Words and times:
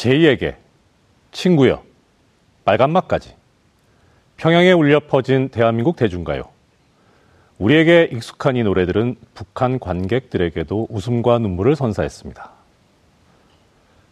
제2에게 0.00 0.54
친구여 1.30 1.82
빨간맛까지 2.64 3.34
평양에 4.38 4.72
울려 4.72 5.00
퍼진 5.00 5.50
대한민국 5.50 5.96
대중가요. 5.96 6.44
우리에게 7.58 8.08
익숙한 8.10 8.56
이 8.56 8.62
노래들은 8.62 9.16
북한 9.34 9.78
관객들에게도 9.78 10.86
웃음과 10.88 11.38
눈물을 11.40 11.76
선사했습니다. 11.76 12.50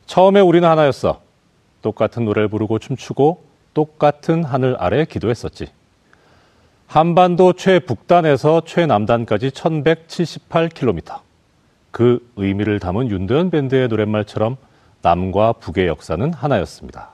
처음에 0.04 0.40
우리는 0.40 0.68
하나였어. 0.68 1.22
똑같은 1.80 2.26
노래를 2.26 2.48
부르고 2.48 2.78
춤추고 2.78 3.44
똑같은 3.72 4.44
하늘 4.44 4.76
아래 4.78 5.06
기도했었지. 5.06 5.68
한반도 6.86 7.54
최북단에서 7.54 8.62
최남단까지 8.66 9.50
1178km. 9.50 11.20
그 11.90 12.30
의미를 12.36 12.78
담은 12.78 13.10
윤도현 13.10 13.50
밴드의 13.50 13.88
노랫말처럼 13.88 14.58
남과 15.02 15.54
북의 15.54 15.86
역사는 15.86 16.32
하나였습니다. 16.32 17.10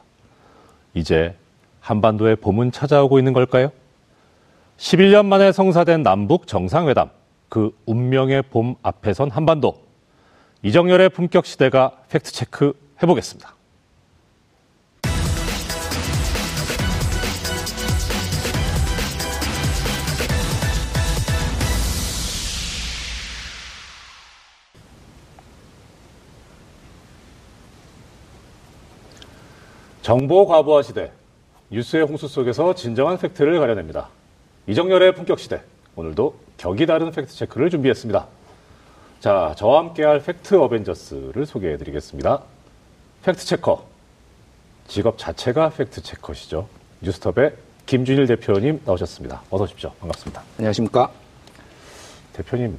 이제 0.94 1.36
한반도의 1.80 2.36
봄은 2.36 2.72
찾아오고 2.72 3.18
있는 3.18 3.32
걸까요? 3.32 3.70
11년 4.78 5.26
만에 5.26 5.52
성사된 5.52 6.02
남북 6.02 6.46
정상회담, 6.46 7.10
그 7.48 7.76
운명의 7.86 8.42
봄 8.42 8.74
앞에 8.82 9.12
선 9.12 9.30
한반도. 9.30 9.82
이정열의 10.62 11.10
품격 11.10 11.46
시대가 11.46 11.92
팩트체크 12.08 12.72
해보겠습니다. 13.02 13.54
정보 30.04 30.46
과부하 30.46 30.82
시대, 30.82 31.10
뉴스의 31.70 32.04
홍수 32.04 32.28
속에서 32.28 32.74
진정한 32.74 33.16
팩트를 33.16 33.58
가려냅니다. 33.58 34.10
이정렬의 34.66 35.14
품격 35.14 35.38
시대, 35.40 35.62
오늘도 35.96 36.34
격이 36.58 36.84
다른 36.84 37.10
팩트 37.10 37.32
체크를 37.32 37.70
준비했습니다. 37.70 38.26
자, 39.20 39.54
저와 39.56 39.78
함께할 39.78 40.22
팩트 40.22 40.56
어벤져스를 40.56 41.46
소개해 41.46 41.78
드리겠습니다. 41.78 42.42
fact 43.22 43.46
checker, 43.46 43.86
직업 44.88 45.16
자체가 45.16 45.70
fact 45.70 46.02
checker시죠. 46.02 46.68
뉴스톱의 47.00 47.54
김준일 47.86 48.26
대표님 48.26 48.82
나오셨습니다. 48.84 49.40
어서 49.48 49.64
오십시오. 49.64 49.90
반갑습니다. 50.00 50.42
안녕하십니까? 50.58 51.10
대표님, 52.34 52.78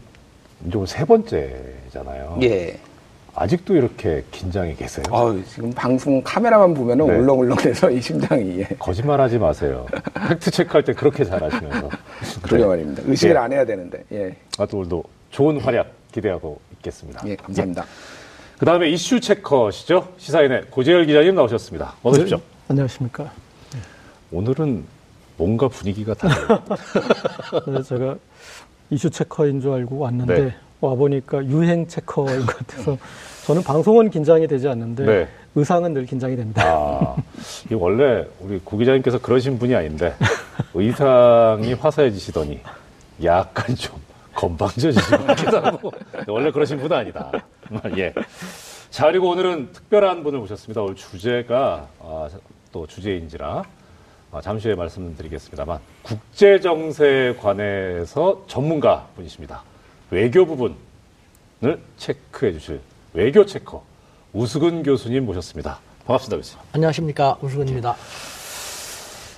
이제 0.68 0.78
오늘 0.78 0.86
세 0.86 1.04
번째잖아요. 1.04 2.38
예. 2.44 2.80
아직도 3.36 3.76
이렇게 3.76 4.24
긴장이 4.32 4.76
계세요? 4.76 5.04
아 5.12 5.38
지금 5.50 5.70
방송 5.72 6.24
카메라만 6.24 6.74
보면은 6.74 7.06
네. 7.06 7.18
울렁울렁해서 7.18 7.92
이 7.92 8.02
심장이 8.02 8.60
예. 8.60 8.64
거짓말하지 8.80 9.38
마세요. 9.38 9.86
팩트 10.30 10.52
체크할 10.52 10.84
때 10.84 10.94
그렇게 10.94 11.26
잘하시면서. 11.26 11.90
그러게 12.42 12.64
네. 12.64 12.66
말입니다. 12.66 13.04
의식을 13.06 13.36
예. 13.36 13.40
안 13.40 13.52
해야 13.52 13.66
되는데. 13.66 14.04
예. 14.14 14.36
아, 14.58 14.66
또 14.66 14.78
오늘도 14.78 15.04
좋은 15.32 15.60
활약 15.60 15.92
기대하고 16.14 16.60
있겠습니다. 16.78 17.22
예, 17.28 17.36
감사합니다. 17.36 17.86
그 18.58 18.66
다음에 18.66 18.90
이슈 18.90 19.20
체커시죠? 19.20 20.14
시사인의 20.18 20.68
고재열 20.70 21.06
기자님 21.06 21.36
나오셨습니다. 21.36 21.96
어서 22.04 22.18
오십시오. 22.18 22.38
네, 22.38 22.44
안녕하십니까. 22.70 23.32
오늘은 24.32 24.86
뭔가 25.36 25.68
분위기가 25.68 26.14
달라요. 26.14 26.64
네, 27.68 27.84
제가 27.84 28.16
이슈 28.92 29.10
체커인 29.10 29.60
줄 29.60 29.72
알고 29.74 29.98
왔는데 30.00 30.40
네. 30.40 30.56
와 30.86 30.94
보니까 30.94 31.44
유행 31.46 31.88
체커인 31.88 32.46
것 32.46 32.58
같아서 32.58 32.98
저는 33.46 33.64
방송은 33.64 34.10
긴장이 34.12 34.48
되지 34.48 34.68
않는데 34.68 35.06
네. 35.06 35.28
의상은 35.56 35.94
늘 35.94 36.06
긴장이 36.06 36.36
됩니다. 36.36 36.64
아, 36.64 37.16
이 37.72 37.74
원래 37.74 38.26
우리 38.40 38.60
고 38.60 38.78
기자님께서 38.78 39.20
그러신 39.20 39.58
분이 39.58 39.74
아닌데 39.74 40.14
의상이 40.74 41.74
화사해지시더니 41.74 42.60
약간 43.24 43.76
좀 43.76 44.00
건방져지신 44.36 45.18
것 45.18 45.28
같기도 45.28 45.60
하고 45.60 45.92
원래 46.28 46.52
그러신 46.52 46.78
분은 46.78 46.96
아니다. 46.96 47.32
예. 47.98 48.14
자 48.92 49.08
그리고 49.08 49.30
오늘은 49.30 49.72
특별한 49.72 50.24
분을 50.24 50.40
모셨습니다. 50.40 50.82
오늘 50.82 50.96
주제가 50.96 51.88
아, 52.00 52.30
또 52.72 52.86
주제인지라 52.86 53.64
아, 54.34 54.42
잠시 54.42 54.68
후에 54.68 54.76
말씀드리겠습니다만 54.76 55.80
국제 56.04 56.60
정세에 56.60 57.36
관해서 57.36 58.44
전문가 58.48 59.08
분이십니다. 59.16 59.64
외교 60.12 60.46
부분을 60.46 60.76
체크해 61.98 62.54
주실 62.54 62.80
외교 63.14 63.46
체커 63.46 63.84
우수근 64.34 64.84
교수님 64.84 65.26
모셨습니다. 65.26 65.80
반갑습니다, 66.06 66.38
교수님. 66.38 66.64
안녕하십니까 66.74 67.38
우수근입니다. 67.42 67.96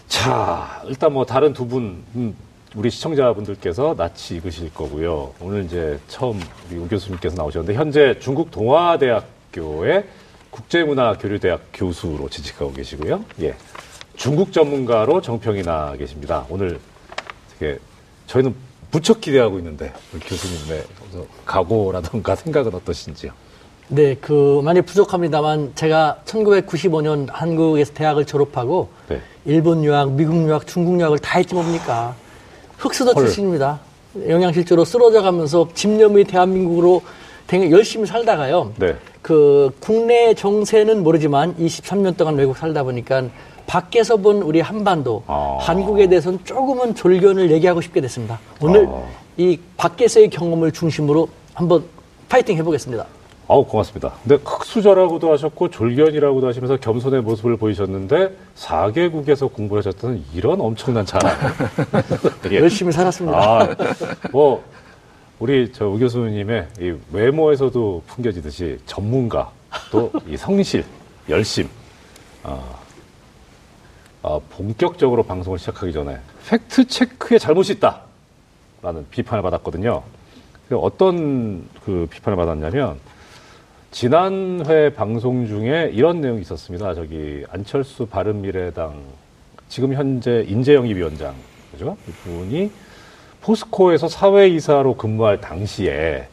자, 0.08 0.82
일단 0.86 1.14
뭐 1.14 1.26
다른 1.26 1.54
두 1.54 1.68
분, 1.68 2.04
음, 2.16 2.36
우리 2.76 2.90
시청자분들께서 2.90 3.96
낯이 3.98 4.38
익으실 4.38 4.74
거고요. 4.74 5.34
오늘 5.40 5.66
이제 5.66 6.00
처음 6.08 6.40
우리 6.70 6.78
우 6.78 6.88
교수님께서 6.88 7.36
나오셨는데 7.36 7.78
현재 7.78 8.18
중국 8.20 8.52
동아대학교의 8.52 10.06
국제문화교류대학 10.50 11.62
교수로 11.74 12.30
재직하고 12.30 12.74
계시고요. 12.74 13.24
예. 13.42 13.56
중국 14.16 14.52
전문가로 14.52 15.22
정평이 15.22 15.62
나 15.62 15.96
계십니다. 15.96 16.46
오늘 16.50 16.80
되게 17.60 17.78
저희는 18.26 18.56
무척 18.92 19.22
기대하고 19.22 19.58
있는데 19.60 19.94
우리 20.14 20.22
교수님의 20.22 20.84
각오라든가 21.46 22.36
생각은 22.38 22.74
어떠신지요? 22.74 23.32
네, 23.90 24.16
그 24.20 24.62
많이 24.64 24.82
부족합니다만 24.82 25.72
제가 25.76 26.22
1995년 26.26 27.28
한국에서 27.30 27.94
대학을 27.94 28.26
졸업하고 28.26 28.90
네. 29.08 29.22
일본 29.46 29.84
유학, 29.84 30.12
미국 30.12 30.36
유학, 30.46 30.68
중국 30.68 31.00
유학을 31.00 31.20
다 31.20 31.40
했지 31.40 31.54
뭡니까? 31.56 32.14
흑수저 32.78 33.12
헐. 33.12 33.26
출신입니다. 33.26 33.80
영양실조로 34.28 34.84
쓰러져 34.84 35.22
가면서 35.22 35.70
집념의 35.74 36.26
대한민국으로 36.26 37.02
되게 37.46 37.72
열심히 37.72 38.06
살다가요. 38.06 38.74
네. 38.78 38.96
그 39.22 39.72
국내 39.80 40.34
정세는 40.34 41.02
모르지만 41.04 41.56
23년 41.56 42.18
동안 42.18 42.36
외국 42.36 42.58
살다 42.58 42.84
보니까 42.84 43.24
밖에서 43.72 44.18
본 44.18 44.42
우리 44.42 44.62
한반도, 44.62 45.24
아. 45.28 45.58
한국에 45.62 46.08
대해서는 46.08 46.40
조금은 46.46 46.96
졸견을 46.96 47.52
얘기하고 47.52 47.82
싶게 47.82 48.02
됐습니다. 48.02 48.40
오늘 48.62 48.88
아. 48.88 49.04
이 49.38 49.60
밖에서의 49.78 50.30
경험을 50.30 50.72
중심으로 50.72 51.28
한번 51.54 51.84
파이팅 52.30 52.58
해보겠습니다. 52.58 53.06
아우 53.50 53.66
고맙습니다. 53.66 54.12
근데 54.24 54.36
흑수저라고도 54.44 55.32
하셨고 55.32 55.70
졸견이라고도 55.70 56.48
하시면서 56.48 56.78
겸손의 56.78 57.22
모습을 57.22 57.56
보이셨는데 57.56 58.36
4개국에서 58.58 59.52
공부를 59.54 59.86
하셨다는 59.86 60.22
이런 60.34 60.60
엄청난 60.60 61.06
자랑. 61.06 61.32
예. 62.52 62.56
열심히 62.58 62.92
살았습니다. 62.92 63.38
아, 63.38 63.76
뭐 64.34 64.64
우리 65.40 65.72
저 65.72 65.86
우 65.88 65.98
교수님의 66.00 66.68
이 66.82 66.94
외모에서도 67.14 68.04
풍겨지듯이 68.08 68.80
전문가 68.86 69.50
또 69.92 70.12
이 70.28 70.36
성실, 70.36 70.84
열심. 71.30 71.70
어, 72.44 72.77
어, 74.24 74.42
본격적으로 74.50 75.24
방송을 75.24 75.60
시작하기 75.60 75.94
전에 75.94 76.18
팩트 76.50 76.88
체크에 76.88 77.38
잘못이 77.38 77.74
있다라는 77.74 79.06
비판을 79.12 79.42
받았거든요. 79.44 80.04
그 80.70 80.78
어떤 80.78 81.68
그 81.86 82.08
비판을 82.10 82.36
받았냐면 82.36 82.98
지난 83.92 84.64
회 84.68 84.94
방송 84.94 85.48
중에 85.48 85.92
이런 85.94 86.20
내용이 86.22 86.42
있었습니다. 86.42 86.94
저기 86.94 87.46
안철수 87.50 88.06
바른미래당 88.06 88.96
지금 89.70 89.94
현재 89.94 90.44
인재영입 90.48 90.98
위원장 90.98 91.34
그죠? 91.72 91.96
이분이 92.08 92.72
포스코에서 93.42 94.10
사회이사로 94.10 94.96
근무할 94.98 95.40
당시에 95.40 96.28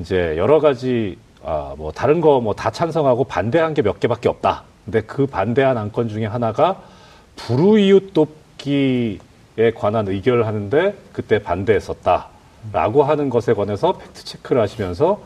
이제 0.00 0.34
여러 0.36 0.60
가지 0.60 1.16
아 1.44 1.74
뭐 1.76 1.90
다른 1.92 2.20
거 2.20 2.40
뭐 2.40 2.54
다 2.54 2.70
찬성하고 2.70 3.24
반대한 3.24 3.74
게 3.74 3.82
몇 3.82 3.98
개밖에 4.00 4.28
없다. 4.28 4.64
근데 4.84 5.00
그 5.02 5.26
반대한 5.26 5.76
안건 5.78 6.08
중에 6.08 6.26
하나가 6.26 6.82
불우이웃 7.36 8.12
돕기에 8.14 9.18
관한 9.74 10.08
의결을 10.08 10.46
하는데 10.46 10.94
그때 11.12 11.42
반대했었다라고 11.42 13.02
하는 13.04 13.30
것에 13.30 13.52
관해서 13.54 13.98
팩트 13.98 14.24
체크를 14.24 14.62
하시면서 14.62 15.20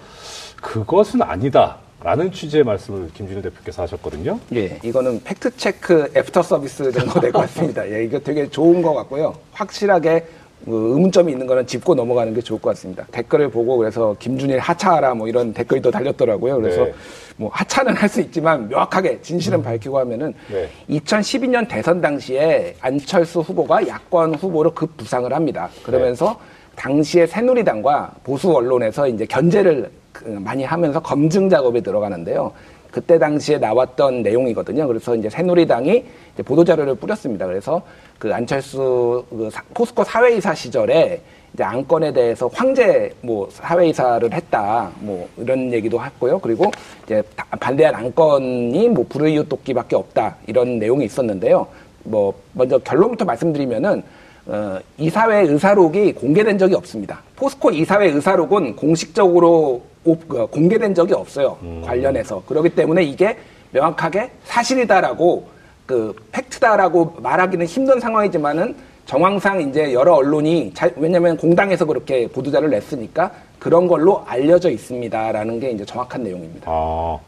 그것은 0.60 1.22
아니다 1.22 1.78
라는 2.02 2.30
취지의 2.30 2.62
말씀을 2.64 3.10
김준일 3.14 3.42
대표께서 3.42 3.82
하셨거든요. 3.82 4.38
예, 4.54 4.78
이거는 4.84 5.22
fact 5.24 5.56
check 5.56 6.12
애프터 6.14 6.42
서비스 6.42 6.92
정도 6.92 7.18
될 7.20 7.32
것 7.32 7.40
같습니다. 7.40 7.88
예, 7.90 8.04
이거 8.04 8.18
되게 8.18 8.48
좋은 8.48 8.82
것 8.82 8.94
같고요. 8.94 9.34
확실하게 9.52 10.20
그 10.20 10.45
의문점이 10.66 11.32
있는 11.32 11.46
거는 11.46 11.66
짚고 11.66 11.94
넘어가는 11.94 12.34
게 12.34 12.40
좋을 12.40 12.60
것 12.60 12.70
같습니다. 12.70 13.06
댓글을 13.12 13.50
보고 13.50 13.76
그래서 13.76 14.16
김준일 14.18 14.58
하차하라 14.58 15.14
뭐 15.14 15.28
이런 15.28 15.52
댓글이 15.52 15.80
또 15.80 15.90
달렸더라고요. 15.90 16.56
그래서 16.60 16.84
네. 16.84 16.94
뭐 17.36 17.50
하차는 17.52 17.94
할 17.94 18.08
수 18.08 18.20
있지만 18.20 18.68
명확하게 18.68 19.20
진실은 19.20 19.62
밝히고 19.62 19.98
하면은 19.98 20.32
네. 20.50 20.68
2012년 20.88 21.68
대선 21.68 22.00
당시에 22.00 22.74
안철수 22.80 23.40
후보가 23.40 23.86
야권 23.86 24.36
후보로 24.36 24.72
급 24.72 24.96
부상을 24.96 25.30
합니다. 25.32 25.68
그러면서 25.82 26.38
당시에 26.76 27.26
새누리당과 27.26 28.12
보수 28.22 28.52
언론에서 28.54 29.08
이제 29.08 29.26
견제를 29.26 29.90
그 30.12 30.24
많이 30.28 30.64
하면서 30.64 31.00
검증 31.00 31.48
작업에 31.48 31.80
들어가는데요. 31.80 32.52
그때 32.96 33.18
당시에 33.18 33.58
나왔던 33.58 34.22
내용이거든요. 34.22 34.86
그래서 34.88 35.14
이제 35.14 35.28
새누리당이 35.28 36.02
이제 36.32 36.42
보도자료를 36.42 36.94
뿌렸습니다. 36.94 37.44
그래서 37.44 37.82
그 38.18 38.32
안철수 38.32 39.22
그 39.28 39.50
사- 39.52 39.62
포스코 39.74 40.02
사회이사 40.02 40.54
시절에 40.54 41.20
이제 41.52 41.62
안건에 41.62 42.14
대해서 42.14 42.48
황제 42.54 43.12
뭐 43.20 43.48
사회이사를 43.52 44.32
했다 44.32 44.90
뭐 45.00 45.28
이런 45.36 45.70
얘기도 45.74 46.02
했고요. 46.02 46.38
그리고 46.38 46.70
이제 47.04 47.22
다- 47.36 47.44
반대한 47.60 47.94
안건이 47.96 48.88
뭐 48.88 49.04
불의유독기밖에 49.10 49.94
없다 49.94 50.36
이런 50.46 50.78
내용이 50.78 51.04
있었는데요. 51.04 51.66
뭐 52.02 52.32
먼저 52.54 52.78
결론부터 52.78 53.26
말씀드리면은 53.26 54.02
어, 54.46 54.78
이사회 54.96 55.42
의사록이 55.42 56.14
공개된 56.14 56.56
적이 56.56 56.76
없습니다. 56.76 57.20
포스코 57.34 57.72
이사회 57.72 58.06
의사록은 58.08 58.76
공식적으로 58.76 59.82
공개된 60.14 60.94
적이 60.94 61.14
없어요. 61.14 61.58
관련해서 61.84 62.42
그렇기 62.46 62.70
때문에 62.70 63.02
이게 63.02 63.36
명확하게 63.72 64.30
사실이다라고 64.44 65.48
그 65.86 66.14
팩트다라고 66.32 67.16
말하기는 67.18 67.66
힘든 67.66 68.00
상황이지만은 68.00 68.74
정황상 69.06 69.60
이제 69.68 69.92
여러 69.92 70.14
언론이 70.14 70.72
잘, 70.74 70.92
왜냐면 70.96 71.36
공당에서 71.36 71.84
그렇게 71.84 72.26
보도자를 72.26 72.70
냈으니까 72.70 73.30
그런 73.58 73.86
걸로 73.86 74.24
알려져 74.26 74.68
있습니다라는 74.70 75.60
게 75.60 75.70
이제 75.70 75.84
정확한 75.84 76.24
내용입니다. 76.24 76.70
아, 76.70 77.18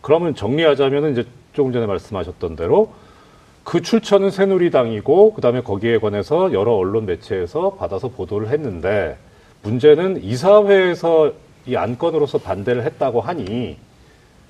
그러면 0.00 0.34
정리하자면은 0.34 1.12
이제 1.12 1.26
조금 1.52 1.72
전에 1.72 1.86
말씀하셨던 1.86 2.56
대로 2.56 2.90
그 3.64 3.82
출처는 3.82 4.30
새누리당이고 4.30 5.34
그다음에 5.34 5.60
거기에 5.60 5.98
관해서 5.98 6.52
여러 6.52 6.72
언론 6.72 7.04
매체에서 7.04 7.72
받아서 7.72 8.08
보도를 8.08 8.48
했는데 8.48 9.16
문제는 9.62 10.22
이사회에서 10.22 11.32
이 11.66 11.74
안건으로서 11.76 12.38
반대를 12.38 12.84
했다고 12.84 13.20
하니 13.20 13.76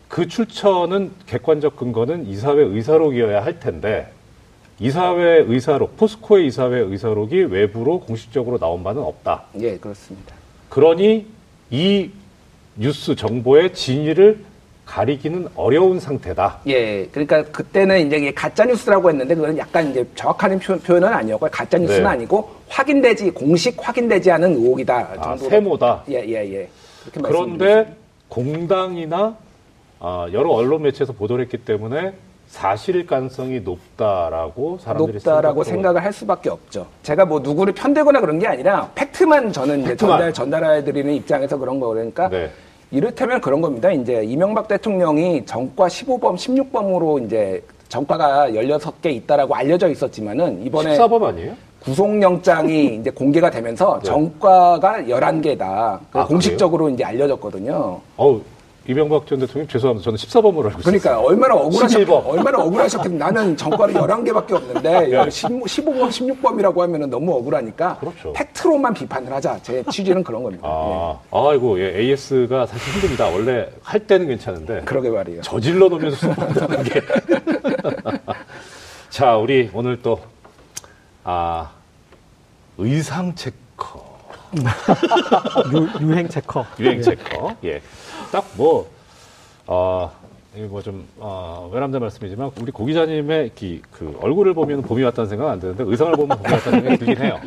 그 0.09 0.29
출처는 0.29 1.13
객관적 1.27 1.77
근거는 1.77 2.27
이사회 2.27 2.63
의사록이어야 2.63 3.45
할 3.45 3.59
텐데 3.59 4.09
이사회 4.79 5.45
의사록, 5.49 5.97
포스코의 5.97 6.47
이사회 6.49 6.79
의사록이 6.81 7.45
외부로 7.45 8.01
공식적으로 8.01 8.59
나온 8.59 8.85
바는 8.85 9.03
없다. 9.03 9.45
예, 9.61 9.79
그렇습니다. 9.79 10.35
그러니 10.69 11.27
이 11.71 12.11
뉴스 12.77 13.17
정보의 13.17 13.73
진위를 13.73 14.45
가리기는 14.85 15.49
어려운 15.57 15.99
상태다. 15.99 16.61
예, 16.67 17.07
그러니까 17.07 17.43
그때는 17.45 18.07
이제 18.07 18.31
가짜 18.33 18.67
뉴스라고 18.67 19.09
했는데 19.09 19.35
그거는 19.35 19.57
약간 19.57 19.91
이제 19.91 20.07
정확한 20.15 20.59
표, 20.59 20.79
표현은 20.79 21.09
아니었고요. 21.09 21.51
가짜 21.51 21.79
뉴스는 21.79 22.03
네. 22.03 22.09
아니고 22.09 22.51
확인되지 22.69 23.31
공식 23.31 23.77
확인되지 23.81 24.31
않은 24.31 24.53
의혹이다 24.53 24.95
아, 24.95 25.23
정도로. 25.23 25.51
세모다. 25.51 26.05
예, 26.11 26.25
예, 26.27 26.55
예. 26.55 26.69
그런데. 27.12 27.97
공당이나 28.29 29.37
아, 30.00 30.26
여러 30.32 30.50
언론 30.50 30.82
매체에서 30.82 31.12
보도를 31.12 31.44
했기 31.44 31.58
때문에 31.58 32.12
사실일 32.49 33.06
가능성이 33.06 33.61
높다라고 33.61 34.79
사람들이 34.79 35.14
높다라고 35.14 35.64
생각을 35.64 36.05
할 36.05 36.12
수밖에 36.12 36.50
없죠. 36.50 36.87
제가 37.03 37.25
뭐 37.25 37.41
누구를 37.41 37.73
편들거나 37.73 38.20
그런 38.20 38.38
게 38.38 38.47
아니라 38.47 38.91
팩트만 38.94 39.53
저는 39.53 39.85
팩트만. 39.85 39.97
전달 39.97 40.32
전달해 40.32 40.85
드리는 40.85 41.12
입장에서 41.14 41.56
그런 41.56 41.81
거 41.81 41.88
그러니까 41.88 42.29
네. 42.29 42.50
이를테면 42.91 43.41
그런 43.41 43.61
겁니다. 43.61 43.91
이제 43.91 44.23
이명박 44.25 44.69
대통령이 44.69 45.44
정과 45.44 45.88
15범, 45.88 46.37
16범으로 46.37 47.25
이제 47.25 47.62
정과가 47.88 48.50
16개 48.50 49.06
있다라고 49.06 49.55
알려져 49.55 49.88
있었지만은 49.88 50.64
이번에 50.64 50.97
14법 50.97 51.23
아니에요? 51.25 51.55
구속영장이 51.87 52.97
이제 53.00 53.11
공개가 53.11 53.49
되면서 53.50 53.99
네. 54.03 54.06
정과가 54.11 55.03
11개다. 55.03 56.00
아, 56.12 56.27
공식적으로 56.27 56.88
이제 56.91 57.05
알려졌거든요. 57.05 58.00
어우, 58.17 58.43
이명박 58.88 59.27
전 59.27 59.38
대통령 59.38 59.67
죄송합니다. 59.69 60.05
저는 60.05 60.17
14범으로 60.17 60.67
알고. 60.67 60.79
그러니까 60.83 61.21
얼마나 61.21 61.55
억울하셨, 61.55 62.00
11번. 62.03 62.27
얼마나 62.27 62.59
억울하셨겠는데 62.59 63.19
나는 63.25 63.56
정과를 63.56 63.94
11개밖에 63.94 64.53
없는데 64.53 65.09
네. 65.09 65.31
15, 65.31 65.65
15번, 65.65 66.09
16범이라고 66.09 66.79
하면은 66.79 67.09
너무 67.11 67.33
억울하니까 67.37 67.99
그렇죠. 67.99 68.32
팩트로만 68.32 68.94
비판을 68.94 69.32
하자. 69.32 69.59
제 69.62 69.82
취지는 69.91 70.23
그런 70.25 70.43
겁니다. 70.43 70.67
아, 70.69 71.19
아이고, 71.32 71.81
예, 71.81 71.99
AS가 71.99 72.67
사실 72.67 72.94
힘듭니다. 72.94 73.27
원래 73.29 73.67
할 73.82 74.00
때는 74.06 74.27
괜찮은데 74.29 74.77
예. 74.79 74.81
그러게 74.85 75.11
말이에요. 75.11 75.43
저질러 75.43 75.89
놓으면서 75.89 76.17
수업한다는 76.17 76.82
게. 76.85 77.00
자, 79.11 79.37
우리 79.37 79.69
오늘 79.73 80.00
또, 80.03 80.19
아, 81.25 81.71
의상 82.78 83.34
checker. 83.35 84.17
유, 85.73 86.06
유행 86.06 86.28
checker. 86.29 86.67
유행 86.78 87.02
checker. 87.03 87.56
예. 87.64 87.81
딱 88.31 88.44
뭐, 88.56 88.90
어, 89.67 90.11
이거 90.55 90.67
뭐 90.69 90.82
좀, 90.82 91.06
어, 91.19 91.70
외람된 91.73 92.00
말씀이지만, 92.00 92.50
우리 92.61 92.73
고 92.73 92.84
기자님의 92.87 93.50
기, 93.55 93.82
그 93.90 94.17
얼굴을 94.20 94.55
보면 94.55 94.82
봄이 94.82 95.02
왔다는 95.02 95.28
생각은 95.28 95.52
안 95.52 95.61
드는데, 95.61 95.84
의상을 95.87 96.12
보면 96.14 96.38
봄이 96.38 96.52
왔다는 96.52 96.81
생각이 96.81 96.99
들긴 96.99 97.25
해요. 97.25 97.40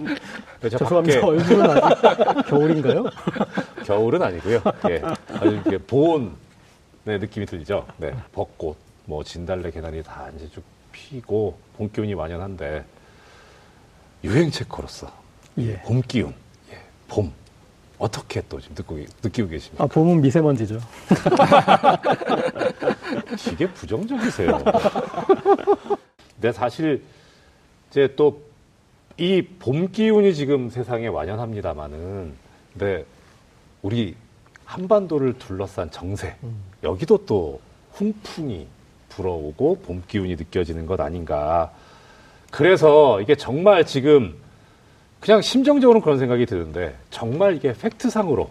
죄송합니다. 0.61 1.21
밖에 1.21 1.25
얼굴은 1.25 1.69
아직 1.69 2.45
겨울인가요? 2.49 3.03
겨울은 3.85 4.21
아니고요. 4.21 4.61
예. 4.89 5.01
아주 5.35 5.47
이렇게 5.47 5.77
보온의 5.79 6.31
느낌이 7.05 7.45
들죠. 7.45 7.85
네. 7.97 8.13
벚꽃, 8.33 8.75
뭐 9.05 9.23
진달래 9.23 9.71
개나리 9.71 10.03
다 10.03 10.27
이제 10.35 10.47
쭉 10.53 10.63
피고 10.91 11.57
봄 11.77 11.89
기운이 11.91 12.13
만연한데 12.13 12.83
유행 14.23 14.51
체커로서 14.51 15.11
예. 15.59 15.79
봄 15.81 16.01
기운, 16.01 16.33
예. 16.71 16.77
봄 17.07 17.31
어떻게 17.97 18.41
또 18.47 18.59
지금 18.59 18.75
듣고 18.75 18.97
느끼고 19.23 19.49
계십니까? 19.49 19.83
아, 19.83 19.87
봄은 19.87 20.21
미세먼지죠. 20.21 20.79
되게 23.45 23.67
부정적이세요. 23.73 24.63
근데 26.35 26.51
사실 26.51 27.03
이제 27.89 28.13
또 28.15 28.49
이 29.21 29.41
봄 29.59 29.91
기운이 29.91 30.33
지금 30.33 30.69
세상에 30.69 31.07
완연합니다만은 31.07 32.33
근데 32.71 33.05
우리 33.81 34.15
한반도를 34.63 35.37
둘러싼 35.37 35.91
정세 35.91 36.37
여기도 36.83 37.25
또 37.25 37.59
훈풍이 37.91 38.65
불어오고 39.09 39.79
봄 39.81 40.01
기운이 40.07 40.37
느껴지는 40.37 40.85
것 40.85 41.01
아닌가. 41.01 41.69
그래서 42.51 43.21
이게 43.21 43.35
정말 43.35 43.85
지금 43.85 44.35
그냥 45.19 45.41
심정적으로는 45.41 46.01
그런 46.01 46.17
생각이 46.17 46.45
드는데 46.45 46.95
정말 47.09 47.55
이게 47.55 47.73
팩트상으로 47.73 48.49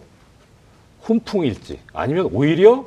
훈풍일지 1.01 1.79
아니면 1.93 2.29
오히려 2.31 2.85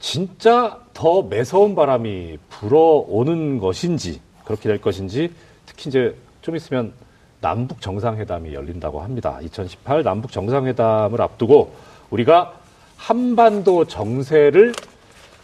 진짜 0.00 0.80
더 0.92 1.22
매서운 1.22 1.74
바람이 1.74 2.38
불어오는 2.50 3.58
것인지 3.58 4.20
그렇게 4.44 4.68
될 4.68 4.80
것인지 4.80 5.32
특히 5.66 5.88
이제 5.88 6.14
좀 6.42 6.56
있으면 6.56 6.92
남북 7.40 7.80
정상회담이 7.80 8.54
열린다고 8.54 9.00
합니다. 9.00 9.38
2018 9.42 10.02
남북 10.02 10.32
정상회담을 10.32 11.20
앞두고 11.20 11.74
우리가 12.10 12.54
한반도 12.96 13.84
정세를 13.84 14.72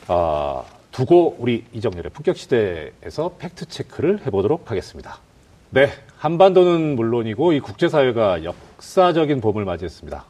아, 0.09 0.63
두고 0.91 1.37
우리 1.39 1.65
이정렬의 1.73 2.11
품격 2.13 2.37
시대에서 2.37 3.35
fact 3.39 3.67
check를 3.67 4.27
해보도록 4.27 4.71
하겠습니다. 4.71 5.19
네, 5.71 5.91
한반도는 6.19 6.97
물론이고 6.97 7.53
이 7.53 7.61
국제사회가 7.61 8.45
역사적인 8.45 9.41
봄을 9.41 9.65
맞이했습니다. 9.65 10.25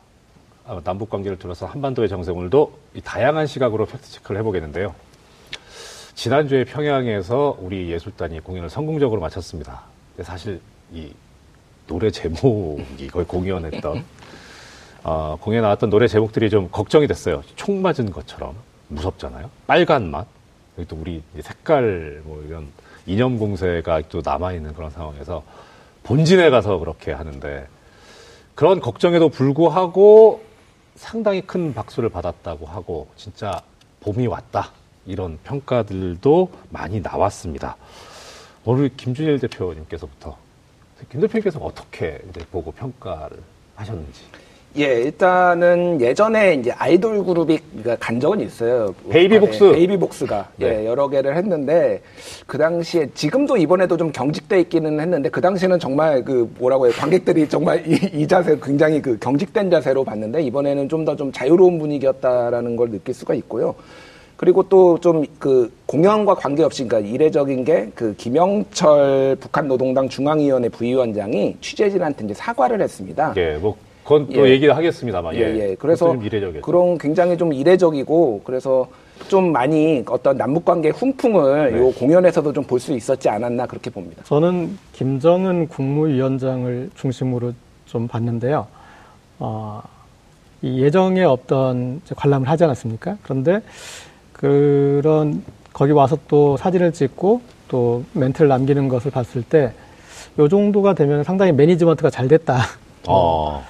아, 0.67 0.81
남북 0.85 1.11
관계를 1.11 1.38
둘러서 1.38 1.67
한반도의 1.67 2.09
정세 2.09 2.31
오늘도 2.31 2.79
이 2.95 3.00
다양한 3.00 3.47
시각으로 3.47 3.87
fact 3.87 4.11
check를 4.11 4.38
해보겠는데요. 4.40 4.95
지난주에 6.14 6.64
평양에서 6.64 7.57
우리 7.59 7.90
예술단이 7.90 8.40
공연을 8.40 8.69
성공적으로 8.69 9.21
마쳤습니다. 9.21 9.83
사실 10.21 10.61
이 10.93 11.11
노래 11.87 12.11
제목이 12.11 13.09
거의 13.09 13.26
공연했던 13.26 14.05
어, 15.02 15.38
공연에 15.40 15.62
나왔던 15.62 15.88
노래 15.88 16.07
제목들이 16.07 16.50
좀 16.50 16.69
걱정이 16.71 17.07
됐어요. 17.07 17.43
총 17.57 17.81
맞은 17.81 18.11
것처럼 18.11 18.55
무섭잖아요. 18.88 19.49
빨간 19.67 20.11
맛 20.11 20.26
여기 20.78 20.88
또 20.88 20.96
우리 20.96 21.22
색깔 21.40 22.22
뭐 22.24 22.42
이런 22.46 22.68
이념 23.06 23.38
공세가 23.38 24.02
또 24.08 24.20
남아 24.24 24.52
있는 24.52 24.72
그런 24.74 24.90
상황에서 24.90 25.42
본진에 26.02 26.50
가서 26.50 26.78
그렇게 26.78 27.12
하는데 27.12 27.66
그런 28.54 28.80
걱정에도 28.80 29.28
불구하고 29.28 30.42
상당히 30.96 31.40
큰 31.40 31.72
박수를 31.72 32.08
받았다고 32.08 32.66
하고 32.66 33.08
진짜 33.16 33.62
봄이 34.00 34.26
왔다 34.26 34.72
이런 35.06 35.38
평가들도 35.44 36.50
많이 36.70 37.00
나왔습니다. 37.00 37.76
오늘 38.64 38.90
김준일 38.96 39.38
대표님께서부터 39.40 40.36
김 41.10 41.20
대표님께서 41.20 41.58
어떻게 41.60 42.18
보고 42.50 42.72
평가를 42.72 43.38
하셨는지 43.76 44.22
예, 44.78 44.84
일단은 45.02 46.00
예전에 46.00 46.54
이제 46.54 46.70
아이돌 46.70 47.24
그룹이 47.24 47.58
그러니까 47.82 47.96
간 47.96 48.20
적은 48.20 48.40
있어요. 48.40 48.94
베이비복스. 49.10 49.64
네, 49.64 49.72
베이비복스가 49.72 50.48
네. 50.56 50.82
예, 50.82 50.86
여러 50.86 51.08
개를 51.08 51.36
했는데 51.36 52.00
그 52.46 52.56
당시에 52.56 53.08
지금도 53.14 53.56
이번에도 53.56 53.96
좀 53.96 54.12
경직돼 54.12 54.60
있기는 54.60 55.00
했는데 55.00 55.28
그 55.28 55.40
당시에는 55.40 55.80
정말 55.80 56.24
그 56.24 56.48
뭐라고 56.58 56.86
해요 56.86 56.94
관객들이 56.96 57.48
정말 57.48 57.82
이, 57.84 57.98
이 58.12 58.28
자세 58.28 58.56
굉장히 58.62 59.02
그 59.02 59.18
경직된 59.18 59.70
자세로 59.70 60.04
봤는데 60.04 60.42
이번에는 60.42 60.88
좀더좀 60.88 61.32
자유로운 61.32 61.78
분위기였다라는 61.80 62.76
걸 62.76 62.90
느낄 62.90 63.12
수가 63.12 63.34
있고요. 63.34 63.74
그리고 64.36 64.62
또 64.68 64.96
좀 64.98 65.24
그 65.40 65.70
공연과 65.86 66.36
관계없이 66.36 66.86
그러니까 66.86 67.10
이례적인 67.12 67.64
게 67.64 67.90
그 67.96 68.14
김영철 68.16 69.36
북한 69.40 69.66
노동당 69.66 70.08
중앙위원회 70.08 70.68
부위원장이 70.68 71.56
취재진한테 71.60 72.24
이제 72.24 72.34
사과를 72.34 72.80
했습니다. 72.80 73.34
예, 73.36 73.56
뭐 73.60 73.76
그건 74.11 74.26
또 74.33 74.45
예. 74.49 74.50
얘기를 74.55 74.76
하겠습니다만. 74.76 75.37
예, 75.37 75.40
예. 75.71 75.75
그래서 75.76 76.07
좀 76.07 76.25
이례적이었죠. 76.25 76.62
그런 76.67 76.99
굉장히 76.99 77.37
좀 77.38 77.52
이례적이고 77.52 78.40
그래서 78.43 78.88
좀 79.29 79.52
많이 79.52 80.02
어떤 80.09 80.37
남북 80.37 80.64
관계 80.64 80.88
훈풍을 80.90 81.73
네. 81.73 81.79
요 81.79 81.93
공연에서도 81.93 82.52
좀 82.52 82.64
볼 82.64 82.81
수 82.81 82.93
있었지 82.93 83.29
않았나 83.29 83.67
그렇게 83.67 83.88
봅니다. 83.88 84.25
저는 84.25 84.76
김정은 84.95 85.69
국무위원장을 85.69 86.90
중심으로 86.97 87.52
좀 87.87 88.09
봤는데요. 88.09 88.67
어, 89.38 89.81
이 90.62 90.83
예정에 90.83 91.23
없던 91.23 92.02
관람을 92.17 92.49
하지 92.49 92.64
않았습니까? 92.64 93.17
그런데 93.23 93.61
그런 94.33 95.45
거기 95.73 95.93
와서 95.93 96.19
또 96.26 96.57
사진을 96.57 96.93
찍고 96.93 97.40
또 97.69 98.02
멘트를 98.14 98.49
남기는 98.49 98.88
것을 98.88 99.12
봤을 99.12 99.43
때 99.45 99.73
요 100.38 100.49
정도가 100.49 100.95
되면 100.95 101.23
상당히 101.25 101.52
매니지먼트가 101.52 102.11
잘 102.11 102.26
됐다. 102.29 102.61
어. 103.09 103.64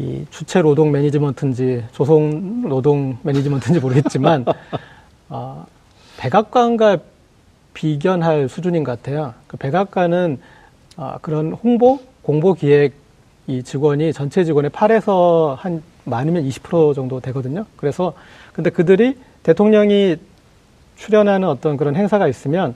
이 0.00 0.24
주체 0.30 0.62
노동 0.62 0.90
매니지먼트인지 0.92 1.84
조성 1.92 2.62
노동 2.66 3.18
매니지먼트인지 3.22 3.80
모르겠지만 3.80 4.46
어, 5.28 5.66
백악관과 6.16 6.98
비견할 7.74 8.48
수준인 8.48 8.82
것 8.82 8.92
같아요. 8.92 9.34
그 9.46 9.58
백악관은 9.58 10.38
어, 10.96 11.16
그런 11.20 11.52
홍보 11.52 12.00
공보 12.22 12.54
기획 12.54 12.94
이 13.46 13.62
직원이 13.62 14.14
전체 14.14 14.42
직원의 14.42 14.70
8에서 14.70 15.54
한 15.56 15.82
많으면 16.04 16.48
20% 16.48 16.94
정도 16.94 17.20
되거든요. 17.20 17.66
그래서 17.76 18.14
근데 18.54 18.70
그들이 18.70 19.18
대통령이 19.42 20.16
출연하는 20.96 21.46
어떤 21.46 21.76
그런 21.76 21.94
행사가 21.94 22.26
있으면 22.26 22.74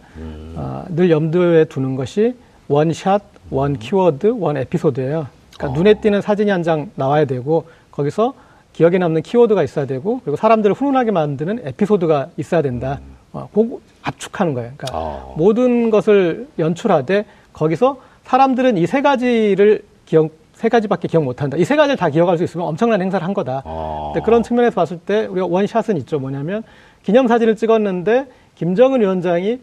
어, 0.57 0.85
늘 0.91 1.11
염두에 1.11 1.65
두는 1.65 1.97
것이 1.97 2.35
원샷, 2.69 3.23
원 3.51 3.79
키워드, 3.79 4.35
원 4.39 4.59
에피소드예요. 4.59 5.27
그러니까 5.57 5.79
눈에 5.79 5.95
띄는 6.01 6.21
사진이 6.23 6.51
한 6.51 6.63
장 6.63 6.91
나와야 6.95 7.25
되고 7.27 7.65
거기서 7.91 8.35
기억에 8.73 8.99
남는 8.99 9.23
키워드가 9.23 9.63
있어야 9.63 9.87
되고 9.87 10.21
그리고 10.25 10.37
사람들을 10.37 10.75
훈훈하게 10.75 11.11
만드는 11.13 11.61
에피소드가 11.65 12.29
있어야 12.37 12.61
된다. 12.63 13.01
어, 13.33 13.49
그거 13.53 13.79
압축하는 14.03 14.55
거예요. 14.55 14.73
그러니까 14.77 14.99
아. 14.99 15.33
모든 15.37 15.91
것을 15.91 16.49
연출하되 16.59 17.25
거기서 17.53 17.99
사람들은 18.25 18.77
이 18.79 18.87
세 18.87 19.03
가지를 19.03 19.83
기억 20.07 20.31
세 20.55 20.69
가지밖에 20.69 21.09
기억 21.09 21.25
못한다. 21.25 21.57
이 21.57 21.65
세 21.65 21.77
가지를 21.77 21.97
다 21.97 22.09
기억할 22.09 22.39
수 22.39 22.45
있으면 22.45 22.67
엄청난 22.67 23.01
행사를 23.03 23.25
한 23.25 23.35
거다. 23.35 23.63
아. 23.65 24.11
근데 24.13 24.25
그런 24.25 24.43
측면에서 24.43 24.75
봤을 24.75 24.99
때 24.99 25.27
우리가 25.27 25.47
원샷은 25.47 25.97
있죠. 25.99 26.19
뭐냐면 26.19 26.63
기념사진을 27.05 27.57
찍었는데 27.57 28.27
김정은 28.57 29.01
위원장이 29.01 29.61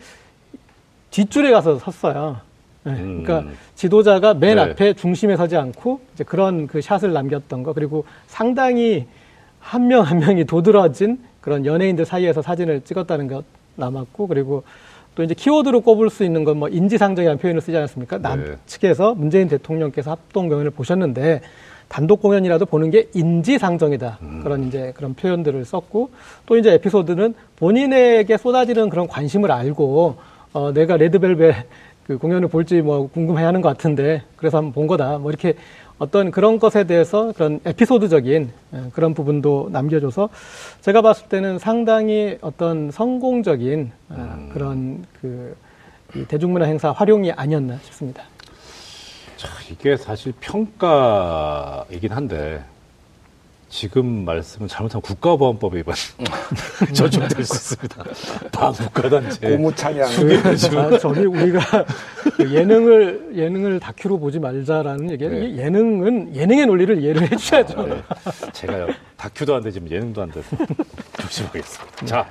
뒷줄에 1.12 1.52
가서 1.52 1.80
섰어요. 1.80 2.38
네, 2.84 2.94
음. 2.94 3.24
그러니까 3.24 3.52
지도자가 3.76 4.34
맨 4.34 4.56
네. 4.56 4.62
앞에 4.62 4.94
중심에 4.94 5.36
서지 5.38 5.56
않고 5.56 6.00
이제 6.14 6.24
그런 6.24 6.68
그 6.68 6.82
샷을 6.82 7.14
남겼던 7.14 7.64
거 7.64 7.74
그리고 7.74 8.06
상당히 8.28 9.06
한명한 9.60 10.20
명이 10.20 10.46
도드라진 10.46 11.20
그런 11.42 11.66
연예인들 11.66 12.06
사이에서 12.06 12.42
사진을 12.42 12.82
찍었다는 12.82 13.28
것 13.28 13.44
남았고 13.76 14.28
그리고 14.28 14.64
또 15.14 15.24
이제 15.24 15.34
키워드로 15.34 15.82
꼽을 15.82 16.10
수 16.10 16.24
있는 16.24 16.44
건 16.44 16.58
뭐 16.58 16.70
인지상정이라는 16.70 17.38
표현을 17.40 17.62
쓰지 17.62 17.76
않았습니까? 17.78 18.18
네. 18.18 18.24
남측에서 18.24 19.16
문재인 19.16 19.48
대통령께서 19.48 20.12
합동 20.12 20.48
공연을 20.50 20.72
보셨는데 20.72 21.42
단독 21.88 22.22
공연이라도 22.22 22.66
보는 22.68 22.90
게 22.90 23.10
인지상정이다. 23.14 24.20
그런 24.44 24.64
이제 24.68 24.94
그런 24.96 25.14
표현들을 25.14 25.66
썼고 25.66 26.10
또 26.46 26.58
이제 26.58 26.74
에피소드는 26.76 27.34
본인에게 27.58 28.38
쏟아지는 28.38 28.90
그런 28.90 29.08
관심을 29.08 29.52
알고 29.52 30.16
어, 30.54 30.72
내가 30.72 30.96
레드벨벳 30.96 31.56
그 32.08 32.18
공연을 32.18 32.48
볼지 32.48 32.82
뭐 32.82 33.08
궁금해하는 33.08 33.62
것 33.62 33.70
같은데 33.70 34.24
그래서 34.36 34.58
한번 34.58 34.74
본 34.74 34.88
거다. 34.88 35.18
뭐 35.18 35.32
이렇게 35.32 35.56
어떤 36.02 36.32
그런 36.32 36.58
것에 36.58 36.86
대해서 36.86 37.32
그런 37.34 37.60
에피소드적인 37.64 38.52
예, 38.74 38.84
그런 38.92 39.14
부분도 39.14 39.70
남겨줘서 39.72 40.30
제가 40.82 41.04
봤을 41.04 41.28
때는 41.28 41.60
상당히 41.60 42.40
어떤 42.42 42.90
성공적인 42.90 43.92
어, 44.10 44.50
그런 44.52 45.06
그이 45.22 46.26
대중문화 46.28 46.66
행사 46.66 46.92
활용이 46.92 47.32
아니었나 47.32 47.78
싶습니다. 47.84 48.24
자, 49.38 49.48
이게 49.72 49.96
사실 49.96 50.34
평가이긴 50.40 52.12
한데 52.12 52.64
지금 53.72 54.26
말씀은 54.26 54.68
잘못하면 54.68 55.02
국가보안법 55.02 55.76
위반 55.76 55.96
저촉될 56.94 57.46
수 57.46 57.76
있습니다. 57.76 58.04
반국가단체 58.52 59.50
고무찬양. 59.50 60.10
아, 60.78 60.98
저기 61.00 61.22
우리가 61.22 61.86
그 62.36 62.54
예능을 62.54 63.32
예능을 63.34 63.80
다큐로 63.80 64.20
보지 64.20 64.40
말자라는 64.40 65.10
얘기는 65.12 65.40
네. 65.40 65.48
이 65.48 65.58
예능은 65.58 66.36
예능의 66.36 66.66
논리를 66.66 67.02
이해를 67.02 67.32
해주셔야죠. 67.32 67.84
네. 67.88 68.04
제가 68.52 68.88
다큐도 69.16 69.56
안 69.56 69.64
되지만 69.64 69.90
예능도 69.90 70.22
안 70.22 70.32
돼서 70.32 70.58
조심하겠습니다. 71.22 72.06
자, 72.06 72.30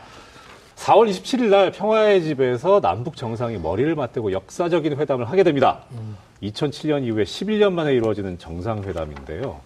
4월 0.76 1.08
27일 1.08 1.44
날 1.48 1.72
평화의 1.72 2.22
집에서 2.22 2.82
남북 2.82 3.16
정상이 3.16 3.56
머리를 3.56 3.94
맞대고 3.94 4.32
역사적인 4.32 4.98
회담을 4.98 5.30
하게 5.30 5.42
됩니다. 5.42 5.80
2007년 6.42 7.04
이후에 7.04 7.24
11년 7.24 7.72
만에 7.72 7.94
이루어지는 7.94 8.38
정상회담인데요. 8.38 9.60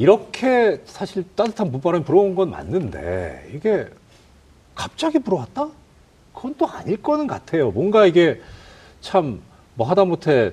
이렇게 0.00 0.80
사실 0.86 1.24
따뜻한 1.36 1.70
문바람이 1.70 2.04
불어온 2.04 2.34
건 2.34 2.50
맞는데 2.50 3.50
이게 3.54 3.86
갑자기 4.74 5.18
불어왔다? 5.18 5.68
그건 6.34 6.54
또 6.56 6.66
아닐 6.66 7.02
거는 7.02 7.26
같아요. 7.26 7.70
뭔가 7.70 8.06
이게 8.06 8.40
참 9.00 9.50
뭐 9.80 9.88
하다못해 9.88 10.52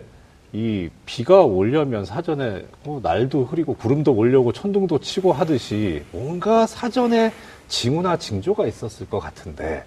이 0.54 0.89
비가 1.06 1.44
오려면 1.44 2.06
사전에 2.06 2.66
뭐 2.84 3.01
날도 3.04 3.44
흐리고 3.44 3.75
구름도 3.75 4.13
올려고 4.13 4.54
천둥도 4.54 5.00
치고 5.00 5.34
하듯이 5.34 6.04
뭔가 6.13 6.66
사전에 6.66 7.34
징후나 7.68 8.16
징조가 8.18 8.66
있었을 8.68 9.10
것 9.10 9.20
같은데 9.20 9.84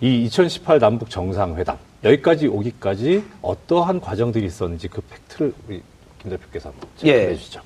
이 0.00 0.24
2018 0.26 0.78
남북 0.78 1.10
정상회담 1.10 1.76
여기까지 2.04 2.46
오기까지 2.46 3.24
어떠한 3.42 4.00
과정들이 4.00 4.46
있었는지 4.46 4.86
그 4.86 5.00
팩트를 5.00 5.52
우리 5.66 5.82
김 6.20 6.30
대표께서 6.30 6.68
한번 6.68 6.88
예. 7.02 7.12
체크해 7.12 7.34
주시죠. 7.36 7.60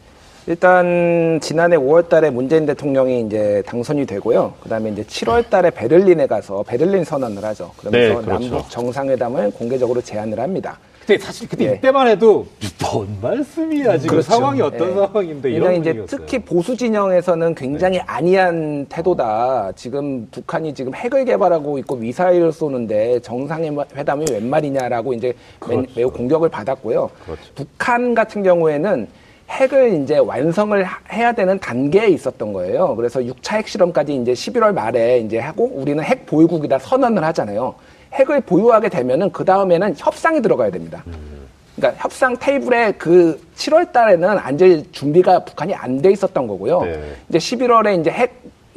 일단 0.46 1.38
지난해 1.40 1.76
5월 1.76 2.08
달에 2.08 2.30
문재인 2.30 2.66
대통령이 2.66 3.20
이제 3.22 3.62
당선이 3.66 4.06
되고요. 4.06 4.54
그다음에 4.62 4.90
이제 4.90 5.02
7월 5.04 5.48
달에 5.48 5.70
베를린에 5.70 6.26
가서 6.26 6.64
베를린 6.64 7.04
선언을 7.04 7.44
하죠. 7.44 7.70
그러면서 7.76 8.20
네, 8.20 8.26
그렇죠. 8.26 8.30
남북 8.50 8.70
정상회담을 8.70 9.52
공개적으로 9.52 10.00
제안을 10.00 10.40
합니다. 10.40 10.78
근데 11.06 11.18
사실 11.24 11.48
그때 11.48 11.64
예. 11.66 11.74
이때만 11.74 12.06
해도 12.06 12.46
뭔 12.80 13.08
말씀이야 13.20 13.98
지금 13.98 14.10
그렇죠. 14.10 14.30
상황이 14.30 14.60
어떤 14.60 14.90
예. 14.90 14.94
상황인데 14.94 15.50
이런 15.50 15.72
이제 15.74 15.92
분위기였어요. 15.92 16.06
특히 16.26 16.38
보수 16.38 16.76
진영에서는 16.76 17.54
굉장히 17.56 17.98
안이한 18.00 18.86
태도다. 18.88 19.72
지금 19.74 20.28
북한이 20.30 20.74
지금 20.74 20.94
핵을 20.94 21.24
개발하고 21.24 21.78
있고 21.78 21.96
미사일을 21.96 22.52
쏘는데 22.52 23.18
정상회담이 23.20 24.26
웬 24.30 24.48
말이냐라고 24.48 25.12
이제 25.14 25.28
매- 25.28 25.34
그렇죠. 25.76 25.92
매우 25.96 26.10
공격을 26.10 26.48
받았고요. 26.48 27.10
그렇죠. 27.24 27.42
북한 27.56 28.14
같은 28.14 28.44
경우에는 28.44 29.08
핵을 29.56 30.02
이제 30.02 30.18
완성을 30.18 30.82
하- 30.82 30.98
해야 31.12 31.32
되는 31.32 31.58
단계에 31.58 32.08
있었던 32.08 32.52
거예요. 32.52 32.96
그래서 32.96 33.20
6차 33.20 33.56
핵실험까지 33.58 34.14
이제 34.16 34.32
11월 34.32 34.72
말에 34.72 35.18
이제 35.18 35.38
하고 35.38 35.70
우리는 35.74 36.02
핵 36.02 36.24
보유국이다 36.26 36.78
선언을 36.78 37.22
하잖아요. 37.24 37.74
핵을 38.14 38.40
보유하게 38.42 38.88
되면은 38.88 39.30
그 39.32 39.44
다음에는 39.44 39.94
협상이 39.96 40.40
들어가야 40.40 40.70
됩니다. 40.70 41.04
그러니까 41.76 42.02
협상 42.02 42.36
테이블에 42.36 42.92
그 42.92 43.40
7월 43.56 43.92
달에는 43.92 44.38
앉을 44.38 44.84
준비가 44.92 45.44
북한이 45.44 45.74
안 45.74 46.00
돼 46.02 46.10
있었던 46.12 46.46
거고요. 46.46 46.82
네. 46.82 47.02
이제 47.28 47.38
11월에 47.38 48.00
이제 48.00 48.10
핵 48.10 48.32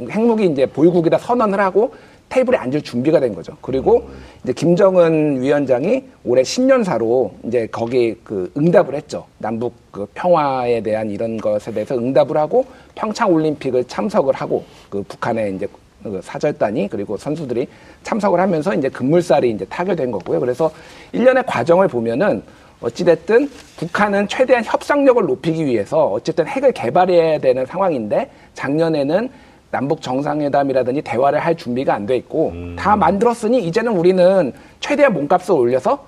핵무기 0.10 0.46
이제 0.48 0.66
보유국이다 0.66 1.18
선언을 1.20 1.60
하고 1.60 1.94
테이블에 2.30 2.58
앉을 2.58 2.82
준비가 2.82 3.20
된 3.20 3.34
거죠. 3.34 3.56
그리고 3.62 4.10
이제 4.44 4.54
김정은 4.54 5.42
위원장이 5.42 6.04
올해 6.24 6.44
신년사로 6.44 7.34
이제 7.44 7.68
거기 7.72 8.16
그 8.24 8.52
응답을 8.58 8.96
했죠. 8.96 9.26
남북 9.38 9.74
그 9.92 10.08
평화에 10.14 10.82
대한 10.82 11.10
이런 11.10 11.38
것에 11.38 11.72
대해서 11.72 11.96
응답을 11.96 12.38
하고 12.38 12.66
평창 12.96 13.32
올림픽을 13.32 13.86
참석을 13.86 14.34
하고 14.34 14.66
그 14.90 15.04
북한의 15.04 15.56
이제 15.56 15.68
그 16.04 16.20
사절단이 16.22 16.88
그리고 16.90 17.18
선수들이 17.18 17.68
참석을 18.04 18.40
하면서 18.40 18.74
이제 18.76 18.90
급물살이 18.90 19.50
이제 19.50 19.66
타결된 19.66 20.12
거고요. 20.12 20.40
그래서 20.40 20.72
일련의 21.14 21.44
과정을 21.48 21.88
보면은 21.88 22.44
어찌됐든 22.82 23.50
북한은 23.78 24.28
최대한 24.28 24.64
협상력을 24.64 25.24
높이기 25.24 25.66
위해서 25.66 26.06
어쨌든 26.08 26.46
핵을 26.46 26.72
개발해야 26.74 27.40
되는 27.40 27.66
상황인데 27.66 28.30
작년에는 28.54 29.30
남북 29.72 30.02
정상회담이라든지 30.02 31.02
대화를 31.02 31.40
할 31.40 31.56
준비가 31.56 31.94
안 31.96 32.06
돼 32.06 32.16
있고 32.18 32.54
다 32.78 32.96
만들었으니 32.96 33.66
이제는 33.68 33.92
우리는 33.98 34.54
최대한 34.80 35.14
몸값을 35.14 35.54
올려서 35.56 36.06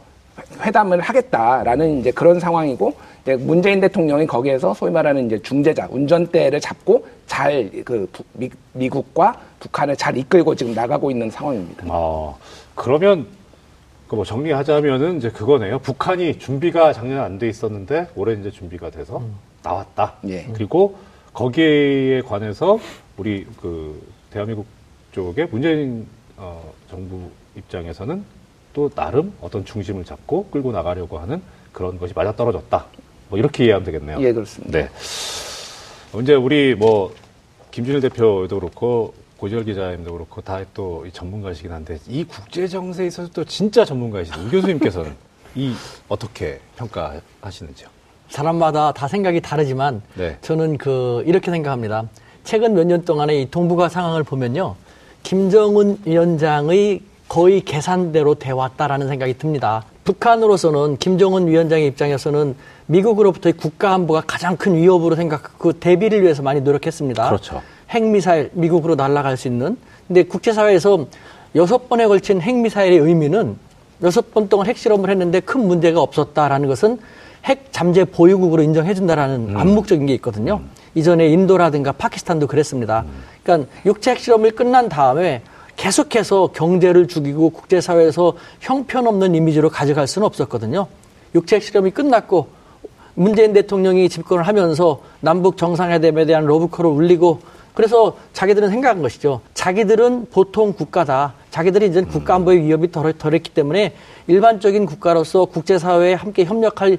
회담을 0.61 1.01
하겠다라는 1.01 1.99
이제 1.99 2.11
그런 2.11 2.39
상황이고 2.39 2.93
이제 3.23 3.35
문재인 3.35 3.79
대통령이 3.81 4.27
거기에서 4.27 4.73
소위 4.73 4.91
말하는 4.91 5.25
이제 5.25 5.39
중재자 5.41 5.87
운전대를 5.89 6.61
잡고 6.61 7.05
잘 7.25 7.69
그 7.83 8.09
미국과 8.73 9.35
북한을 9.59 9.95
잘 9.97 10.15
이끌고 10.17 10.55
지금 10.55 10.73
나가고 10.73 11.09
있는 11.11 11.29
상황입니다. 11.29 11.85
아, 11.89 12.33
그러면 12.75 13.25
그뭐 14.07 14.23
정리하자면은 14.23 15.17
이제 15.17 15.29
그거네요. 15.31 15.79
북한이 15.79 16.37
준비가 16.39 16.93
작년 16.93 17.19
안 17.19 17.39
돼 17.39 17.49
있었는데 17.49 18.07
올해 18.15 18.33
이제 18.39 18.51
준비가 18.51 18.89
돼서 18.91 19.21
나왔다. 19.63 20.13
예. 20.29 20.45
그리고 20.53 20.95
거기에 21.37 22.21
관해서 22.21 22.79
우리 23.15 23.45
그 23.61 24.01
대한민국 24.31 24.65
쪽에 25.11 25.45
문재인 25.45 26.07
어, 26.35 26.73
정부 26.89 27.29
입장에서는 27.55 28.23
또 28.73 28.89
나름 28.89 29.31
어떤 29.39 29.63
중심을 29.63 30.03
잡고 30.03 30.47
끌고 30.49 30.71
나가려고 30.71 31.19
하는 31.19 31.43
그런 31.71 31.99
것이 31.99 32.13
맞아 32.15 32.35
떨어졌다. 32.35 32.85
뭐 33.29 33.37
이렇게 33.37 33.65
이해하면 33.65 33.85
되겠네요. 33.85 34.17
예, 34.21 34.33
그렇습니다. 34.33 34.79
네. 34.79 34.89
이제 36.23 36.33
우리 36.33 36.73
뭐 36.73 37.13
김준일 37.69 38.01
대표도 38.01 38.59
그렇고 38.59 39.13
고지열 39.37 39.63
기자님도 39.65 40.11
그렇고 40.11 40.41
다 40.41 40.65
또 40.73 41.05
전문가시긴 41.13 41.71
한데 41.71 41.99
이 42.07 42.23
국제 42.23 42.67
정세에 42.67 43.05
있어서 43.05 43.29
또 43.31 43.45
진짜 43.45 43.85
전문가이시죠. 43.85 44.41
우 44.41 44.49
교수님께서는 44.49 45.13
이 45.53 45.75
어떻게 46.07 46.59
평가하시는지요? 46.77 47.96
사람마다 48.29 48.91
다 48.91 49.07
생각이 49.07 49.41
다르지만 49.41 50.01
네. 50.15 50.37
저는 50.41 50.77
그 50.77 51.23
이렇게 51.25 51.51
생각합니다. 51.51 52.05
최근 52.43 52.73
몇 52.75 52.85
년 52.85 53.03
동안의 53.03 53.41
이 53.41 53.51
동북아 53.51 53.89
상황을 53.89 54.23
보면요. 54.23 54.75
김정은 55.23 55.97
위원장의 56.05 57.01
거의 57.27 57.61
계산대로 57.61 58.35
돼 58.35 58.51
왔다라는 58.51 59.07
생각이 59.09 59.37
듭니다. 59.37 59.83
북한으로서는 60.05 60.97
김정은 60.97 61.47
위원장의 61.47 61.87
입장에서는 61.87 62.55
미국으로부터의 62.85 63.53
국가 63.53 63.93
안보가 63.93 64.23
가장 64.25 64.55
큰 64.55 64.75
위협으로 64.75 65.15
생각, 65.15 65.57
그 65.59 65.73
대비를 65.73 66.23
위해서 66.23 66.41
많이 66.41 66.61
노력했습니다. 66.61 67.27
그렇죠. 67.27 67.61
핵미사일 67.89 68.49
미국으로 68.53 68.95
날아갈 68.95 69.35
수 69.35 69.49
있는. 69.49 69.77
근데 70.07 70.23
국제사회에서 70.23 71.07
여섯 71.55 71.89
번에 71.89 72.07
걸친 72.07 72.39
핵미사일의 72.39 72.99
의미는 72.99 73.57
여섯 74.03 74.33
번 74.33 74.47
동안 74.47 74.67
핵실험을 74.67 75.09
했는데 75.09 75.41
큰 75.41 75.67
문제가 75.67 75.99
없었다라는 76.01 76.69
것은 76.69 76.99
핵 77.47 77.71
잠재 77.71 78.03
보유국으로 78.05 78.61
인정해준다라는 78.61 79.49
음. 79.49 79.57
암묵적인 79.57 80.05
게 80.05 80.13
있거든요. 80.15 80.61
이전에 80.95 81.27
인도라든가 81.27 81.93
파키스탄도 81.93 82.47
그랬습니다. 82.47 83.05
음. 83.07 83.23
그러니까 83.43 83.69
육체 83.85 84.11
핵실험을 84.11 84.51
끝난 84.51 84.89
다음에 84.89 85.41
계속해서 85.77 86.51
경제를 86.53 87.07
죽이고 87.07 87.51
국제사회에서 87.51 88.33
형편없는 88.59 89.35
이미지로 89.35 89.69
가져갈 89.69 90.07
수는 90.07 90.25
없었거든요. 90.25 90.87
육체 91.35 91.55
핵실험이 91.57 91.91
끝났고 91.91 92.47
문재인 93.13 93.53
대통령이 93.53 94.09
집권을 94.09 94.45
하면서 94.45 95.01
남북 95.21 95.57
정상회담에 95.57 96.25
대한 96.25 96.45
러브콜을 96.45 96.89
울리고 96.89 97.39
그래서 97.73 98.17
자기들은 98.33 98.69
생각한 98.69 99.03
것이죠. 99.03 99.41
자기들은 99.53 100.27
보통 100.31 100.73
국가다. 100.73 101.35
자기들이 101.51 101.87
이제 101.87 102.01
국가 102.01 102.33
안보의 102.35 102.63
위협이 102.63 102.91
덜, 102.91 103.13
덜했기 103.13 103.51
때문에 103.51 103.93
일반적인 104.25 104.87
국가로서 104.87 105.45
국제사회에 105.45 106.13
함께 106.13 106.43
협력할 106.43 106.97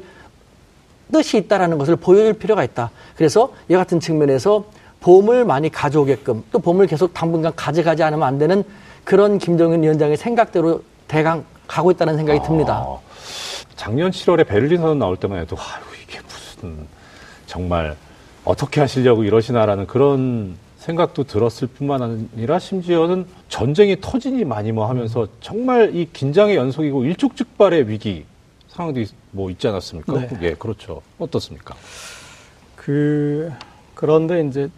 뜻이 1.12 1.38
있다라는 1.38 1.78
것을 1.78 1.96
보여줄 1.96 2.34
필요가 2.34 2.64
있다. 2.64 2.90
그래서 3.16 3.52
이 3.68 3.74
같은 3.74 4.00
측면에서 4.00 4.64
보험을 5.00 5.44
많이 5.44 5.70
가져오게끔 5.70 6.44
또 6.50 6.58
보험을 6.58 6.86
계속 6.86 7.14
당분간 7.14 7.52
가져가지 7.54 8.02
않으면 8.02 8.26
안 8.26 8.38
되는 8.38 8.64
그런 9.04 9.38
김정은 9.38 9.82
위원장의 9.82 10.16
생각대로 10.16 10.82
대강 11.06 11.44
가고 11.66 11.90
있다는 11.90 12.16
생각이 12.16 12.40
듭니다. 12.44 12.84
아, 12.86 12.98
작년 13.76 14.10
7월에 14.10 14.46
베를린 14.46 14.78
선언 14.80 14.98
나올 14.98 15.16
때만 15.16 15.40
해도 15.40 15.56
아유 15.56 15.82
이게 16.02 16.18
무슨 16.26 16.86
정말 17.46 17.96
어떻게 18.44 18.80
하시려고 18.80 19.24
이러시나라는 19.24 19.86
그런 19.86 20.56
생각도 20.78 21.24
들었을 21.24 21.68
뿐만 21.68 22.28
아니라 22.34 22.58
심지어는 22.58 23.26
전쟁이 23.48 24.00
터지니 24.00 24.44
많이 24.44 24.72
뭐 24.72 24.88
하면서 24.88 25.28
정말 25.40 25.94
이 25.94 26.08
긴장의 26.12 26.56
연속이고 26.56 27.04
일촉즉발의 27.04 27.88
위기 27.88 28.24
상황도 28.68 29.00
있, 29.00 29.10
뭐 29.30 29.50
있지 29.50 29.68
않았습니까? 29.68 30.12
네. 30.12 30.28
예, 30.42 30.54
그렇죠. 30.54 31.02
어떻습니까? 31.18 31.74
그 32.76 33.52
그런데 33.94 34.40
이제 34.46 34.70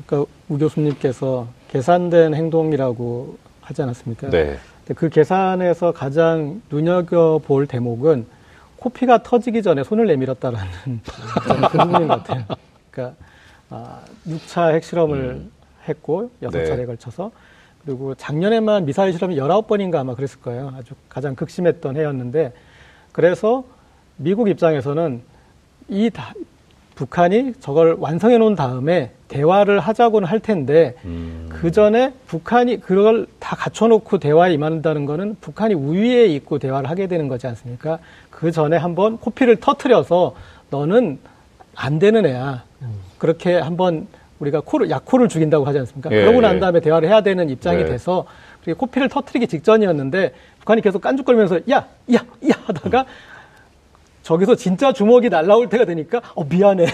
아까 0.00 0.24
우 0.48 0.58
교수님께서 0.58 1.48
계산된 1.68 2.34
행동이라고 2.34 3.38
하지 3.60 3.82
않았습니까? 3.82 4.30
네. 4.30 4.58
근데 4.84 4.94
그 4.94 5.08
계산에서 5.08 5.92
가장 5.92 6.62
눈여겨 6.70 7.40
볼 7.44 7.66
대목은 7.66 8.26
코피가 8.76 9.22
터지기 9.22 9.62
전에 9.62 9.82
손을 9.82 10.06
내밀었다라는 10.06 11.00
그 11.02 11.78
부분인 11.78 12.08
것 12.08 12.22
같아요. 12.22 12.44
그러니까 12.90 13.16
아, 13.70 14.00
6차 14.28 14.74
핵실험을 14.74 15.48
했고 15.88 16.30
여섯 16.42 16.58
음. 16.58 16.62
네. 16.62 16.66
차례에 16.66 16.86
걸쳐서 16.86 17.32
그리고 17.84 18.14
작년에만 18.14 18.84
미사일 18.84 19.12
실험이 19.12 19.36
19번인가 19.36 19.96
아마 19.96 20.14
그랬을 20.14 20.40
거예요. 20.40 20.72
아주 20.76 20.94
가장 21.08 21.34
극심했던 21.34 21.96
해였는데 21.96 22.52
그래서 23.12 23.64
미국 24.16 24.48
입장에서는 24.48 25.20
이 25.88 26.10
다, 26.10 26.32
북한이 26.94 27.54
저걸 27.60 27.96
완성해 27.98 28.38
놓은 28.38 28.54
다음에 28.54 29.10
대화를 29.28 29.80
하자고는 29.80 30.26
할 30.26 30.40
텐데 30.40 30.94
음, 31.04 31.46
그 31.50 31.70
전에 31.70 32.14
북한이 32.26 32.80
그걸 32.80 33.26
다 33.38 33.54
갖춰놓고 33.54 34.18
대화에 34.18 34.54
임한다는 34.54 35.04
거는 35.04 35.36
북한이 35.40 35.74
우위에 35.74 36.26
있고 36.26 36.58
대화를 36.58 36.88
하게 36.88 37.06
되는 37.06 37.28
거지 37.28 37.46
않습니까? 37.46 37.98
그 38.30 38.50
전에 38.50 38.78
한번 38.78 39.18
코피를 39.18 39.56
터트려서 39.56 40.34
너는 40.70 41.18
안 41.74 41.98
되는 41.98 42.24
애야. 42.24 42.64
그렇게 43.18 43.58
한번 43.58 44.06
우리가 44.38 44.62
코를 44.64 44.88
약코를 44.88 45.28
죽인다고 45.28 45.66
하지 45.66 45.78
않습니까? 45.80 46.10
예, 46.12 46.22
그러고 46.22 46.40
난 46.40 46.56
예. 46.56 46.60
다음에 46.60 46.80
대화를 46.80 47.08
해야 47.08 47.20
되는 47.20 47.50
입장이 47.50 47.84
네. 47.84 47.90
돼서 47.90 48.26
코피를 48.76 49.08
터트리기 49.08 49.46
직전이었는데 49.48 50.32
북한이 50.60 50.80
계속 50.80 51.02
깐죽거리면서 51.02 51.60
야, 51.70 51.86
야, 52.12 52.18
야 52.48 52.54
하다가 52.66 53.04
저기서 54.26 54.56
진짜 54.56 54.92
주먹이 54.92 55.28
날라올 55.28 55.68
때가 55.68 55.84
되니까 55.84 56.20
어 56.34 56.42
미안해 56.42 56.84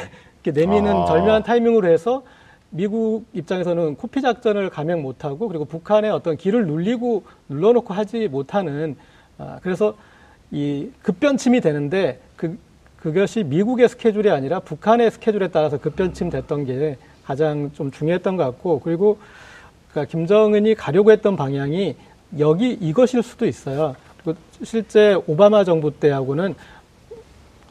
이렇게 0.45 0.61
내미는 0.61 0.95
아. 0.95 1.07
절묘한 1.07 1.43
타이밍으로 1.43 1.89
해서 1.89 2.23
미국 2.69 3.25
입장에서는 3.33 3.97
코피 3.97 4.21
작전을 4.21 4.69
감행 4.69 5.01
못하고 5.01 5.49
그리고 5.49 5.65
북한의 5.65 6.11
어떤 6.11 6.37
길을 6.37 6.67
눌리고 6.67 7.25
눌러놓고 7.49 7.95
하지 7.95 8.29
못하는 8.29 8.97
아, 9.39 9.59
그래서 9.63 9.95
이 10.51 10.91
급변침이 11.01 11.63
되는데 11.63 12.21
그 12.37 12.59
그것이 12.99 13.45
미국의 13.45 13.89
스케줄이 13.89 14.31
아니라 14.31 14.61
북한의 14.61 15.11
스케줄에 15.11 15.49
따라서 15.49 15.79
급변침 15.79 16.29
됐던 16.29 16.67
게 16.67 16.99
가장 17.25 17.73
좀 17.73 17.91
중요했던 17.91 18.37
것 18.37 18.45
같고 18.45 18.81
그리고 18.81 19.19
그러니까 19.91 20.11
김정은이 20.11 20.75
가려고 20.75 21.11
했던 21.11 21.37
방향이 21.37 21.97
여기 22.39 22.73
이것일 22.73 23.23
수도 23.23 23.47
있어요. 23.47 23.97
실제 24.63 25.15
오바마 25.27 25.65
정부 25.65 25.91
때하고는 25.91 26.55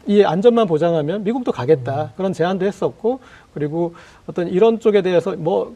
이 0.08 0.24
안전만 0.24 0.68
보장하면 0.68 1.24
미국도 1.24 1.52
가겠다 1.52 2.14
그런 2.18 2.34
제안도 2.34 2.66
했었고 2.66 3.20
그리고 3.54 3.94
어떤 4.28 4.48
이런 4.48 4.80
쪽에 4.80 5.02
대해서 5.02 5.36
뭐 5.36 5.76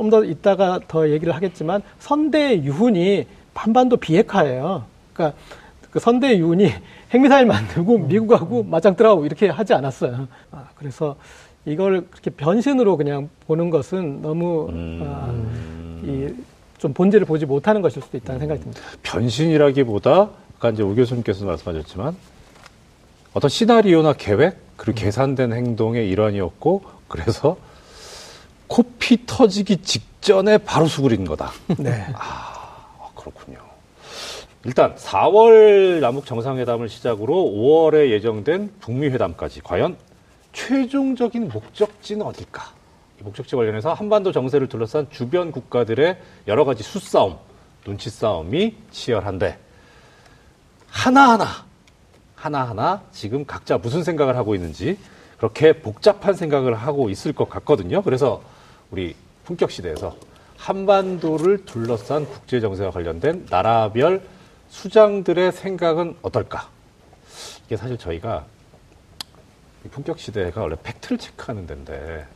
좀 0.00 0.08
더 0.08 0.24
이따가 0.24 0.80
더 0.88 1.10
얘기를 1.10 1.34
하겠지만 1.34 1.82
선대의 1.98 2.64
유훈이 2.64 3.26
반반도 3.52 3.96
비핵화예요. 3.98 4.84
그러니까 5.12 5.36
그 5.90 5.98
선대의 5.98 6.38
유훈이 6.38 6.70
핵미사일 7.10 7.46
만들고 7.46 7.98
미국하고 7.98 8.62
맞짱 8.62 8.96
뜨라고 8.96 9.26
이렇게 9.26 9.48
하지 9.48 9.74
않았어요. 9.74 10.28
아, 10.52 10.64
그래서 10.76 11.16
이걸 11.66 12.06
그렇게 12.08 12.30
변신으로 12.30 12.96
그냥 12.96 13.28
보는 13.46 13.68
것은 13.68 14.22
너무 14.22 14.70
아, 15.04 15.30
이, 16.02 16.28
좀 16.78 16.94
본질을 16.94 17.26
보지 17.26 17.44
못하는 17.44 17.82
것일 17.82 18.00
수도 18.02 18.16
있다는 18.16 18.38
생각이 18.38 18.60
듭니다. 18.62 18.80
변신이라기보다 19.02 20.30
아까 20.56 20.70
이제 20.70 20.82
우 20.82 20.94
교수님께서 20.94 21.44
말씀하셨지만 21.44 22.16
어떤 23.32 23.48
시나리오나 23.48 24.14
계획 24.14 24.58
그리고 24.76 24.98
계산된 24.98 25.52
행동의 25.52 26.08
일환이었고 26.08 26.82
그래서 27.08 27.56
코피 28.66 29.26
터지기 29.26 29.78
직전에 29.78 30.58
바로 30.58 30.86
수그린 30.86 31.24
거다. 31.24 31.52
네. 31.78 32.06
아, 32.14 33.08
그렇군요. 33.14 33.58
일단 34.64 34.94
4월 34.94 36.00
남북 36.00 36.26
정상회담을 36.26 36.88
시작으로 36.88 37.34
5월에 37.34 38.10
예정된 38.10 38.72
북미 38.80 39.08
회담까지 39.08 39.62
과연 39.62 39.96
최종적인 40.52 41.48
목적지는 41.48 42.26
어딜까? 42.26 42.72
이 43.20 43.22
목적지 43.22 43.56
관련해서 43.56 43.92
한반도 43.92 44.32
정세를 44.32 44.68
둘러싼 44.68 45.06
주변 45.10 45.52
국가들의 45.52 46.18
여러 46.46 46.64
가지 46.64 46.82
수싸움, 46.82 47.36
눈치 47.84 48.10
싸움이 48.10 48.76
치열한데 48.90 49.58
하나하나 50.88 51.69
하나하나 52.40 53.02
지금 53.12 53.44
각자 53.44 53.76
무슨 53.76 54.02
생각을 54.02 54.34
하고 54.36 54.54
있는지 54.54 54.98
그렇게 55.36 55.74
복잡한 55.74 56.34
생각을 56.34 56.74
하고 56.74 57.10
있을 57.10 57.34
것 57.34 57.50
같거든요. 57.50 58.02
그래서 58.02 58.42
우리 58.90 59.14
품격 59.44 59.70
시대에서 59.70 60.16
한반도를 60.56 61.66
둘러싼 61.66 62.26
국제 62.26 62.60
정세와 62.60 62.92
관련된 62.92 63.46
나라별 63.50 64.22
수장들의 64.70 65.52
생각은 65.52 66.16
어떨까? 66.22 66.68
이게 67.66 67.76
사실 67.76 67.98
저희가 67.98 68.46
이 69.84 69.88
품격 69.88 70.18
시대가 70.18 70.62
원래 70.62 70.76
팩트를 70.82 71.18
체크하는 71.18 71.66
데인데 71.66 72.26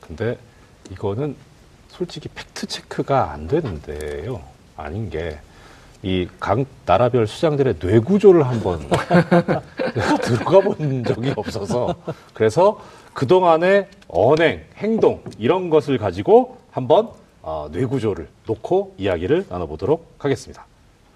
근데 0.00 0.38
이거는 0.90 1.36
솔직히 1.88 2.28
팩트 2.28 2.66
체크가 2.66 3.30
안 3.30 3.46
되는데요. 3.46 4.42
아닌 4.76 5.08
게 5.08 5.38
이 6.02 6.26
각 6.38 6.64
나라별 6.84 7.26
수장들의 7.26 7.78
뇌 7.78 7.98
구조를 7.98 8.46
한번 8.46 8.80
들어가 10.22 10.60
본 10.60 11.04
적이 11.04 11.32
없어서 11.36 11.94
그래서 12.34 12.80
그동안의 13.14 13.88
언행, 14.08 14.62
행동 14.76 15.22
이런 15.38 15.70
것을 15.70 15.98
가지고 15.98 16.58
한번 16.70 17.08
어, 17.42 17.68
뇌 17.72 17.84
구조를 17.84 18.28
놓고 18.46 18.94
이야기를 18.98 19.46
나눠보도록 19.48 20.14
하겠습니다. 20.18 20.66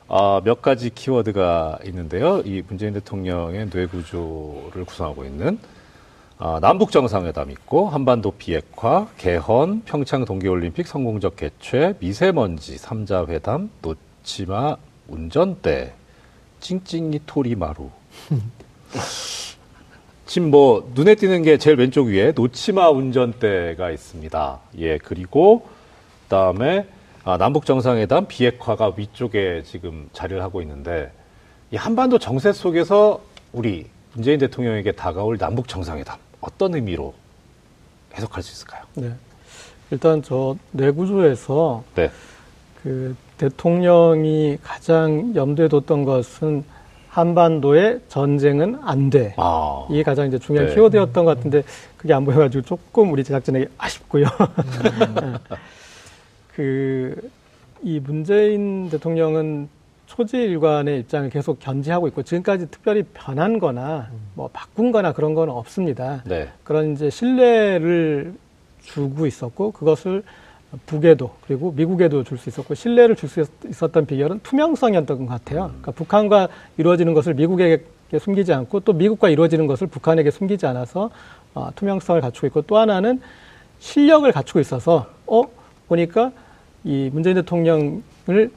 아, 0.08 0.40
몇 0.44 0.62
가지 0.62 0.90
키워드가 0.90 1.78
있는데요. 1.84 2.40
이 2.44 2.62
문재인 2.66 2.94
대통령의 2.94 3.70
뇌 3.70 3.86
구조를 3.86 4.84
구성하고 4.86 5.24
있는 5.24 5.58
아, 6.38 6.58
남북 6.60 6.90
정상회담 6.90 7.50
있고 7.50 7.88
한반도 7.90 8.32
비핵화, 8.32 9.06
개헌, 9.18 9.82
평창 9.84 10.24
동계올림픽 10.24 10.86
성공적 10.86 11.36
개최, 11.36 11.94
미세먼지 12.00 12.78
삼자 12.78 13.26
회담, 13.26 13.70
놓 13.82 13.98
치마 14.22 14.76
운전대, 15.08 15.92
찡찡이 16.60 17.20
토리마루. 17.26 17.90
지금 20.26 20.50
뭐 20.50 20.88
눈에 20.94 21.16
띄는 21.16 21.42
게 21.42 21.58
제일 21.58 21.76
왼쪽 21.76 22.06
위에 22.06 22.32
놓치마 22.32 22.90
운전대가 22.90 23.90
있습니다. 23.90 24.60
예, 24.78 24.98
그리고 24.98 25.66
그다음에 26.24 26.86
아, 27.24 27.36
남북 27.36 27.66
정상회담 27.66 28.26
비핵화가 28.28 28.94
위쪽에 28.96 29.62
지금 29.64 30.08
자리를 30.12 30.40
하고 30.40 30.62
있는데 30.62 31.12
이 31.72 31.76
한반도 31.76 32.18
정세 32.18 32.52
속에서 32.52 33.20
우리 33.52 33.86
문재인 34.14 34.38
대통령에게 34.38 34.92
다가올 34.92 35.36
남북 35.36 35.68
정상회담 35.68 36.16
어떤 36.40 36.74
의미로 36.74 37.14
해석할 38.14 38.42
수 38.42 38.52
있을까요? 38.52 38.84
네. 38.94 39.12
일단 39.90 40.22
저 40.22 40.56
뇌구조에서 40.72 41.84
네. 41.96 42.10
그 42.82 43.16
대통령이 43.40 44.58
가장 44.62 45.34
염두에 45.34 45.68
뒀던 45.68 46.04
것은 46.04 46.64
한반도의 47.08 48.00
전쟁은 48.08 48.78
안 48.82 49.10
돼. 49.10 49.34
아, 49.36 49.86
이게 49.90 50.02
가장 50.02 50.28
이제 50.28 50.38
중요한 50.38 50.68
네. 50.68 50.74
키워드였던 50.74 51.24
것 51.24 51.36
같은데 51.36 51.62
그게 51.96 52.14
안 52.14 52.24
보여가지고 52.24 52.62
조금 52.62 53.12
우리 53.12 53.24
제작진에게 53.24 53.68
아쉽고요. 53.78 54.26
그 56.54 57.40
이 57.82 57.98
문재인 57.98 58.90
대통령은 58.90 59.68
초지일관의 60.06 61.00
입장을 61.00 61.30
계속 61.30 61.60
견지하고 61.60 62.08
있고 62.08 62.22
지금까지 62.22 62.70
특별히 62.70 63.04
변한거나 63.14 64.10
뭐 64.34 64.50
바꾼거나 64.52 65.12
그런 65.12 65.34
건 65.34 65.48
없습니다. 65.48 66.22
네. 66.26 66.48
그런 66.64 66.92
이제 66.92 67.08
신뢰를 67.08 68.34
주고 68.82 69.26
있었고 69.26 69.72
그것을 69.72 70.24
북에도 70.86 71.32
그리고 71.46 71.72
미국에도 71.72 72.22
줄 72.24 72.38
수 72.38 72.48
있었고 72.48 72.74
신뢰를 72.74 73.16
줄 73.16 73.28
수 73.28 73.44
있었던 73.68 74.06
비결은 74.06 74.40
투명성이었던 74.42 75.26
것 75.26 75.26
같아요. 75.26 75.66
그러니까 75.68 75.92
북한과 75.92 76.48
이루어지는 76.78 77.14
것을 77.14 77.34
미국에게 77.34 77.84
숨기지 78.18 78.52
않고 78.52 78.80
또 78.80 78.92
미국과 78.92 79.28
이루어지는 79.28 79.66
것을 79.66 79.86
북한에게 79.86 80.30
숨기지 80.30 80.66
않아서 80.66 81.10
어, 81.54 81.70
투명성을 81.74 82.20
갖추고 82.20 82.46
있고 82.48 82.62
또 82.62 82.78
하나는 82.78 83.20
실력을 83.80 84.30
갖추고 84.30 84.60
있어서 84.60 85.06
어 85.26 85.42
보니까 85.88 86.32
이 86.84 87.10
문재인 87.12 87.36
대통령을 87.36 88.50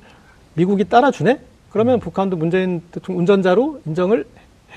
미국이 0.54 0.84
따라주네? 0.86 1.39
그러면 1.71 1.99
북한도 1.99 2.38
문재인 2.38 2.82
대통령 2.91 3.21
운전자로 3.21 3.82
인정을 3.88 4.26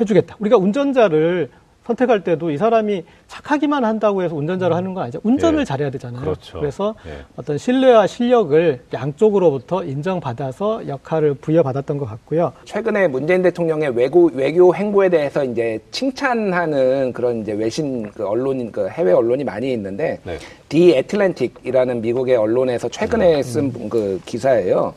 해주겠다. 0.01 0.37
우리가 0.39 0.57
운전자를 0.57 1.51
선택할 1.87 2.25
때도 2.25 2.51
이 2.51 2.57
사람이 2.59 3.05
착하기만 3.29 3.85
한다고 3.85 4.23
해서 4.23 4.35
운전자로 4.35 4.75
하는 4.75 4.93
건 4.93 5.05
아니죠. 5.05 5.21
운전을 5.23 5.61
예. 5.61 5.65
잘해야 5.65 5.91
되잖아요. 5.91 6.21
그렇죠. 6.21 6.61
래서 6.61 6.95
예. 7.07 7.25
어떤 7.37 7.57
신뢰와 7.59 8.07
실력을 8.09 8.81
양쪽으로부터 8.93 9.85
인정받아서 9.85 10.89
역할을 10.89 11.35
부여받았던 11.35 11.99
것 11.99 12.07
같고요. 12.07 12.53
최근에 12.65 13.07
문재인 13.09 13.43
대통령의 13.43 13.91
외교, 13.97 14.25
외교 14.35 14.75
행보에 14.75 15.09
대해서 15.09 15.45
이제 15.45 15.79
칭찬하는 15.93 17.13
그런 17.13 17.43
이제 17.43 17.53
외신 17.53 18.11
그 18.11 18.27
언론인, 18.27 18.73
그 18.73 18.89
해외 18.89 19.13
언론이 19.13 19.45
많이 19.45 19.73
있는데, 19.73 20.19
네. 20.25 20.39
디 20.69 20.93
애틀랜틱이라는 20.97 22.01
미국의 22.01 22.35
언론에서 22.37 22.89
최근에 22.89 23.43
쓴그 23.45 24.23
기사예요. 24.27 24.93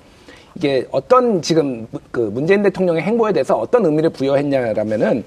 이게 0.56 0.86
어떤 0.91 1.41
지금 1.43 1.88
무- 1.91 1.99
그 2.10 2.19
문재인 2.34 2.63
대통령의 2.63 3.04
행보에 3.04 3.32
대해서 3.32 3.56
어떤 3.58 3.86
의미를 3.86 4.10
부여했냐라면은 4.10 5.23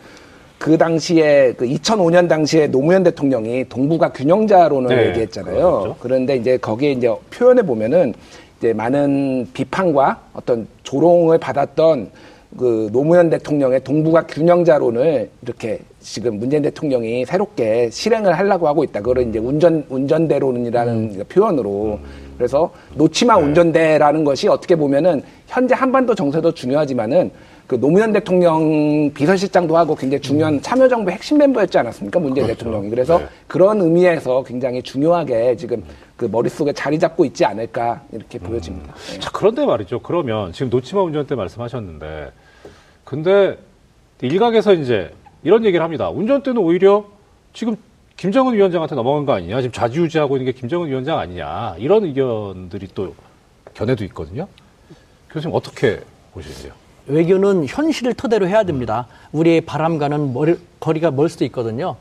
그 0.62 0.78
당시에 0.78 1.54
그 1.56 1.66
2005년 1.66 2.28
당시에 2.28 2.68
노무현 2.68 3.02
대통령이 3.02 3.68
동북아 3.68 4.12
균형자론을 4.12 4.94
네, 4.94 5.08
얘기했잖아요. 5.08 5.56
그렇죠. 5.56 5.96
그런데 5.98 6.36
이제 6.36 6.56
거기에 6.56 6.92
이제 6.92 7.12
표현해 7.30 7.62
보면은 7.62 8.14
이제 8.58 8.72
많은 8.72 9.48
비판과 9.52 10.20
어떤 10.32 10.68
조롱을 10.84 11.38
받았던 11.38 12.10
그 12.56 12.88
노무현 12.92 13.28
대통령의 13.28 13.82
동북아 13.82 14.24
균형자론을 14.28 15.30
이렇게 15.42 15.80
지금 15.98 16.38
문재인 16.38 16.62
대통령이 16.62 17.24
새롭게 17.24 17.90
실행을 17.90 18.38
하려고 18.38 18.68
하고 18.68 18.84
있다. 18.84 19.00
그걸 19.00 19.26
이제 19.28 19.40
운전 19.40 19.84
운전대론이라는 19.88 21.24
표현으로 21.28 21.98
그래서 22.38 22.70
놓치마 22.94 23.36
운전대라는 23.36 24.22
것이 24.22 24.46
어떻게 24.46 24.76
보면은 24.76 25.22
현재 25.48 25.74
한반도 25.74 26.14
정세도 26.14 26.52
중요하지만은 26.52 27.32
그 27.66 27.80
노무현 27.80 28.12
대통령 28.12 29.10
비서실장도 29.14 29.76
하고 29.76 29.94
굉장히 29.94 30.20
중요한 30.20 30.60
참여정부 30.60 31.10
핵심 31.10 31.38
멤버였지 31.38 31.78
않았습니까? 31.78 32.20
문재인 32.20 32.46
그렇죠. 32.46 32.58
대통령이. 32.58 32.90
그래서 32.90 33.18
네. 33.18 33.26
그런 33.46 33.80
의미에서 33.80 34.42
굉장히 34.42 34.82
중요하게 34.82 35.56
지금 35.56 35.82
그 36.16 36.26
머릿속에 36.26 36.72
자리 36.72 36.98
잡고 36.98 37.24
있지 37.24 37.44
않을까 37.44 38.02
이렇게 38.12 38.38
보여집니다. 38.38 38.94
네. 38.94 39.18
자, 39.20 39.30
그런데 39.32 39.64
말이죠. 39.64 40.00
그러면 40.00 40.52
지금 40.52 40.70
놓치마 40.70 41.02
운전대 41.02 41.34
말씀하셨는데, 41.34 42.32
근데 43.04 43.58
일각에서 44.20 44.74
이제 44.74 45.10
이런 45.42 45.64
얘기를 45.64 45.82
합니다. 45.82 46.10
운전대는 46.10 46.60
오히려 46.60 47.04
지금 47.52 47.76
김정은 48.16 48.54
위원장한테 48.54 48.94
넘어간 48.94 49.24
거 49.26 49.32
아니냐? 49.32 49.60
지금 49.62 49.72
좌지우지하고 49.72 50.36
있는 50.36 50.52
게 50.52 50.58
김정은 50.58 50.88
위원장 50.88 51.18
아니냐? 51.18 51.76
이런 51.78 52.04
의견들이 52.04 52.88
또 52.94 53.14
견해도 53.74 54.04
있거든요. 54.04 54.46
교수님 55.30 55.56
어떻게 55.56 56.00
보시는지요? 56.34 56.81
외교는 57.06 57.66
현실을 57.66 58.14
토대로 58.14 58.46
해야 58.48 58.62
됩니다. 58.64 59.06
우리의 59.32 59.62
바람과는 59.62 60.32
머리- 60.32 60.58
거리가 60.80 61.10
멀 61.10 61.28
수도 61.28 61.44
있거든요. 61.46 61.96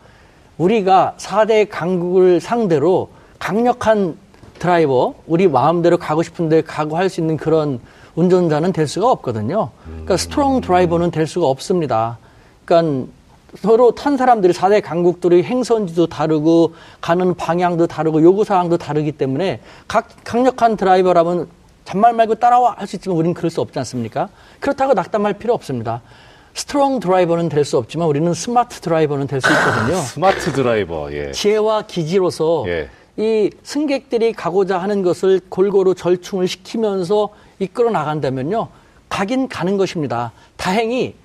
우리가 0.58 1.16
4대 1.18 1.68
강국을 1.70 2.40
상대로 2.40 3.10
강력한 3.40 4.16
드라이버, 4.60 5.16
우리 5.26 5.48
마음대로 5.48 5.98
가고 5.98 6.22
싶은데 6.22 6.62
가고 6.62 6.96
할 6.98 7.10
수 7.10 7.20
있는 7.20 7.36
그런 7.38 7.80
운전자는 8.14 8.74
될 8.74 8.88
수가 8.88 9.10
없거든요. 9.10 9.72
그러니까 9.86 10.18
strong 10.18 10.62
driver는 10.62 11.10
될 11.10 11.26
수가 11.26 11.48
없습니다. 11.48 12.20
그러니까 12.66 13.08
서로 13.56 13.92
탄 13.96 14.18
사람들이 14.18 14.54
4대 14.54 14.82
강국들의 14.84 15.44
행선지도 15.44 16.08
다르고 16.08 16.74
가는 17.02 17.34
방향도 17.34 17.88
다르고 17.88 18.22
요구사항도 18.22 18.78
다르기 18.78 19.14
때문에 19.14 19.60
각 19.88 20.08
강력한 20.24 20.78
driver라면 20.78 21.48
잔말 21.86 22.14
말고 22.14 22.36
따라와 22.36 22.76
할 22.78 22.88
수 22.88 22.96
있지만 22.98 23.18
우리는 23.18 23.34
그럴 23.34 23.50
수 23.50 23.62
없지 23.62 23.78
않습니까? 23.80 24.30
그렇다고 24.60 24.94
낙담할 24.94 25.34
필요 25.34 25.54
없습니다. 25.54 26.02
strong 26.54 27.00
driver는 27.00 27.48
될 27.50 27.64
수 27.66 27.78
없지만 27.78 28.08
우리는 28.08 28.34
smart 28.34 28.80
driver는 28.82 29.28
될 29.28 29.42
수 29.42 29.48
있거든요. 29.52 29.96
smart 30.02 30.52
driver, 30.52 31.12
예. 31.14 31.32
지혜와 31.32 31.84
기지로서 31.84 32.66
예. 32.68 32.90
이 33.18 33.50
승객들이 33.64 34.34
가고자 34.34 34.78
하는 34.78 35.02
것을 35.04 35.42
골고루 35.50 35.96
절충을 35.96 36.48
시키면서 36.48 37.30
이끌어 37.60 37.90
나간다면요. 37.92 38.68
가긴 39.10 39.48
가는 39.50 39.78
것입니다. 39.78 40.32
다행히 40.58 41.16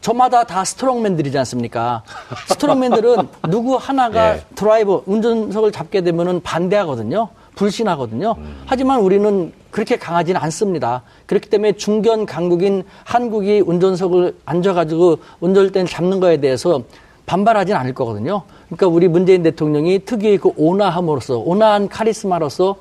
저마다 0.00 0.44
다 0.44 0.64
strongman들이지 0.64 1.36
않습니까? 1.38 2.02
strongman들은 2.48 3.16
누구 3.48 3.76
하나가 3.76 4.36
예. 4.36 4.42
드라이버, 4.54 5.02
운전석을 5.06 5.72
잡게 5.72 6.02
되면은 6.02 6.42
반대하거든요. 6.42 7.28
불신하거든요. 7.54 8.34
음. 8.38 8.62
하지만 8.66 9.00
우리는 9.00 9.52
그렇게 9.76 9.98
강하지는 9.98 10.40
않습니다. 10.40 11.02
그렇기 11.26 11.50
때문에 11.50 11.72
중견 11.72 12.24
강국인 12.24 12.82
한국이 13.04 13.60
운전석을 13.60 14.34
앉아가지고 14.46 15.18
운전대를 15.40 15.86
잡는 15.86 16.18
거에 16.18 16.38
대해서 16.38 16.80
반발하진 17.26 17.76
않을 17.76 17.92
거거든요. 17.92 18.44
그러니까 18.68 18.86
우리 18.86 19.06
문재인 19.06 19.42
대통령이 19.42 19.98
특유의 19.98 20.38
그 20.38 20.50
온화함으로써, 20.56 21.36
온화한 21.36 21.88
카리스마로서 21.88 22.76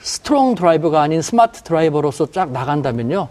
strong 0.00 0.56
driver가 0.56 1.00
아닌 1.00 1.22
smart 1.22 1.62
driver로서 1.62 2.32
쫙 2.32 2.50
나간다면요. 2.50 3.28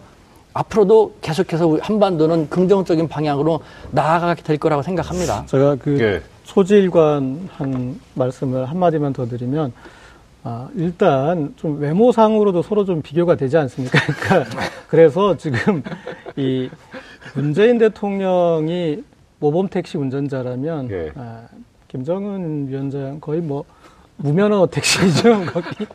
앞으로도 0.53 1.15
계속해서 1.19 1.67
우리 1.67 1.81
한반도는 1.81 2.49
긍정적인 2.49 3.09
방향으로 3.09 3.59
나아가게 3.91 4.41
될 4.43 4.57
거라고 4.57 4.83
생각합니다. 4.83 5.45
제가 5.47 5.75
그 5.75 5.99
예. 5.99 6.21
초지일관 6.45 7.49
한 7.57 7.99
말씀을 8.13 8.69
한마디만 8.69 9.11
더 9.11 9.25
드리면 9.25 9.73
아, 10.43 10.69
일단 10.75 11.53
좀 11.55 11.79
외모상으로도 11.79 12.61
서로 12.63 12.83
좀 12.83 13.01
비교가 13.01 13.35
되지 13.35 13.57
않습니까? 13.57 13.99
그러니까 14.17 14.59
그래서 14.87 15.37
지금 15.37 15.83
이 16.35 16.69
문재인 17.35 17.77
대통령이 17.77 19.03
모범 19.39 19.67
택시 19.67 19.97
운전자라면 19.97 20.89
예. 20.89 21.11
아, 21.15 21.45
김정은 21.87 22.67
위원장 22.67 23.19
거의 23.19 23.41
뭐 23.41 23.65
무면허 24.17 24.67
택시죠. 24.67 25.45
거기. 25.51 25.85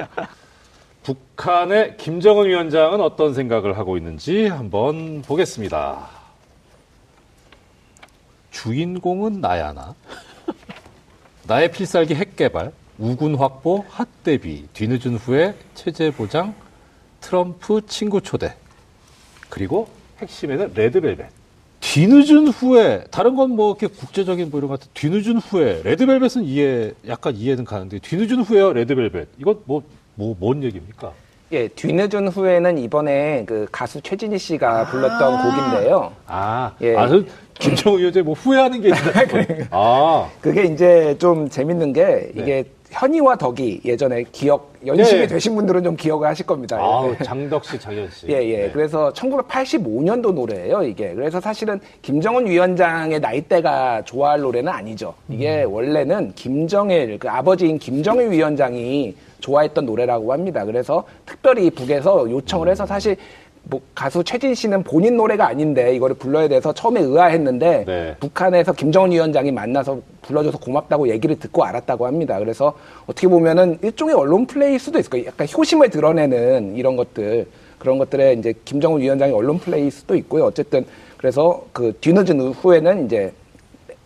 북한의 1.02 1.96
김정은 1.96 2.46
위원장은 2.46 3.00
어떤 3.00 3.32
생각을 3.34 3.78
하고 3.78 3.96
있는지 3.96 4.46
한번 4.46 5.22
보겠습니다. 5.22 6.08
주인공은 8.50 9.40
나야나. 9.40 9.94
나의 11.46 11.70
필살기 11.70 12.14
핵 12.14 12.34
개발, 12.34 12.72
우군 12.98 13.34
확보, 13.34 13.84
핫 13.88 14.08
대비, 14.24 14.64
뒤늦은 14.72 15.16
후에 15.16 15.54
체제 15.74 16.10
보장, 16.10 16.54
트럼프 17.20 17.82
친구 17.86 18.20
초대. 18.20 18.54
그리고 19.50 19.88
핵심에는 20.20 20.72
레드벨벳. 20.74 21.26
뒤늦은 21.80 22.48
후에 22.48 23.04
다른 23.10 23.36
건 23.36 23.50
뭐 23.50 23.76
이렇게 23.78 23.86
국제적인 23.86 24.50
뭐 24.50 24.58
이런 24.58 24.68
것 24.70 24.80
같은 24.80 24.90
뒤늦은 24.94 25.36
후에 25.38 25.82
레드벨벳은 25.84 26.42
이해 26.44 26.92
약간 27.06 27.36
이해는 27.36 27.64
가는데 27.64 27.98
뒤늦은 28.00 28.40
후에요 28.42 28.72
레드벨벳 28.72 29.28
이건 29.38 29.60
뭐 29.66 29.82
뭐 30.16 30.34
뭔 30.34 30.62
얘기입니까? 30.64 31.12
예, 31.52 31.68
뒤늦은 31.68 32.28
후에는 32.28 32.78
이번에 32.78 33.44
그 33.46 33.66
가수 33.70 34.00
최진희 34.00 34.36
씨가 34.38 34.86
불렀던 34.86 35.42
곡인데요. 35.42 36.12
아, 36.26 36.72
예. 36.80 36.96
아, 36.96 37.06
저 37.06 37.22
김정은 37.58 37.98
위원장 38.00 38.24
뭐 38.24 38.34
후회하는 38.34 38.80
게 38.80 38.88
있나? 38.88 38.98
아, 39.70 40.28
그게 40.40 40.64
이제 40.64 41.14
좀 41.20 41.48
재밌는 41.48 41.92
게 41.92 42.04
네. 42.04 42.32
이게 42.34 42.64
현이와 42.96 43.36
덕이 43.36 43.82
예전에 43.84 44.24
기억 44.32 44.72
연식이 44.86 45.20
예. 45.20 45.26
되신 45.26 45.54
분들은 45.54 45.84
좀 45.84 45.96
기억을 45.96 46.26
하실 46.28 46.46
겁니다. 46.46 46.78
아, 46.80 47.06
예. 47.08 47.24
장덕 47.24 47.64
씨, 47.64 47.78
장현 47.78 48.08
씨. 48.10 48.26
예, 48.32 48.34
예. 48.42 48.56
네. 48.56 48.70
그래서 48.72 49.12
1985년도 49.12 50.32
노래예요, 50.32 50.82
이게. 50.82 51.12
그래서 51.14 51.38
사실은 51.38 51.78
김정은 52.00 52.46
위원장의 52.46 53.20
나이대가 53.20 54.02
좋아할 54.04 54.40
노래는 54.40 54.72
아니죠. 54.72 55.14
이게 55.28 55.64
음. 55.64 55.72
원래는 55.72 56.32
김정일, 56.34 57.18
그 57.18 57.28
아버지인 57.28 57.78
김정일 57.78 58.30
위원장이 58.30 59.14
좋아했던 59.40 59.84
노래라고 59.84 60.32
합니다. 60.32 60.64
그래서 60.64 61.04
특별히 61.26 61.68
북에서 61.70 62.30
요청을 62.30 62.68
해서 62.68 62.86
사실 62.86 63.16
뭐 63.68 63.80
가수 63.94 64.22
최진 64.22 64.54
씨는 64.54 64.84
본인 64.84 65.16
노래가 65.16 65.48
아닌데 65.48 65.94
이거를 65.96 66.14
불러야 66.16 66.46
돼서 66.46 66.72
처음에 66.72 67.00
의아했는데 67.00 67.84
네. 67.84 68.16
북한에서 68.20 68.72
김정은 68.72 69.10
위원장이 69.10 69.50
만나서 69.50 70.00
불러줘서 70.22 70.58
고맙다고 70.58 71.08
얘기를 71.08 71.36
듣고 71.38 71.64
알았다고 71.64 72.06
합니다. 72.06 72.38
그래서 72.38 72.74
어떻게 73.06 73.26
보면은 73.26 73.78
일종의 73.82 74.14
언론 74.14 74.46
플레이일 74.46 74.78
수도 74.78 74.98
있을 75.00 75.10
거예요. 75.10 75.26
약간 75.26 75.48
효심을 75.56 75.90
드러내는 75.90 76.76
이런 76.76 76.94
것들 76.96 77.46
그런 77.78 77.98
것들에 77.98 78.34
이제 78.34 78.54
김정은 78.64 79.00
위원장의 79.00 79.34
언론 79.34 79.58
플레이일 79.58 79.90
수도 79.90 80.14
있고요. 80.14 80.44
어쨌든 80.44 80.84
그래서 81.16 81.64
그 81.72 81.92
뒤늦은 82.00 82.40
후에는 82.52 83.06
이제 83.06 83.32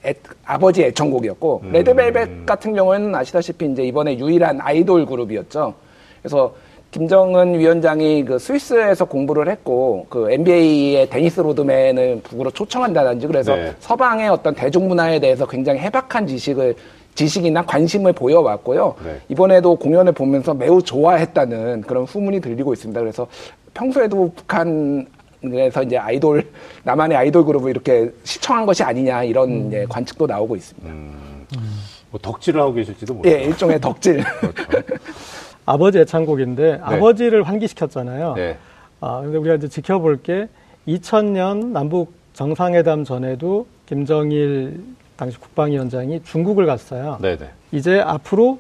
애- 0.07 0.15
아버지 0.47 0.83
애청곡이었고 0.85 1.65
레드벨벳 1.73 2.47
같은 2.47 2.73
경우에는 2.73 3.15
아시다시피 3.15 3.67
이제 3.67 3.83
이번에 3.83 4.19
유일한 4.19 4.59
아이돌 4.63 5.05
그룹이었죠. 5.05 5.75
그래서 6.23 6.55
김정은 6.91 7.59
위원장이 7.59 8.25
그 8.25 8.39
스위스에서 8.39 9.05
공부를 9.05 9.49
했고 9.49 10.07
그 10.09 10.31
NBA의 10.31 11.09
데니스 11.09 11.41
로드맨을 11.41 12.21
북으로 12.25 12.51
초청한다든지 12.51 13.27
그래서 13.29 13.55
네. 13.55 13.75
서방의 13.79 14.29
어떤 14.29 14.55
대중문화에 14.55 15.21
대해서 15.21 15.47
굉장히 15.47 15.79
해박한 15.81 16.27
지식을 16.27 16.75
지식이나 17.15 17.65
관심을 17.65 18.13
보여왔고요. 18.13 18.95
네. 19.05 19.21
이번에도 19.29 19.77
공연을 19.77 20.13
보면서 20.13 20.53
매우 20.53 20.83
좋아했다는 20.83 21.83
그런 21.83 22.05
후문이 22.05 22.41
들리고 22.41 22.73
있습니다. 22.73 23.01
그래서 23.01 23.29
평소에도 23.73 24.33
북한에서 24.35 25.83
이제 25.85 25.97
아이돌 25.97 26.49
나만의 26.83 27.17
아이돌 27.17 27.45
그룹을 27.45 27.71
이렇게 27.71 28.11
시청한 28.25 28.67
것이 28.67 28.83
아니냐 28.83 29.23
이런 29.25 29.69
이제 29.69 29.87
관측도 29.89 30.27
나오고 30.27 30.57
있습니다. 30.57 30.93
뭐 32.11 32.19
덕질을 32.21 32.61
하고 32.61 32.73
계실지도 32.73 33.15
모르죠. 33.15 33.37
예, 33.37 33.45
일종의 33.45 33.81
덕질. 33.81 34.25
아버지 35.71 36.01
애창곡인데 36.01 36.81
아버지를 36.83 37.45
환기시켰잖아요. 37.45 38.35
네. 38.35 38.59
아, 39.01 39.21
근데 39.21 39.39
우리가 39.39 39.55
이제 39.55 39.69
지켜볼 39.69 40.23
게 40.23 40.49
2000년 40.89 41.67
남북 41.67 42.13
정상회담 42.33 43.05
전에도 43.05 43.67
김정일 43.87 44.83
당시 45.17 45.39
국방위원장이 45.39 46.25
중국을 46.25 46.67
갔어요. 46.67 47.19
네네. 47.21 47.51
이제 47.71 48.01
앞으로 48.01 48.59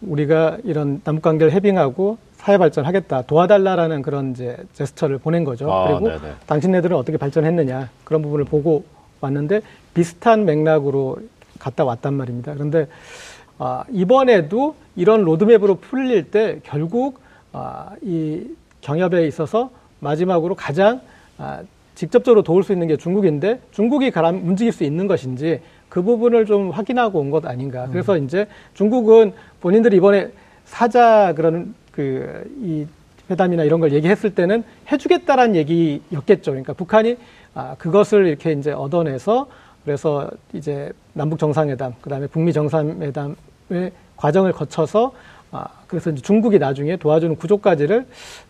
우리가 0.00 0.58
이런 0.64 1.02
남북 1.04 1.22
관계를 1.22 1.52
해빙하고 1.52 2.16
사회 2.32 2.56
발전하겠다 2.56 3.22
도와달라라는 3.22 4.02
그런 4.02 4.30
이제 4.30 4.56
제스처를 4.72 5.18
보낸 5.18 5.44
거죠. 5.44 5.70
아, 5.70 5.88
그리고 5.88 6.08
네네. 6.08 6.34
당신네들은 6.46 6.96
어떻게 6.96 7.18
발전했느냐 7.18 7.90
그런 8.04 8.22
부분을 8.22 8.46
보고 8.46 8.84
왔는데 9.20 9.60
비슷한 9.92 10.46
맥락으로 10.46 11.18
갔다 11.58 11.84
왔단 11.84 12.14
말입니다. 12.14 12.54
그런데 12.54 12.86
아, 13.58 13.84
이번에도 13.92 14.74
이런 14.96 15.22
로드맵으로 15.22 15.76
풀릴 15.76 16.30
때 16.30 16.60
결국 16.64 17.20
아, 17.52 17.90
이 18.02 18.42
경협에 18.80 19.26
있어서 19.26 19.70
마지막으로 20.00 20.54
가장 20.54 21.00
아, 21.38 21.62
직접적으로 21.94 22.42
도울 22.42 22.62
수 22.64 22.72
있는 22.72 22.88
게 22.88 22.96
중국인데 22.96 23.60
중국이 23.70 24.10
가람 24.10 24.36
움직일 24.36 24.72
수 24.72 24.84
있는 24.84 25.06
것인지 25.06 25.60
그 25.88 26.02
부분을 26.02 26.46
좀 26.46 26.70
확인하고 26.70 27.20
온 27.20 27.30
것 27.30 27.44
아닌가. 27.46 27.86
그래서 27.92 28.16
이제 28.16 28.46
중국은 28.74 29.32
본인들이 29.60 29.96
이번에 29.98 30.30
사자 30.64 31.32
그런 31.34 31.74
그 31.92 32.44
이 32.62 32.86
회담이나 33.30 33.62
이런 33.62 33.78
걸 33.78 33.92
얘기했을 33.92 34.34
때는 34.34 34.64
해주겠다라는 34.90 35.54
얘기였겠죠. 35.56 36.50
그러니까 36.50 36.72
북한이 36.72 37.16
아, 37.54 37.76
그것을 37.78 38.26
이렇게 38.26 38.52
이제 38.52 38.72
얻어내서 38.72 39.46
그래서 39.84 40.28
이제 40.52 40.90
남북 41.12 41.38
정상회담, 41.38 41.94
그 42.00 42.10
다음에 42.10 42.26
북미 42.26 42.52
정상회담의 42.52 43.92
과정을 44.16 44.52
거쳐서 44.52 45.12
아, 45.50 45.66
그래서 45.86 46.10
이제 46.10 46.22
중국이 46.22 46.58
나중에 46.58 46.96
도와주는 46.96 47.36
구조까지를 47.36 48.06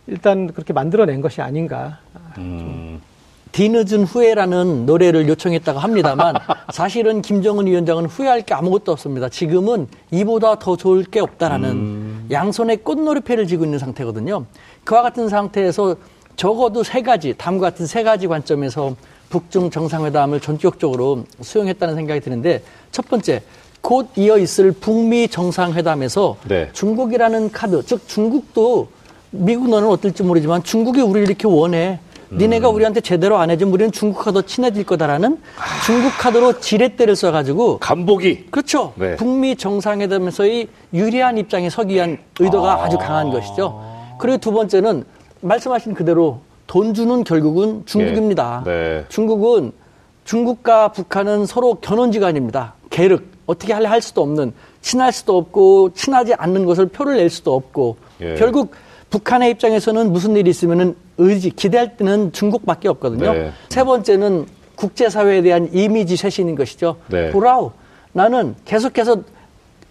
일단 0.06 0.52
그렇게 0.52 0.72
만들어낸 0.72 1.20
것이 1.20 1.42
아닌가. 1.42 1.98
음, 2.38 3.00
뒤늦은 3.50 4.04
후회라는 4.04 4.86
노래를 4.86 5.28
요청했다고 5.28 5.78
합니다만 5.78 6.36
사실은 6.72 7.20
김정은 7.20 7.66
위원장은 7.66 8.06
후회할 8.06 8.42
게 8.42 8.54
아무것도 8.54 8.92
없습니다. 8.92 9.28
지금은 9.28 9.88
이보다 10.10 10.58
더 10.58 10.76
좋을 10.76 11.04
게 11.04 11.20
없다라는 11.20 12.28
양손에 12.30 12.76
꽃놀이패를 12.76 13.46
쥐고 13.46 13.64
있는 13.64 13.78
상태거든요. 13.78 14.46
그와 14.84 15.02
같은 15.02 15.28
상태에서 15.28 15.96
적어도 16.36 16.82
세 16.82 17.02
가지, 17.02 17.34
다음과 17.36 17.70
같은 17.70 17.86
세 17.86 18.02
가지 18.02 18.26
관점에서 18.26 18.96
북중 19.28 19.70
정상회담을 19.70 20.40
전격적으로 20.40 21.24
수용했다는 21.40 21.94
생각이 21.94 22.20
드는데 22.20 22.62
첫 22.90 23.08
번째, 23.08 23.42
곧 23.82 24.08
이어 24.16 24.38
있을 24.38 24.72
북미 24.72 25.28
정상회담에서 25.28 26.36
네. 26.48 26.70
중국이라는 26.72 27.50
카드, 27.50 27.84
즉 27.84 28.06
중국도 28.06 28.88
미국 29.30 29.68
너는 29.68 29.88
어떨지 29.88 30.22
모르지만 30.22 30.62
중국이 30.62 31.02
우리를 31.02 31.28
이렇게 31.28 31.46
원해. 31.46 31.98
니네가 32.34 32.70
우리한테 32.70 33.02
제대로 33.02 33.36
안 33.36 33.50
해주면 33.50 33.74
우리는 33.74 33.92
중국과 33.92 34.32
더 34.32 34.40
친해질 34.40 34.84
거다라는 34.84 35.38
중국 35.84 36.12
카드로 36.18 36.60
지렛대를 36.60 37.14
써가지고 37.14 37.78
간보기. 37.78 38.46
그렇죠. 38.50 38.94
네. 38.96 39.16
북미 39.16 39.54
정상회담에서의 39.54 40.68
유리한 40.94 41.36
입장에 41.36 41.68
서기 41.68 41.94
위한 41.94 42.16
의도가 42.40 42.84
아. 42.84 42.88
주 42.88 42.96
강한 42.96 43.30
것이죠. 43.30 43.82
그리고 44.18 44.38
두 44.38 44.52
번째는 44.52 45.04
말씀하신 45.42 45.92
그대로 45.92 46.40
돈 46.66 46.94
주는 46.94 47.22
결국은 47.22 47.82
중국입니다. 47.84 48.62
네. 48.64 49.04
중국은 49.10 49.72
중국과 50.24 50.92
북한은 50.92 51.44
서로 51.44 51.74
견원지간입니다. 51.74 52.74
계륵 52.88 53.31
어떻게 53.46 53.72
할래 53.72 53.88
할 53.88 54.00
수도 54.00 54.22
없는 54.22 54.52
친할 54.80 55.12
수도 55.12 55.36
없고 55.36 55.92
친하지 55.94 56.34
않는 56.34 56.64
것을 56.64 56.86
표를 56.86 57.16
낼 57.16 57.30
수도 57.30 57.54
없고 57.54 57.96
예. 58.20 58.34
결국 58.34 58.72
북한의 59.10 59.50
입장에서는 59.52 60.12
무슨 60.12 60.36
일이 60.36 60.50
있으면은 60.50 60.96
의지 61.18 61.50
기대할 61.50 61.96
때는 61.96 62.32
중국밖에 62.32 62.88
없거든요. 62.88 63.32
네. 63.32 63.52
세 63.68 63.84
번째는 63.84 64.46
국제사회에 64.74 65.42
대한 65.42 65.68
이미지 65.72 66.16
쇄신인 66.16 66.54
것이죠. 66.56 66.96
네. 67.08 67.30
보라우 67.30 67.72
나는 68.12 68.54
계속해서 68.64 69.22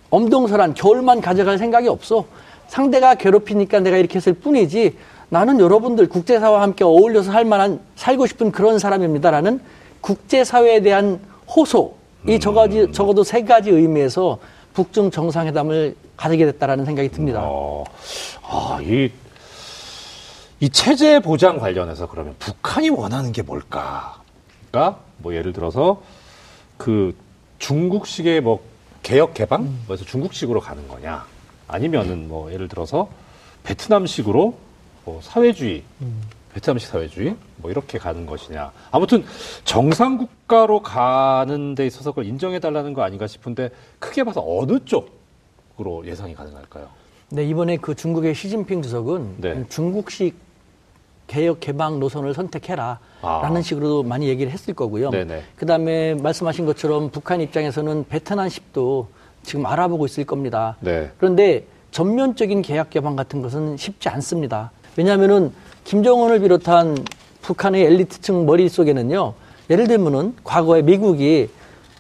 엄동설한 0.10 0.74
겨울만 0.74 1.22
가져갈 1.22 1.58
생각이 1.58 1.88
없어. 1.88 2.26
상대가 2.68 3.16
괴롭히니까 3.16 3.80
내가 3.82 3.98
이렇게 3.98 4.16
했을 4.16 4.34
뿐이지 4.34 4.96
나는 5.30 5.60
여러분들 5.60 6.10
국제사회와 6.10 6.62
함께 6.62 6.84
어울려서 6.84 7.32
살 7.32 7.46
만한 7.46 7.80
살고 7.96 8.26
싶은 8.26 8.52
그런 8.52 8.80
사람입니다라는 8.80 9.62
국제사회에 10.02 10.82
대한 10.82 11.20
호소 11.48 11.94
이 12.28 12.40
저가지, 12.40 12.92
적어도 12.92 13.24
세 13.24 13.44
가지 13.44 13.70
의미에서 13.70 14.40
북중 14.74 15.12
정상회담을 15.12 15.96
가지게 16.16 16.46
됐다라는 16.46 16.86
생각이 16.86 17.10
듭니다. 17.10 17.42
어, 17.44 17.84
아, 18.44 18.80
이, 18.82 19.12
이 20.60 20.70
체제 20.70 21.20
보장 21.20 21.58
관련해서 21.58 22.08
그러면 22.08 22.36
북한이 22.40 22.90
원하는 22.90 23.32
게 23.32 23.42
뭘까? 23.42 24.22
그러니까 24.70 25.00
뭐 25.18 25.36
예를 25.36 25.52
들어서 25.54 26.02
그 26.78 27.16
중국식의 27.60 28.42
뭐 28.42 28.64
개혁 29.04 29.34
개방? 29.34 29.76
그래서 29.88 30.06
중국식으로 30.06 30.60
가는 30.60 30.88
거냐? 30.88 31.26
아니면은 31.68 32.28
뭐 32.28 32.52
예를 32.52 32.68
들어서 32.68 33.10
베트남식으로 33.64 34.56
뭐 35.06 35.20
사회주의 35.24 35.84
베트남식 36.54 36.90
사회주의 36.90 37.36
뭐 37.58 37.72
이렇게 37.72 37.98
가는 37.98 38.26
것이냐. 38.26 38.72
아무튼 38.92 39.24
정상 39.64 40.18
국가로 40.18 40.82
가는 40.82 41.76
데 41.76 41.86
있어서 41.86 42.12
그걸 42.12 42.26
인정해 42.26 42.60
달라는 42.60 42.94
거 42.94 43.04
아닌가 43.04 43.28
싶은데 43.28 43.70
크게 44.00 44.24
봐서 44.24 44.44
어느 44.46 44.80
쪽으로 44.86 46.06
예상이 46.06 46.36
가능할까요? 46.36 46.88
네, 47.30 47.46
이번에 47.46 47.78
그 47.78 47.96
중국의 47.96 48.36
시진핑 48.36 48.82
주석은 48.82 49.36
네. 49.38 49.66
중국식 49.70 50.36
개혁 51.28 51.62
개방 51.62 52.00
노선을 52.02 52.34
선택해라. 52.34 53.00
아. 53.22 53.40
라는 53.42 53.62
식으로 53.62 54.04
많이 54.04 54.28
얘기를 54.28 54.52
했을 54.52 54.74
거고요. 54.74 55.12
네네. 55.12 55.44
그 55.56 55.66
다음에 55.66 56.14
말씀하신 56.16 56.66
것처럼 56.66 57.10
북한 57.10 57.40
입장에서는 57.40 58.06
베트남식도 58.10 59.08
지금 59.44 59.66
알아보고 59.66 60.06
있을 60.06 60.26
겁니다. 60.26 60.76
네. 60.82 61.10
그런데 61.18 61.66
전면적인 61.92 62.62
계약 62.62 62.90
개방 62.90 63.16
같은 63.16 63.42
것은 63.42 63.78
쉽지 63.78 64.10
않습니다. 64.10 64.72
왜냐하면은 64.98 65.54
김정은을 65.84 66.40
비롯한 66.40 66.98
북한의 67.42 67.84
엘리트층 67.86 68.46
머릿속에는요, 68.46 69.34
예를 69.70 69.88
들면은 69.88 70.36
과거에 70.44 70.82
미국이 70.82 71.50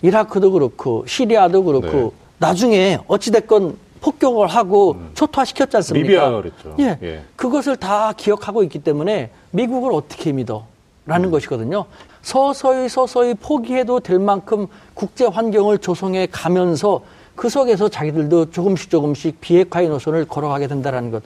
이라크도 0.02 0.52
그렇고 0.52 1.06
시리아도 1.08 1.64
그렇고 1.64 1.88
네. 1.88 2.12
나중에 2.38 3.00
어찌됐건 3.08 3.78
폭격을 4.02 4.48
하고 4.48 4.98
초토화시켰지 5.14 5.78
않습니까? 5.78 6.08
리비아 6.08 6.32
그랬죠. 6.32 6.76
예. 6.80 6.98
예. 7.04 7.24
그것을 7.36 7.76
다 7.76 8.14
기억하고 8.18 8.64
있기 8.64 8.80
때문에 8.80 9.30
미국을 9.52 9.94
어떻게 9.94 10.32
믿어? 10.32 10.66
라는 11.06 11.30
음. 11.30 11.32
것이거든요. 11.32 11.86
서서히 12.22 12.90
서서히 12.90 13.34
포기해도 13.36 14.00
될 14.00 14.20
만큼 14.20 14.68
국제 14.94 15.26
환경을 15.26 15.80
조성해 15.80 16.28
가면서 16.32 17.02
그 17.36 17.50
속에서 17.50 17.90
자기들도 17.90 18.52
조금씩 18.52 18.90
조금씩 18.90 19.42
비핵화의 19.42 19.90
노선을 19.90 20.26
걸어가게 20.26 20.68
된다는 20.68 21.12
것. 21.12 21.24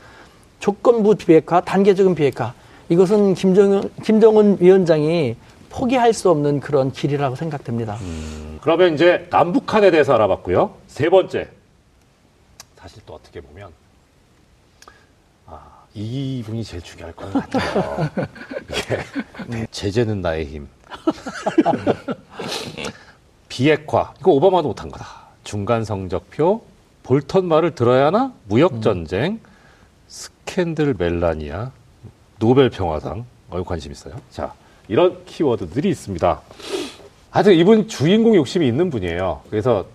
조건부 0.59 1.15
비핵화, 1.15 1.61
단계적인 1.61 2.15
비핵화. 2.15 2.53
이것은 2.89 3.33
김정은, 3.33 3.89
김정은 4.03 4.57
위원장이 4.59 5.35
포기할 5.69 6.13
수 6.13 6.29
없는 6.29 6.59
그런 6.59 6.91
길이라고 6.91 7.35
생각됩니다. 7.35 7.95
음, 8.01 8.59
그러면 8.61 8.93
이제 8.93 9.27
남북한에 9.29 9.91
대해서 9.91 10.13
알아봤고요. 10.13 10.73
세 10.87 11.09
번째. 11.09 11.49
사실 12.77 13.01
또 13.05 13.15
어떻게 13.15 13.41
보면 13.41 13.69
아, 15.47 15.59
이분이 15.93 16.63
제일 16.63 16.81
중요할 16.83 17.13
것 17.13 17.31
같아요. 17.33 18.09
이게 18.69 19.67
제재는 19.71 20.21
나의 20.21 20.45
힘. 20.45 20.67
비핵화. 23.49 24.13
이거 24.19 24.31
오바마도 24.31 24.69
못한 24.69 24.89
거다. 24.89 25.05
중간 25.43 25.83
성적표, 25.83 26.61
볼턴 27.03 27.47
말을 27.47 27.75
들어야 27.75 28.07
하나? 28.07 28.33
무역 28.47 28.81
전쟁, 28.81 29.39
스캔들 30.07 30.95
멜라니아, 30.97 31.71
노벨 32.39 32.69
평화상. 32.69 33.25
어, 33.49 33.63
관심 33.63 33.91
있어요. 33.91 34.15
자, 34.29 34.53
이런 34.87 35.23
키워드들이 35.25 35.89
있습니다. 35.89 36.41
하여튼 37.29 37.53
이분 37.53 37.87
주인공 37.87 38.35
욕심이 38.35 38.67
있는 38.67 38.89
분이에요. 38.89 39.41
그래서 39.49 39.85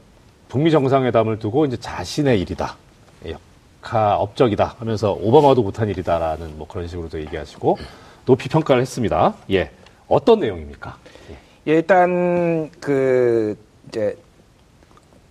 북미 0.49 0.70
정상회담을 0.70 1.38
두고 1.38 1.64
이제 1.64 1.77
자신의 1.77 2.40
일이다. 2.40 2.77
역하 3.27 4.16
업적이다 4.16 4.77
하면서 4.79 5.12
오바마도 5.12 5.62
못한 5.62 5.88
일이다라는 5.88 6.59
뭐 6.59 6.66
그런 6.66 6.87
식으로도 6.87 7.20
얘기하시고 7.20 7.79
높이 8.27 8.49
평가를 8.49 8.83
했습니다. 8.83 9.35
예. 9.51 9.70
어떤 10.09 10.40
내용입니까? 10.40 10.96
예. 11.31 11.38
예, 11.68 11.77
일단 11.77 12.70
그 12.81 13.57
이제 13.88 14.16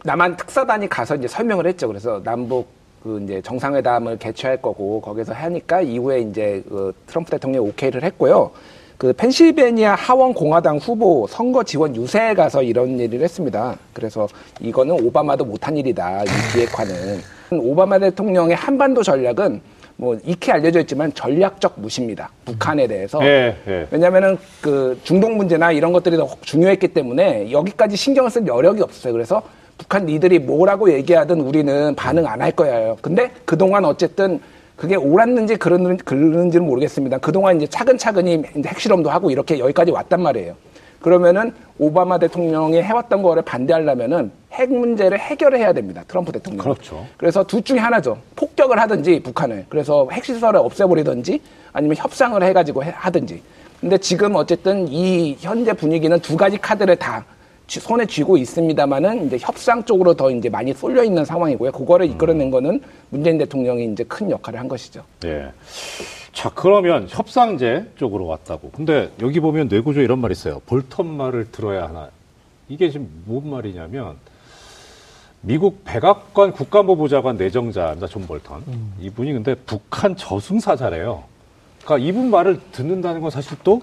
남한 0.03 0.37
특사단이 0.37 0.87
가서 0.87 1.15
이제 1.15 1.27
설명을 1.27 1.67
했죠. 1.67 1.87
그래서 1.87 2.21
남북 2.23 2.78
그 3.03 3.21
이제 3.23 3.41
정상회담을 3.41 4.17
개최할 4.17 4.61
거고 4.61 5.01
거기서 5.01 5.33
하니까 5.33 5.81
이후에 5.81 6.21
이제 6.21 6.63
그 6.67 6.93
트럼프 7.07 7.31
대통령이 7.31 7.67
오케이를 7.69 8.03
했고요. 8.03 8.51
그 8.97 9.13
펜실베니아 9.13 9.95
하원 9.95 10.33
공화당 10.33 10.77
후보 10.77 11.25
선거 11.27 11.63
지원 11.63 11.95
유세에 11.95 12.33
가서 12.33 12.61
이런 12.61 12.99
얘기를 12.99 13.23
했습니다. 13.23 13.77
그래서 13.93 14.27
이거는 14.59 15.05
오바마도 15.05 15.45
못한 15.45 15.77
일이다. 15.77 16.23
이 16.23 16.27
비핵화는 16.53 17.21
오바마 17.51 17.99
대통령의 17.99 18.57
한반도 18.57 19.01
전략은 19.01 19.61
뭐 19.95 20.17
익히 20.25 20.51
알려져 20.51 20.81
있지만 20.81 21.13
전략적 21.13 21.75
무시입니다. 21.77 22.29
북한에 22.45 22.87
대해서. 22.87 23.23
예, 23.23 23.55
예. 23.67 23.87
왜냐면은 23.91 24.37
그 24.61 24.99
중동 25.03 25.37
문제나 25.37 25.71
이런 25.71 25.91
것들이 25.93 26.15
더 26.17 26.27
중요했기 26.41 26.89
때문에 26.89 27.51
여기까지 27.51 27.95
신경을 27.95 28.29
쓸 28.29 28.47
여력이 28.47 28.81
없어요. 28.81 29.13
그래서 29.13 29.41
북한 29.79 30.05
니들이 30.05 30.37
뭐라고 30.39 30.91
얘기하든 30.91 31.39
우리는 31.41 31.95
반응 31.95 32.27
안 32.27 32.41
할 32.41 32.51
거예요. 32.51 32.97
근데 33.01 33.31
그동안 33.45 33.85
어쨌든 33.85 34.39
그게 34.75 34.95
옳았는지 34.95 35.55
그러는, 35.55 35.97
그러는지는 35.97 36.65
모르겠습니다. 36.67 37.17
그동안 37.17 37.57
이제 37.57 37.65
차근차근히 37.67 38.43
이제 38.57 38.69
핵실험도 38.69 39.09
하고 39.09 39.31
이렇게 39.31 39.57
여기까지 39.57 39.91
왔단 39.91 40.21
말이에요. 40.21 40.53
그러면은 41.01 41.53
오바마 41.77 42.19
대통령이 42.19 42.81
해왔던 42.81 43.21
거를 43.23 43.41
반대하려면은 43.43 44.31
핵 44.51 44.69
문제를 44.71 45.17
해결해야 45.17 45.71
됩니다. 45.71 46.03
트럼프 46.07 46.31
대통령. 46.33 46.61
그렇죠. 46.63 47.05
그래서 47.17 47.41
둘 47.43 47.61
중에 47.63 47.79
하나죠. 47.79 48.17
폭격을 48.35 48.77
하든지 48.79 49.21
북한을 49.23 49.65
그래서 49.69 50.07
핵시설을 50.11 50.59
없애버리든지 50.59 51.39
아니면 51.71 51.95
협상을 51.97 52.41
해가지고 52.43 52.83
해- 52.83 52.93
하든지. 52.95 53.41
근데 53.79 53.97
지금 53.97 54.35
어쨌든 54.35 54.87
이 54.89 55.37
현재 55.39 55.71
분위기는 55.71 56.17
두 56.19 56.35
가지 56.35 56.57
카드를 56.57 56.97
다 56.97 57.23
쥐- 57.23 57.38
손에 57.77 58.05
쥐고 58.05 58.37
있습니다만은 58.37 59.27
이제 59.27 59.37
협상 59.39 59.83
쪽으로 59.83 60.15
더 60.15 60.31
이제 60.31 60.49
많이 60.49 60.73
쏠려 60.73 61.03
있는 61.03 61.23
상황이고요. 61.23 61.71
그거를 61.71 62.07
이끌어낸 62.07 62.49
거는 62.49 62.81
문재인 63.09 63.37
대통령이 63.37 63.91
이제 63.91 64.03
큰 64.05 64.31
역할을 64.31 64.59
한 64.59 64.67
것이죠. 64.67 65.03
예. 65.25 65.51
자, 66.33 66.49
그러면 66.55 67.05
협상제 67.09 67.91
쪽으로 67.97 68.25
왔다고. 68.25 68.71
근데 68.71 69.11
여기 69.21 69.39
보면 69.39 69.67
뇌구조 69.67 70.01
이런 70.01 70.19
말 70.19 70.31
있어요. 70.31 70.61
볼턴 70.65 71.05
말을 71.05 71.51
들어야 71.51 71.87
하나. 71.87 72.09
이게 72.69 72.89
지금 72.89 73.09
뭔 73.25 73.49
말이냐면 73.49 74.15
미국 75.41 75.83
백악관 75.85 76.51
국가안보보좌관 76.53 77.37
내정자입니다. 77.37 78.07
존 78.07 78.25
볼턴. 78.25 78.63
이분이 78.99 79.33
근데 79.33 79.55
북한 79.55 80.15
저승사자래요. 80.15 81.23
그러니까 81.83 82.07
이분 82.07 82.29
말을 82.29 82.59
듣는다는 82.71 83.21
건 83.21 83.31
사실 83.31 83.57
또 83.63 83.81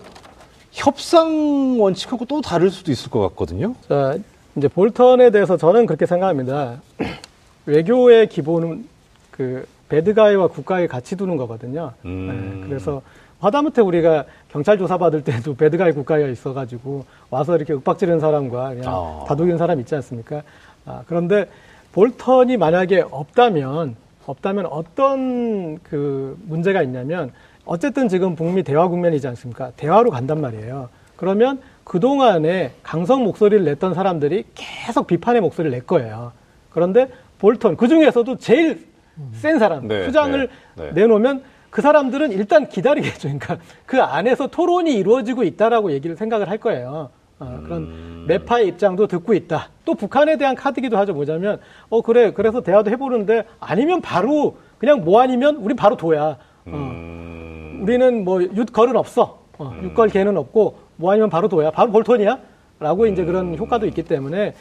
협상 0.76 1.80
원칙하고 1.80 2.26
또 2.26 2.42
다를 2.42 2.70
수도 2.70 2.92
있을 2.92 3.10
것 3.10 3.20
같거든요. 3.30 3.74
자, 3.88 4.16
이제 4.56 4.68
볼턴에 4.68 5.30
대해서 5.30 5.56
저는 5.56 5.86
그렇게 5.86 6.04
생각합니다. 6.04 6.82
외교의 7.64 8.28
기본은 8.28 8.86
그 9.30 9.66
배드가이와 9.88 10.48
굿가이 10.48 10.86
같이 10.86 11.16
두는 11.16 11.38
거거든요. 11.38 11.92
음. 12.04 12.60
네, 12.60 12.68
그래서 12.68 13.00
하다못해 13.40 13.80
우리가 13.80 14.26
경찰 14.50 14.76
조사 14.76 14.98
받을 14.98 15.24
때도 15.24 15.56
배드가이 15.56 15.92
굿가이가 15.92 16.28
있어가지고 16.28 17.06
와서 17.30 17.56
이렇게 17.56 17.72
윽박지르는 17.72 18.20
사람과 18.20 18.74
그냥 18.74 18.84
아. 18.86 19.24
다독이는 19.26 19.56
사람 19.56 19.80
있지 19.80 19.94
않습니까? 19.94 20.42
아, 20.84 21.02
그런데 21.06 21.46
볼턴이 21.92 22.58
만약에 22.58 23.02
없다면 23.10 23.96
없다면 24.26 24.66
어떤 24.66 25.78
그 25.78 26.36
문제가 26.44 26.82
있냐면 26.82 27.32
어쨌든 27.66 28.08
지금 28.08 28.36
북미 28.36 28.62
대화 28.62 28.88
국면이지 28.88 29.26
않습니까? 29.28 29.72
대화로 29.76 30.10
간단 30.10 30.40
말이에요. 30.40 30.88
그러면 31.16 31.60
그동안에 31.84 32.72
강성 32.82 33.24
목소리를 33.24 33.64
냈던 33.64 33.94
사람들이 33.94 34.44
계속 34.54 35.06
비판의 35.06 35.40
목소리를 35.40 35.70
낼 35.72 35.86
거예요. 35.86 36.32
그런데 36.70 37.08
볼턴, 37.38 37.76
그 37.76 37.88
중에서도 37.88 38.38
제일 38.38 38.86
센 39.32 39.58
사람, 39.58 39.88
네, 39.88 40.04
투장을 40.06 40.48
네, 40.76 40.84
네. 40.84 40.92
내놓으면 40.92 41.42
그 41.70 41.82
사람들은 41.82 42.32
일단 42.32 42.68
기다리겠죠. 42.68 43.28
그러니까 43.28 43.58
그 43.84 44.00
안에서 44.00 44.46
토론이 44.46 44.94
이루어지고 44.94 45.42
있다라고 45.42 45.92
얘기를 45.92 46.16
생각을 46.16 46.48
할 46.48 46.58
거예요. 46.58 47.10
어, 47.38 47.60
그런 47.64 48.26
매파의 48.26 48.68
입장도 48.68 49.08
듣고 49.08 49.34
있다. 49.34 49.68
또 49.84 49.94
북한에 49.94 50.38
대한 50.38 50.54
카드기도 50.54 50.96
하죠. 50.98 51.12
뭐냐면, 51.12 51.60
어, 51.90 52.00
그래. 52.00 52.32
그래서 52.32 52.62
대화도 52.62 52.90
해보는데 52.90 53.44
아니면 53.60 54.00
바로 54.00 54.56
그냥 54.78 55.02
뭐 55.04 55.20
아니면 55.20 55.56
우리 55.56 55.74
바로 55.74 55.96
도야. 55.96 56.38
어, 56.66 56.70
음, 56.72 57.80
우리는 57.82 58.24
뭐 58.24 58.42
육걸은 58.42 58.96
없어. 58.96 59.40
어, 59.58 59.78
육걸 59.82 60.10
개는 60.10 60.36
없고 60.36 60.78
뭐 60.96 61.12
아니면 61.12 61.30
바로 61.30 61.48
도야. 61.48 61.70
바로 61.70 61.92
볼턴이야. 61.92 62.38
라고 62.78 63.06
이제 63.06 63.24
그런 63.24 63.56
효과도 63.56 63.86
있기 63.86 64.02
때문에 64.02 64.54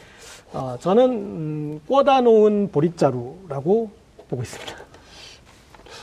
어, 0.52 0.76
저는 0.80 1.10
음, 1.10 1.80
꽂아 1.86 2.22
놓은 2.22 2.70
보릿자루라고 2.72 3.90
보고 4.28 4.42
있습니다. 4.42 4.74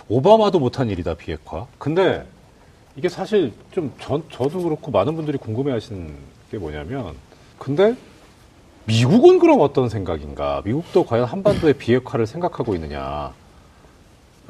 오바마도 0.09 0.59
못한 0.59 0.89
일이다 0.89 1.15
비핵화. 1.15 1.65
근데 1.77 2.25
이게 2.95 3.09
사실 3.09 3.51
좀 3.71 3.91
전, 3.99 4.23
저도 4.29 4.61
그렇고 4.61 4.91
많은 4.91 5.15
분들이 5.15 5.37
궁금해하시는 5.37 6.13
게 6.51 6.57
뭐냐면, 6.57 7.15
근데 7.57 7.95
미국은 8.85 9.39
그럼 9.39 9.61
어떤 9.61 9.89
생각인가? 9.89 10.61
미국도 10.65 11.05
과연 11.05 11.25
한반도의 11.25 11.73
비핵화를 11.75 12.27
생각하고 12.27 12.75
있느냐? 12.75 13.31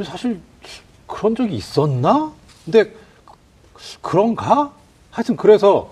사실 0.04 0.41
그런 1.14 1.36
적이 1.36 1.55
있었나? 1.55 2.32
근데 2.66 2.91
그런가? 4.01 4.72
하여튼 5.11 5.36
그래서 5.36 5.91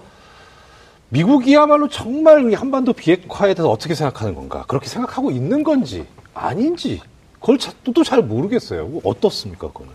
미국이야말로 1.10 1.90
정말 1.90 2.52
이 2.52 2.56
한반도 2.56 2.94
비핵화에 2.94 3.54
대해서 3.54 3.70
어떻게 3.70 3.94
생각하는 3.94 4.34
건가? 4.34 4.66
그렇게 4.68 4.88
생각하고 4.88 5.30
있는 5.30 5.64
건지 5.64 6.06
아닌지 6.34 7.02
그걸 7.40 7.60
또 7.94 8.04
잘 8.04 8.22
모르겠어요. 8.24 8.90
어떻습니까, 9.04 9.68
그거는? 9.68 9.92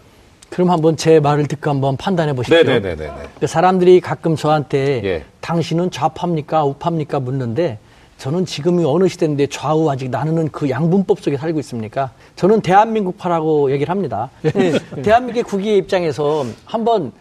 그럼 0.50 0.70
한번 0.70 0.96
제 0.96 1.18
말을 1.18 1.48
듣고 1.48 1.70
한번 1.70 1.96
판단해 1.96 2.32
보십시오. 2.34 2.62
네네네네. 2.62 3.10
그 3.40 3.46
사람들이 3.46 4.00
가끔 4.00 4.36
저한테 4.36 5.02
예. 5.04 5.24
당신은 5.40 5.90
좌파입니까 5.90 6.64
우파입니까 6.64 7.18
묻는데 7.18 7.78
저는 8.18 8.46
지금이 8.46 8.84
어느 8.84 9.08
시대인데 9.08 9.46
좌우 9.48 9.90
아직 9.90 10.08
나누는 10.10 10.48
그 10.50 10.70
양분법 10.70 11.20
속에 11.20 11.36
살고 11.36 11.60
있습니까? 11.60 12.12
저는 12.34 12.62
대한민국파라고 12.62 13.70
얘기를 13.72 13.90
합니다. 13.90 14.30
네, 14.42 14.72
대한민국의 15.02 15.42
국기의 15.42 15.78
입장에서 15.78 16.46
한번 16.64 17.12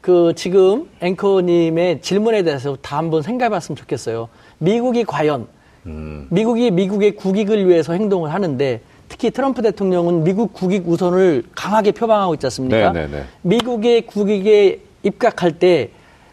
그 0.00 0.32
지금 0.36 0.88
앵커님의 1.00 2.02
질문에 2.02 2.42
대해서 2.44 2.76
다 2.80 2.98
한번 2.98 3.22
생각해 3.22 3.48
봤으면 3.50 3.76
좋겠어요. 3.76 4.28
미국이 4.58 5.04
과연 5.04 5.46
음. 5.86 6.28
미국이 6.30 6.70
미국의 6.70 7.16
국익을 7.16 7.68
위해서 7.68 7.92
행동을 7.92 8.32
하는데 8.32 8.80
특히 9.08 9.30
트럼프 9.30 9.60
대통령은 9.60 10.22
미국 10.24 10.52
국익 10.52 10.86
우선을 10.88 11.44
강하게 11.54 11.90
표방하고 11.92 12.34
있지 12.34 12.46
않습니까? 12.46 12.92
네네네. 12.92 13.24
미국의 13.42 14.06
국익에 14.06 14.80
입각할 15.02 15.58
때 15.58 15.90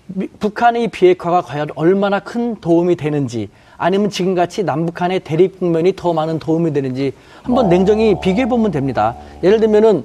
미- 0.08 0.28
북한의 0.28 0.90
비핵화가 0.90 1.42
과연 1.42 1.70
얼마나 1.76 2.20
큰 2.20 2.56
도움이 2.62 2.96
되는지 2.98 3.50
아니면 3.82 4.12
지금같이 4.12 4.64
남북한의 4.64 5.22
대립 5.22 5.60
국면이 5.60 5.94
더 5.96 6.14
많은 6.14 6.38
도움이 6.38 6.72
되는지 6.72 7.14
한번 7.42 7.68
냉정히 7.68 8.16
비교해 8.22 8.48
보면 8.48 8.70
됩니다. 8.70 9.16
예를 9.42 9.60
들면은 9.60 10.04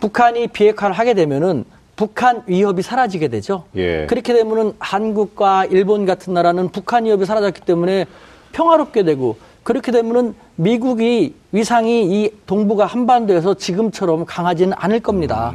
북한이 0.00 0.46
비핵화를 0.46 0.96
하게 0.96 1.12
되면은 1.12 1.66
북한 1.94 2.42
위협이 2.46 2.80
사라지게 2.80 3.28
되죠. 3.28 3.64
예. 3.76 4.06
그렇게 4.06 4.32
되면은 4.32 4.72
한국과 4.78 5.66
일본 5.66 6.06
같은 6.06 6.32
나라는 6.32 6.70
북한 6.70 7.04
위협이 7.04 7.26
사라졌기 7.26 7.60
때문에 7.60 8.06
평화롭게 8.52 9.02
되고 9.02 9.36
그렇게 9.62 9.92
되면은 9.92 10.34
미국이 10.56 11.34
위상이 11.52 12.06
이 12.06 12.30
동북아 12.46 12.86
한반도에서 12.86 13.54
지금처럼 13.54 14.24
강하지는 14.24 14.72
않을 14.74 15.00
겁니다. 15.00 15.54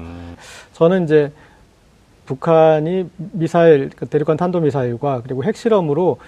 저는 0.73 1.05
이제 1.05 1.31
북한이 2.27 3.09
미사일, 3.17 3.89
그 3.95 4.05
대륙간 4.05 4.37
탄도미사일과 4.37 5.21
그리고 5.23 5.43
핵실험으로 5.43 6.19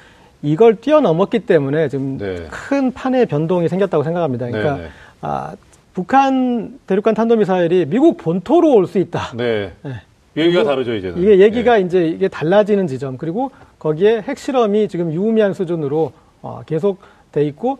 이걸 0.45 0.75
뛰어넘었기 0.75 1.39
때문에 1.39 1.89
지금 1.89 2.17
네. 2.17 2.47
큰 2.51 2.91
판의 2.93 3.25
변동이 3.25 3.67
생겼다고 3.67 4.03
생각합니다. 4.03 4.45
그러니까 4.47 4.75
네네. 4.75 4.89
아, 5.21 5.53
북한 5.93 6.79
대륙간 6.87 7.15
탄도미사일이 7.15 7.85
미국 7.87 8.17
본토로 8.17 8.73
올 8.73 8.85
수 8.85 8.99
있다. 8.99 9.31
네. 9.35 9.71
네. 9.81 9.93
얘기가 10.37 10.63
다르죠, 10.63 10.93
이제는. 10.93 11.17
이게 11.17 11.39
얘기가 11.39 11.79
예. 11.79 11.83
이제 11.83 12.07
이게 12.07 12.27
달라지는 12.27 12.87
지점 12.87 13.17
그리고 13.17 13.51
거기에 13.79 14.21
핵실험이 14.21 14.87
지금 14.87 15.11
유의미한 15.13 15.53
수준으로 15.53 16.11
어, 16.41 16.61
계속 16.65 16.99
돼 17.31 17.43
있고 17.45 17.79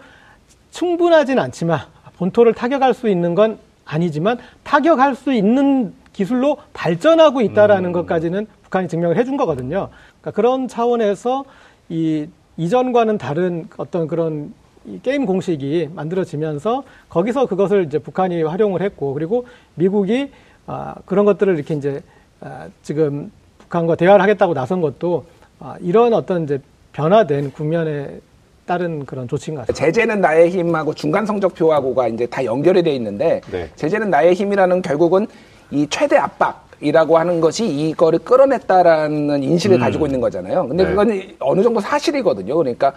충분하진 0.72 1.38
않지만 1.38 1.80
본토를 2.18 2.54
타격할 2.54 2.94
수 2.94 3.10
있는 3.10 3.36
건 3.36 3.60
아니지만 3.86 4.38
타격할 4.64 5.16
수 5.16 5.34
있는 5.34 5.94
기술로 6.14 6.58
발전하고 6.74 7.40
음. 7.40 7.46
있다라는 7.46 7.92
것까지는 7.92 8.48
북한이 8.64 8.88
증명을 8.88 9.18
해준 9.18 9.36
거거든요. 9.38 9.90
그러니까 10.22 10.32
그런 10.32 10.68
차원에서 10.70 11.44
이 11.90 12.26
이전과는 12.58 13.18
다른 13.18 13.68
어떤 13.78 14.08
그런 14.08 14.54
이 14.86 15.00
게임 15.02 15.26
공식이 15.26 15.90
만들어지면서 15.94 16.84
거기서 17.10 17.48
그것을 17.48 17.86
이제 17.86 17.98
북한이 17.98 18.44
활용을 18.44 18.82
했고 18.82 19.14
그리고 19.14 19.46
미국이 19.76 20.32
아, 20.68 20.96
그런 21.06 21.26
것들을 21.26 21.56
이렇게 21.56 21.74
이제 21.74 22.02
아, 22.40 22.68
지금 22.84 23.32
북한과 23.60 23.96
대화를 23.96 24.22
하겠다고 24.22 24.54
나선 24.54 24.82
것도 24.82 25.26
아, 25.60 25.76
이런 25.82 26.14
어떤 26.14 26.44
이제 26.44 26.60
변화된 26.94 27.52
국면에 27.52 28.20
따른 28.66 29.06
그런 29.06 29.28
조치인 29.28 29.56
것 29.56 29.62
같습니다. 29.62 29.86
제재는 29.86 30.22
나의 30.22 30.50
힘하고 30.50 30.94
중간 30.94 31.26
성적표하고가 31.26 32.08
이제 32.08 32.26
다 32.26 32.44
연결이 32.46 32.82
돼 32.82 32.96
있는데 32.96 33.42
네. 33.52 33.70
제재는 33.76 34.10
나의 34.10 34.34
힘이라는 34.34 34.82
결국은 34.82 35.28
이 35.72 35.88
최대 35.90 36.18
압박 36.18 36.65
이라고 36.82 37.18
하는 37.18 37.40
것이 37.42 37.66
이거를 37.68 38.20
끌어냈다라는 38.20 39.44
인식을 39.44 39.80
가지고 39.80 40.06
있는 40.06 40.20
거잖아요. 40.20 40.68
근데 40.68 40.84
네. 40.84 40.90
그건 40.90 41.22
어느 41.40 41.64
정도 41.64 41.80
사실이거든요. 41.80 42.56
그러니까 42.56 42.94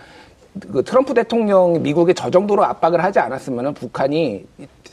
그 0.73 0.83
트럼프 0.83 1.15
대통령 1.15 1.81
미국에 1.83 2.13
저 2.13 2.31
정도로 2.31 2.65
압박을 2.65 3.03
하지 3.03 3.19
않았으면 3.21 3.75
북한이 3.75 4.45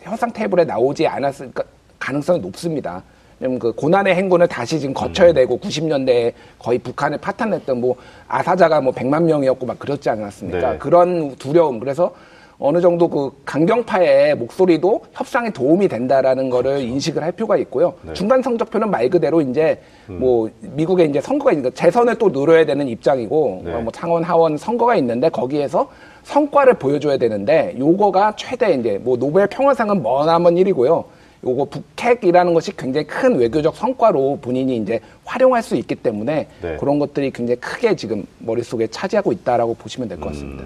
협상 0.03 0.31
테이블에 0.31 0.65
나오지 0.65 1.07
않았을 1.07 1.51
까- 1.53 1.63
가능성이 1.97 2.39
높습니다. 2.39 3.01
왜냐면 3.39 3.59
그 3.59 3.71
고난의 3.73 4.15
행군을 4.15 4.47
다시 4.47 4.79
지금 4.79 4.93
거쳐야 4.93 5.33
되고 5.33 5.57
90년대에 5.59 6.31
거의 6.59 6.77
북한을 6.79 7.17
파탄냈던 7.17 7.81
뭐 7.81 7.95
아사자가 8.27 8.79
뭐 8.81 8.93
100만 8.93 9.23
명이었고 9.23 9.65
막 9.65 9.79
그렇지 9.79 10.09
않았습니까? 10.09 10.71
네. 10.73 10.77
그런 10.77 11.35
두려움. 11.35 11.79
그래서 11.79 12.13
어느 12.57 12.79
정도 12.79 13.07
그 13.09 13.31
강경파의 13.45 14.35
목소리도 14.35 15.01
협상에 15.11 15.49
도움이 15.49 15.87
된다라는 15.89 16.49
거를 16.49 16.79
인식을 16.81 17.21
할 17.21 17.31
필요가 17.33 17.57
있고요. 17.57 17.91
그렇죠. 17.93 18.07
네. 18.07 18.13
중간 18.13 18.41
성적표는 18.41 18.89
말 18.89 19.09
그대로 19.09 19.41
이제 19.41 19.81
음. 20.09 20.19
뭐 20.19 20.49
미국에 20.61 21.03
이제 21.05 21.19
선거가 21.19 21.51
있으니까 21.51 21.71
재선을 21.73 22.15
또 22.17 22.29
누려야 22.29 22.65
되는 22.65 22.87
입장이고 22.87 23.61
네. 23.65 23.73
어, 23.73 23.81
뭐 23.81 23.91
상원 23.93 24.23
하원 24.23 24.57
선거가 24.57 24.95
있는데 24.95 25.27
거기에서 25.29 25.89
성과를 26.23 26.75
보여줘야 26.75 27.17
되는데 27.17 27.75
요거가 27.77 28.35
최대 28.37 28.73
이제 28.73 28.99
뭐 29.03 29.17
노벨 29.17 29.47
평화상은 29.47 30.01
머나먼 30.01 30.57
일이고요. 30.57 31.03
요거 31.45 31.65
북핵이라는 31.65 32.53
것이 32.55 32.75
굉장히 32.75 33.05
큰 33.05 33.35
외교적 33.37 33.75
성과로 33.75 34.39
본인이 34.41 34.77
이제 34.77 34.99
활용할 35.25 35.61
수 35.61 35.75
있기 35.75 35.93
때문에 35.95 36.47
네. 36.61 36.77
그런 36.77 36.97
것들이 36.99 37.29
굉장히 37.31 37.59
크게 37.59 37.95
지금 37.95 38.25
머릿속에 38.39 38.87
차지하고 38.87 39.31
있다라고 39.33 39.75
보시면 39.75 40.07
될 40.07 40.19
것 40.19 40.29
같습니다. 40.29 40.63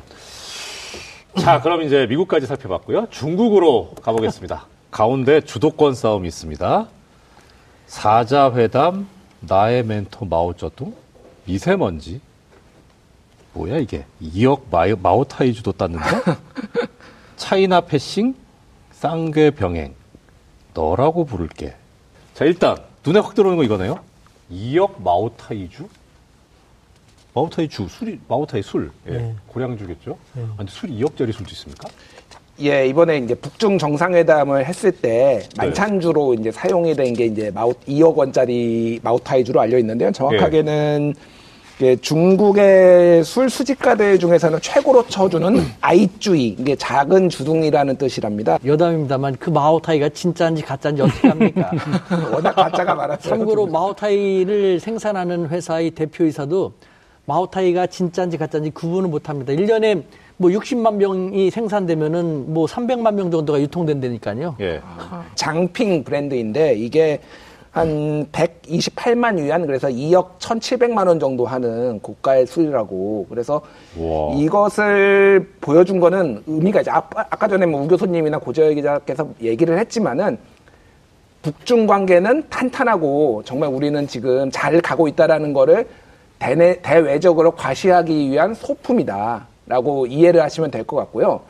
자, 1.38 1.62
그럼 1.62 1.84
이제 1.84 2.06
미국까지 2.08 2.48
살펴봤고요. 2.48 3.08
중국으로 3.12 3.94
가보겠습니다. 4.02 4.66
가운데 4.92 5.42
주도권 5.42 5.94
싸움이 5.94 6.28
있습니다. 6.28 6.88
사자회담, 7.88 9.08
나의 9.42 9.84
멘토 9.84 10.26
마오쩌둥, 10.26 10.94
미세먼지. 11.46 12.22
뭐야 13.54 13.78
이게? 13.78 14.06
2억 14.22 14.64
마이, 14.72 14.94
마오타이 14.96 15.54
주도 15.54 15.72
땄는데? 15.72 16.06
China 17.38 17.82
passing, 17.82 18.36
쌍궤 18.92 19.52
병행. 19.52 19.94
너라고 20.74 21.26
부를게. 21.26 21.76
자, 22.34 22.46
일단 22.46 22.78
눈에 23.06 23.20
확 23.20 23.34
들어오는 23.36 23.58
거 23.58 23.64
이거네요. 23.64 24.00
2억 24.52 25.02
마오타이주? 25.02 25.88
마오타이 27.34 27.68
주, 27.70 27.88
술이, 27.88 28.20
마오타이 28.28 28.62
술. 28.62 28.92
예, 29.08 29.12
네. 29.12 29.36
고량주겠죠? 29.48 30.18
아, 30.38 30.54
근데 30.58 30.72
술이 30.72 31.00
2억짜리 31.00 31.32
술도 31.34 31.52
있습니까? 31.52 31.88
예, 32.62 32.88
이번에 32.88 33.18
이제 33.20 33.36
북중 33.36 33.78
정상회담을 33.78 34.66
했을 34.66 34.92
때 34.92 35.42
네. 35.44 35.50
만찬주로 35.58 36.34
이제 36.34 36.52
사용이 36.52 36.94
된 36.96 37.14
게 37.14 37.26
이제 37.26 37.52
마우 37.52 37.72
2억 37.88 38.16
원짜리 38.16 39.00
마우타이주로 39.04 39.62
알려 39.62 39.78
있는데요. 39.78 40.12
정확하게는 40.12 41.14
이게 41.78 41.96
중국의 41.96 43.24
술 43.24 43.50
수집가들 43.50 44.20
중에서는 44.20 44.60
최고로 44.62 45.08
쳐주는 45.08 45.64
아이쭈이 45.80 46.58
이게 46.60 46.76
작은 46.76 47.30
주둥이라는 47.30 47.96
뜻이랍니다. 47.96 48.58
여담입니다만 48.66 49.38
그 49.40 49.50
마오타이가 49.50 50.10
진짜인지 50.10 50.64
가짜인지 50.64 51.02
어떻게 51.04 51.30
합니까? 51.30 51.72
워낙 52.34 52.52
가짜가 52.54 52.96
많았어요. 52.96 53.30
참고로 53.38 53.68
마오타이를 53.68 54.82
생산하는 54.82 55.48
회사의 55.48 55.92
대표이사도 55.92 56.74
마오타이가 57.30 57.88
진짜인지 57.88 58.38
가짜인지 58.38 58.72
구분을 58.72 59.10
못 59.10 59.30
합니다. 59.30 59.54
1년에 59.54 60.04
뭐 60.38 60.50
60만 60.50 60.96
명이 60.96 61.52
생산되면은 61.52 62.54
뭐 62.54 62.66
300만 62.66 63.14
명 63.14 63.30
정도가 63.30 63.62
유통된다니까요. 63.62 64.56
예. 64.62 64.82
장핑 65.36 66.04
브랜드인데 66.04 66.74
이게 66.74 67.20
한 67.72 68.26
128만 68.32 69.38
위안 69.38 69.68
그래서 69.68 69.90
2억 69.90 70.40
1,700만 70.40 71.08
원 71.08 71.20
정도 71.20 71.46
하는 71.46 72.00
고가의 72.00 72.48
술이라고 72.48 73.28
그래서 73.30 73.62
우와. 73.96 74.36
이것을 74.36 75.48
보여준 75.62 76.00
거는 76.00 76.42
의미가 76.48 76.82
이제 76.82 76.90
아까, 76.90 77.28
아까 77.30 77.48
전에 77.48 77.68
뭐 77.68 77.84
우교수님이나 77.84 78.40
고재열 78.40 78.74
기자께서 78.74 79.30
얘기를 79.42 79.78
했지만은 79.78 80.40
북중 81.44 81.86
관계는 81.86 82.46
탄탄하고 82.50 83.44
정말 83.46 83.70
우리는 83.70 84.08
지금 84.08 84.50
잘 84.50 84.82
가고 84.82 85.08
있다라는 85.08 85.54
거를 85.54 85.86
대내, 86.40 86.82
대외적으로 86.82 87.52
과시하기 87.52 88.32
위한 88.32 88.54
소품이다라고 88.54 90.08
이해를 90.08 90.42
하시면 90.42 90.72
될 90.72 90.84
것 90.86 90.96
같고요. 90.98 91.42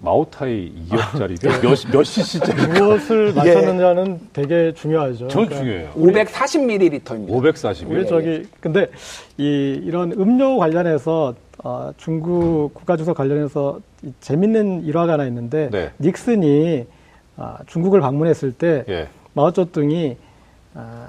마오타이 0.00 0.72
2억짜리 0.90 1.38
몇, 1.46 1.62
몇 1.92 2.02
cc짜리? 2.04 2.66
무엇을 2.80 3.34
맞췄느냐는 3.34 4.18
되게 4.32 4.72
중요하죠. 4.74 5.28
전 5.28 5.46
그러니까 5.46 5.56
중요해요. 5.58 5.90
540ml입니다. 5.94 7.28
540이. 7.28 7.88
우리 7.88 8.06
저기 8.08 8.48
근데 8.60 8.88
이 9.38 9.80
이런 9.84 10.10
음료 10.12 10.56
관련해서 10.58 11.34
어, 11.62 11.92
중국 11.98 12.70
국가주석 12.74 13.16
관련해서 13.16 13.78
이 14.02 14.12
재밌는 14.20 14.84
일화가 14.86 15.12
하나 15.12 15.24
있는데 15.26 15.68
네. 15.70 15.92
닉슨이 16.00 16.84
아, 17.36 17.58
중국을 17.68 18.00
방문했을 18.00 18.50
때 18.52 18.84
예. 18.88 19.08
마오쩌둥이 19.34 20.16
아, 20.74 21.06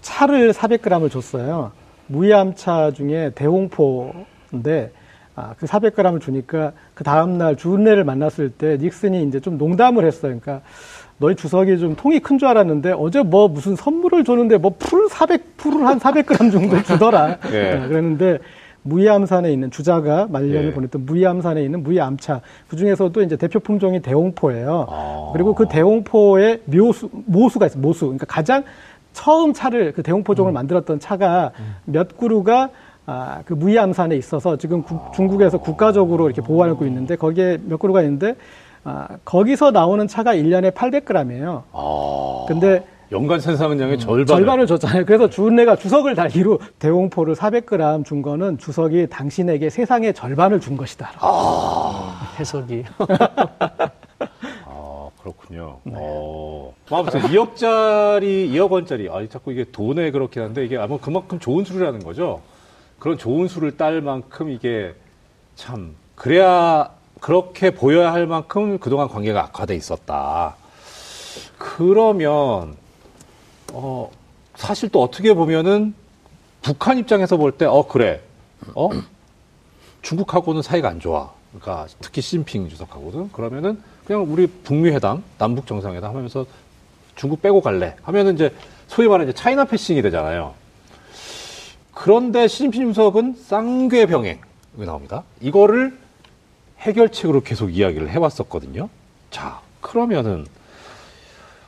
차를 0.00 0.54
400g을 0.54 1.10
줬어요. 1.10 1.72
무이암차 2.10 2.92
중에 2.92 3.30
대홍포인데 3.34 4.90
아, 5.36 5.54
그 5.56 5.66
400g을 5.66 6.20
주니까 6.20 6.72
그 6.92 7.04
다음날 7.04 7.56
주은혜를 7.56 8.04
만났을 8.04 8.50
때 8.50 8.76
닉슨이 8.80 9.22
이제 9.24 9.40
좀 9.40 9.56
농담을 9.58 10.04
했어요. 10.04 10.38
그러니까 10.38 10.60
너희 11.18 11.34
주석이 11.34 11.78
좀 11.78 11.94
통이 11.96 12.20
큰 12.20 12.38
줄 12.38 12.48
알았는데 12.48 12.92
어제 12.92 13.22
뭐 13.22 13.46
무슨 13.48 13.76
선물을 13.76 14.24
줬는데 14.24 14.58
뭐 14.58 14.72
풀 14.78 15.08
400, 15.08 15.56
풀을 15.56 15.86
한 15.86 15.98
400g 16.00 16.50
정도 16.52 16.82
주더라. 16.84 17.38
예. 17.52 17.74
네, 17.78 17.88
그랬는데 17.88 18.38
무이암산에 18.82 19.52
있는 19.52 19.70
주자가 19.70 20.26
말년을 20.30 20.68
예. 20.68 20.72
보냈던 20.72 21.04
무이암산에 21.04 21.62
있는 21.62 21.82
무이암차 21.82 22.40
그 22.66 22.76
중에서도 22.76 23.22
이제 23.22 23.36
대표 23.36 23.60
품종이 23.60 24.00
대홍포예요. 24.00 24.86
아. 24.88 25.30
그리고 25.34 25.54
그 25.54 25.68
대홍포의 25.68 26.62
묘수 26.64 27.10
모수가 27.12 27.66
있어요. 27.66 27.80
모수. 27.82 28.06
그러니까 28.06 28.24
가장 28.26 28.64
처음 29.12 29.52
차를 29.52 29.92
그 29.92 30.02
대홍포종을 30.02 30.52
만들었던 30.52 31.00
차가 31.00 31.52
몇 31.84 32.16
그루가 32.16 32.70
아, 33.06 33.42
그 33.44 33.54
무이암산에 33.54 34.14
있어서 34.16 34.56
지금 34.56 34.82
국- 34.82 35.12
중국에서 35.14 35.58
국가적으로 35.58 36.26
이렇게 36.26 36.42
보호하고 36.42 36.86
있는데 36.86 37.16
거기에 37.16 37.58
몇 37.64 37.78
그루가 37.78 38.02
있는데 38.02 38.34
아, 38.84 39.08
거기서 39.24 39.72
나오는 39.72 40.06
차가 40.06 40.34
1년에 40.34 40.72
800g이에요. 40.72 41.62
아. 41.72 42.44
근데 42.46 42.84
연간 43.12 43.40
생산량의 43.40 43.98
절반을. 43.98 44.26
절반을 44.26 44.66
줬잖아요. 44.68 45.04
그래서 45.04 45.28
주은혜가 45.28 45.74
주석을 45.76 46.14
달기로 46.14 46.60
대홍포를 46.78 47.34
400g 47.34 48.04
준 48.04 48.22
거는 48.22 48.58
주석이 48.58 49.08
당신에게 49.10 49.68
세상의 49.68 50.14
절반을 50.14 50.60
준 50.60 50.76
것이다. 50.76 51.10
해석이. 52.38 52.84
아, 55.50 55.78
그렇군요. 55.80 55.80
어. 55.86 56.74
뭐 56.88 56.98
아무튼 56.98 57.20
2억짜리, 57.30 58.50
2억 58.50 58.70
원짜리. 58.70 59.08
아, 59.08 59.26
자꾸 59.28 59.52
이게 59.52 59.64
돈에 59.64 60.10
그렇긴 60.10 60.42
한데 60.42 60.64
이게 60.64 60.76
아마 60.76 60.96
그만큼 60.98 61.38
좋은 61.38 61.64
술이라는 61.64 62.02
거죠. 62.04 62.40
그런 62.98 63.18
좋은 63.18 63.48
술을 63.48 63.76
딸 63.76 64.00
만큼 64.00 64.50
이게 64.50 64.94
참, 65.56 65.94
그래야, 66.14 66.90
그렇게 67.20 67.70
보여야 67.70 68.12
할 68.12 68.26
만큼 68.26 68.78
그동안 68.78 69.08
관계가 69.08 69.42
악화돼 69.44 69.74
있었다. 69.74 70.56
그러면, 71.58 72.76
어, 73.72 74.10
사실 74.54 74.88
또 74.90 75.02
어떻게 75.02 75.34
보면은 75.34 75.94
북한 76.62 76.98
입장에서 76.98 77.36
볼 77.36 77.52
때, 77.52 77.64
어, 77.66 77.86
그래. 77.86 78.22
어? 78.74 78.90
중국하고는 80.02 80.62
사이가 80.62 80.88
안 80.88 81.00
좋아. 81.00 81.32
그러니까 81.50 81.86
특히 82.00 82.22
시진핑 82.22 82.68
주석하고는 82.68 83.32
그러면은 83.32 83.82
그냥 84.10 84.26
우리 84.28 84.48
북미 84.48 84.90
회담, 84.90 85.22
남북 85.38 85.68
정상회담 85.68 86.16
하면서 86.16 86.44
중국 87.14 87.42
빼고 87.42 87.60
갈래 87.60 87.94
하면은 88.02 88.34
이제 88.34 88.52
소위 88.88 89.06
말하는 89.06 89.30
이제 89.30 89.40
차이나 89.40 89.64
패싱이 89.64 90.02
되잖아요. 90.02 90.52
그런데 91.94 92.48
시진핑 92.48 92.88
주석은 92.88 93.36
쌍궤 93.36 94.06
병행이 94.06 94.40
나옵니다. 94.78 95.22
이거를 95.40 95.96
해결책으로 96.80 97.42
계속 97.42 97.70
이야기를 97.70 98.10
해왔었거든요. 98.10 98.88
자, 99.30 99.60
그러면은 99.80 100.44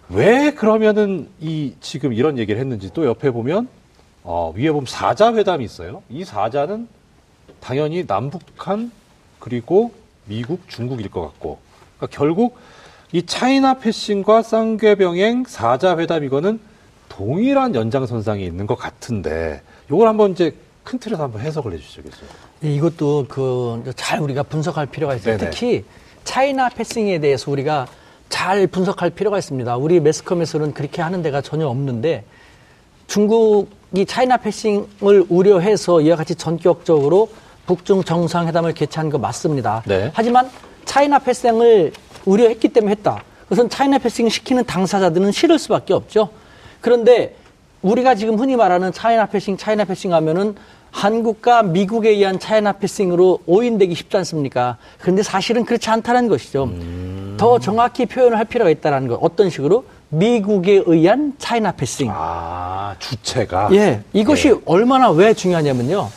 왜 0.09 0.53
그러면은 0.53 1.29
이 1.39 1.75
지금 1.81 2.13
이런 2.13 2.41
얘기를 2.41 2.61
했는지 2.61 2.93
또 2.93 3.07
옆에 3.07 3.31
보면 3.31 3.69
어, 4.25 4.53
위에 4.57 4.73
보면 4.73 4.87
사자 4.87 5.33
회담이 5.33 5.65
있어요. 5.65 6.03
이 6.11 6.25
사자는 6.25 6.89
당연히 7.61 8.05
남북한 8.05 8.91
그리고 9.39 9.93
미국, 10.25 10.69
중국일 10.69 11.09
것 11.09 11.21
같고 11.21 11.72
그러니까 12.03 12.07
결국 12.11 12.57
이 13.13 13.25
차이나 13.25 13.75
패싱과 13.75 14.43
쌍궤병행 14.43 15.45
사자 15.47 15.97
회담 15.99 16.25
이거는 16.25 16.59
동일한 17.09 17.75
연장선상에 17.75 18.43
있는 18.43 18.67
것 18.67 18.75
같은데 18.77 19.63
이걸 19.91 20.09
한번 20.09 20.33
이제 20.33 20.57
큰 20.83 20.99
틀에서 20.99 21.23
한번 21.25 21.43
해석을 21.43 21.73
해주시겠어요? 21.75 22.29
네, 22.61 22.75
이것도 22.75 23.27
그 23.29 23.93
잘 23.95 24.21
우리가 24.21 24.43
분석할 24.43 24.87
필요가 24.87 25.15
있어요. 25.15 25.37
네네. 25.37 25.51
특히 25.51 25.85
차이나 26.25 26.69
패싱에 26.69 27.21
대해서 27.21 27.51
우리가 27.51 27.87
잘 28.29 28.67
분석할 28.67 29.11
필요가 29.11 29.39
있습니다. 29.39 29.77
우리 29.77 30.01
매스컴에서는 30.01 30.73
그렇게 30.73 31.03
하는 31.03 31.23
데가 31.23 31.41
전혀 31.43 31.67
없는데 31.69 32.25
중국이 33.07 34.07
차이나 34.07 34.39
패싱을 34.39 35.27
우려해서 35.29 36.01
이와 36.01 36.17
같이 36.17 36.35
전격적으로 36.35 37.29
북중 37.67 38.03
정상회담을 38.05 38.73
개최한 38.73 39.11
거 39.11 39.19
맞습니다. 39.19 39.83
네. 39.87 40.11
하지만 40.15 40.49
차이나 40.93 41.19
패싱을 41.19 41.91
우려했기 42.27 42.69
때문에 42.69 42.91
했다. 42.93 43.23
그것은 43.45 43.71
차이나 43.71 43.97
패싱 43.97 44.29
시키는 44.29 44.67
당사자들은 44.67 45.33
싫을 45.33 45.59
수밖에 45.59 45.95
없죠. 45.95 46.29
그런데 46.83 47.35
우리가 47.81 48.15
지금 48.15 48.39
흔히 48.39 48.57
말하는 48.57 48.93
차이나 48.93 49.25
패싱, 49.25 49.57
차이나 49.57 49.87
패싱 49.87 50.13
하면은 50.13 50.55
한국과 50.91 51.63
미국에 51.63 52.11
의한 52.11 52.39
차이나 52.39 52.73
패싱으로 52.73 53.41
오인되기 53.47 53.95
쉽지 53.95 54.19
않습니까? 54.19 54.77
그런데 54.99 55.23
사실은 55.23 55.65
그렇지 55.65 55.89
않다는 55.89 56.29
것이죠. 56.29 56.71
더 57.39 57.59
정확히 57.59 58.05
표현을 58.05 58.37
할 58.37 58.45
필요가 58.45 58.69
있다는 58.69 59.09
것. 59.09 59.19
어떤 59.23 59.49
식으로? 59.49 59.87
미국에 60.11 60.83
의한 60.85 61.33
차이나 61.39 61.73
패싱. 61.73 62.11
아 62.13 62.95
주체가 62.99 63.71
예, 63.73 64.03
이것이 64.13 64.49
예. 64.49 64.55
얼마나 64.67 65.11
왜 65.11 65.33
중요하냐면요. 65.33 66.11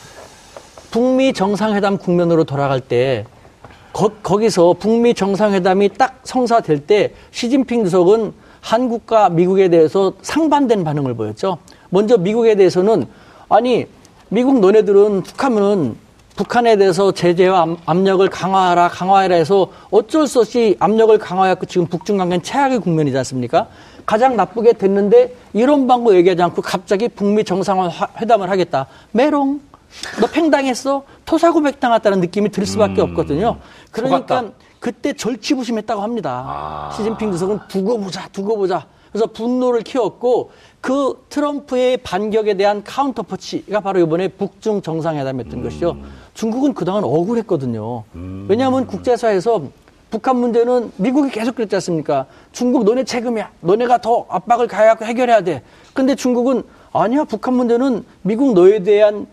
북미 0.90 1.32
정상회담 1.32 1.96
국면으로 1.96 2.44
돌아갈 2.44 2.80
때 2.82 3.24
거, 3.96 4.10
거기서 4.22 4.74
북미 4.78 5.14
정상회담이 5.14 5.88
딱 5.96 6.20
성사될 6.24 6.80
때 6.80 7.14
시진핑 7.30 7.84
주석은 7.84 8.34
한국과 8.60 9.30
미국에 9.30 9.68
대해서 9.70 10.12
상반된 10.20 10.84
반응을 10.84 11.14
보였죠. 11.14 11.56
먼저 11.88 12.18
미국에 12.18 12.56
대해서는 12.56 13.06
아니 13.48 13.86
미국 14.28 14.60
너네들은 14.60 15.22
북하면은 15.22 15.96
북한에 16.36 16.76
대해서 16.76 17.10
제재와 17.12 17.62
압- 17.62 17.78
압력을 17.86 18.28
강화하라 18.28 18.88
강화해라 18.88 19.34
해서 19.36 19.70
어쩔 19.90 20.26
수 20.26 20.40
없이 20.40 20.76
압력을 20.78 21.16
강화해갖고 21.16 21.64
지금 21.64 21.86
북중 21.86 22.18
관계는 22.18 22.42
최악의 22.42 22.80
국면이지 22.80 23.16
않습니까? 23.16 23.68
가장 24.04 24.36
나쁘게 24.36 24.74
됐는데 24.74 25.34
이런 25.54 25.86
방법 25.86 26.14
얘기하지 26.16 26.42
않고 26.42 26.60
갑자기 26.60 27.08
북미 27.08 27.44
정상회담을 27.44 28.50
하겠다. 28.50 28.88
메롱. 29.12 29.60
너 30.20 30.26
팽당했어? 30.26 31.02
토사구팽 31.24 31.80
당했다는 31.80 32.20
느낌이 32.20 32.50
들 32.50 32.66
수밖에 32.66 33.00
없거든요. 33.00 33.58
그러니까 33.90 34.36
속았다. 34.38 34.56
그때 34.78 35.12
절치부심했다고 35.12 36.02
합니다. 36.02 36.44
아. 36.46 36.92
시진핑 36.96 37.32
주석은 37.32 37.60
두고 37.68 37.98
보자, 37.98 38.28
두고 38.28 38.56
보자. 38.56 38.86
그래서 39.10 39.26
분노를 39.26 39.80
키웠고 39.82 40.50
그 40.80 41.24
트럼프의 41.30 41.98
반격에 41.98 42.54
대한 42.54 42.84
counter 42.84 43.22
punch가 43.22 43.80
바로 43.80 44.00
이번에 44.00 44.28
북중 44.28 44.82
정상회담이었던 44.82 45.62
것이죠. 45.62 45.96
중국은 46.34 46.74
그동안 46.74 47.02
억울했거든요. 47.02 48.04
왜냐하면 48.46 48.86
국제사회에서 48.86 49.62
북한 50.10 50.36
문제는 50.36 50.92
미국이 50.96 51.30
계속 51.30 51.56
그랬지 51.56 51.74
않습니까? 51.76 52.26
중국 52.52 52.84
너네 52.84 53.04
책임이야. 53.04 53.50
너네가 53.60 53.98
더 54.02 54.26
압박을 54.28 54.68
가해갖고 54.68 55.04
해결해야 55.04 55.40
돼. 55.40 55.62
근데 55.94 56.14
중국은 56.14 56.62
아니야. 56.92 57.24
북한 57.24 57.54
문제는 57.54 58.04
미국 58.22 58.52
너에 58.54 58.82
대한 58.82 59.26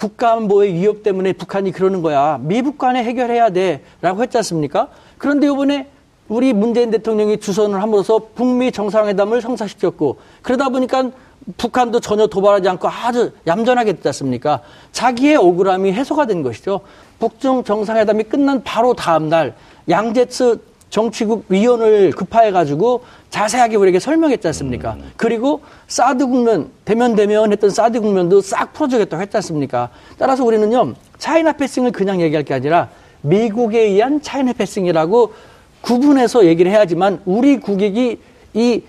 북한보의 0.00 0.74
위협 0.74 1.02
때문에 1.04 1.34
북한이 1.34 1.70
그러는 1.70 2.02
거야. 2.02 2.38
미북 2.42 2.78
간에 2.78 3.04
해결해야 3.04 3.50
돼. 3.50 3.84
라고 4.00 4.22
했지 4.22 4.36
않습니까? 4.38 4.88
그런데 5.18 5.46
이번에 5.46 5.88
우리 6.28 6.52
문재인 6.52 6.90
대통령이 6.90 7.38
주선을 7.38 7.80
함으로써 7.80 8.20
북미 8.34 8.72
정상회담을 8.72 9.40
성사시켰고 9.40 10.18
그러다 10.42 10.70
보니까 10.70 11.10
북한도 11.56 12.00
전혀 12.00 12.26
도발하지 12.26 12.68
않고 12.68 12.88
아주 12.88 13.32
얌전하게 13.46 13.94
됐지 13.94 14.08
않습니까? 14.08 14.60
자기의 14.92 15.36
억울함이 15.36 15.92
해소가 15.92 16.26
된 16.26 16.42
것이죠. 16.42 16.80
북중 17.18 17.64
정상회담이 17.64 18.24
끝난 18.24 18.62
바로 18.62 18.94
다음 18.94 19.28
날 19.28 19.54
양재츠 19.88 20.58
정치국 20.90 21.46
위원을 21.48 22.12
급파해가지고 22.12 23.02
자세하게 23.30 23.76
우리에게 23.76 24.00
설명했지 24.00 24.46
않습니까? 24.48 24.96
그리고 25.16 25.62
사드 25.86 26.26
국면, 26.26 26.70
대면 26.84 27.14
대면 27.14 27.52
했던 27.52 27.70
사드 27.70 28.00
국면도 28.00 28.40
싹 28.40 28.72
풀어주겠다고 28.72 29.22
했지 29.22 29.36
않습니까? 29.36 29.88
따라서 30.18 30.44
우리는요, 30.44 30.94
차이나 31.18 31.52
패싱을 31.52 31.92
그냥 31.92 32.20
얘기할 32.20 32.44
게 32.44 32.54
아니라 32.54 32.88
미국에 33.22 33.80
의한 33.80 34.20
차이나 34.20 34.52
패싱이라고 34.52 35.32
구분해서 35.80 36.44
얘기를 36.46 36.70
해야지만 36.72 37.20
우리 37.24 37.58
국익이 37.60 38.18
이 38.54 38.82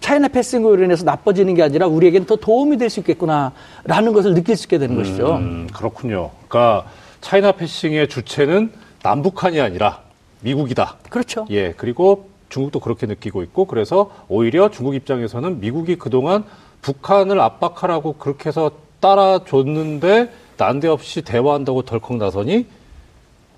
차이나 0.00 0.28
패싱으로 0.28 0.84
인해서 0.84 1.04
나빠지는 1.04 1.54
게 1.54 1.62
아니라 1.62 1.86
우리에게는 1.86 2.26
더 2.26 2.36
도움이 2.36 2.76
될 2.76 2.90
수 2.90 3.00
있겠구나라는 3.00 4.12
것을 4.12 4.34
느낄 4.34 4.56
수 4.56 4.64
있게 4.66 4.78
되는 4.78 4.94
것이죠. 4.94 5.36
음, 5.36 5.66
그렇군요. 5.72 6.30
그러니까 6.48 6.84
차이나 7.22 7.50
패싱의 7.52 8.08
주체는 8.08 8.70
남북한이 9.02 9.58
아니라 9.60 10.00
미국이다. 10.42 10.96
그렇죠. 11.08 11.46
예, 11.50 11.72
그리고 11.76 12.28
중국도 12.48 12.80
그렇게 12.80 13.06
느끼고 13.06 13.42
있고 13.42 13.64
그래서 13.66 14.10
오히려 14.28 14.70
중국 14.70 14.94
입장에서는 14.94 15.60
미국이 15.60 15.96
그동안 15.96 16.44
북한을 16.82 17.40
압박하라고 17.40 18.14
그렇게 18.14 18.48
해서 18.48 18.70
따라줬는데 19.00 20.30
난데없이 20.56 21.22
대화한다고 21.22 21.82
덜컥 21.82 22.16
나서니 22.16 22.66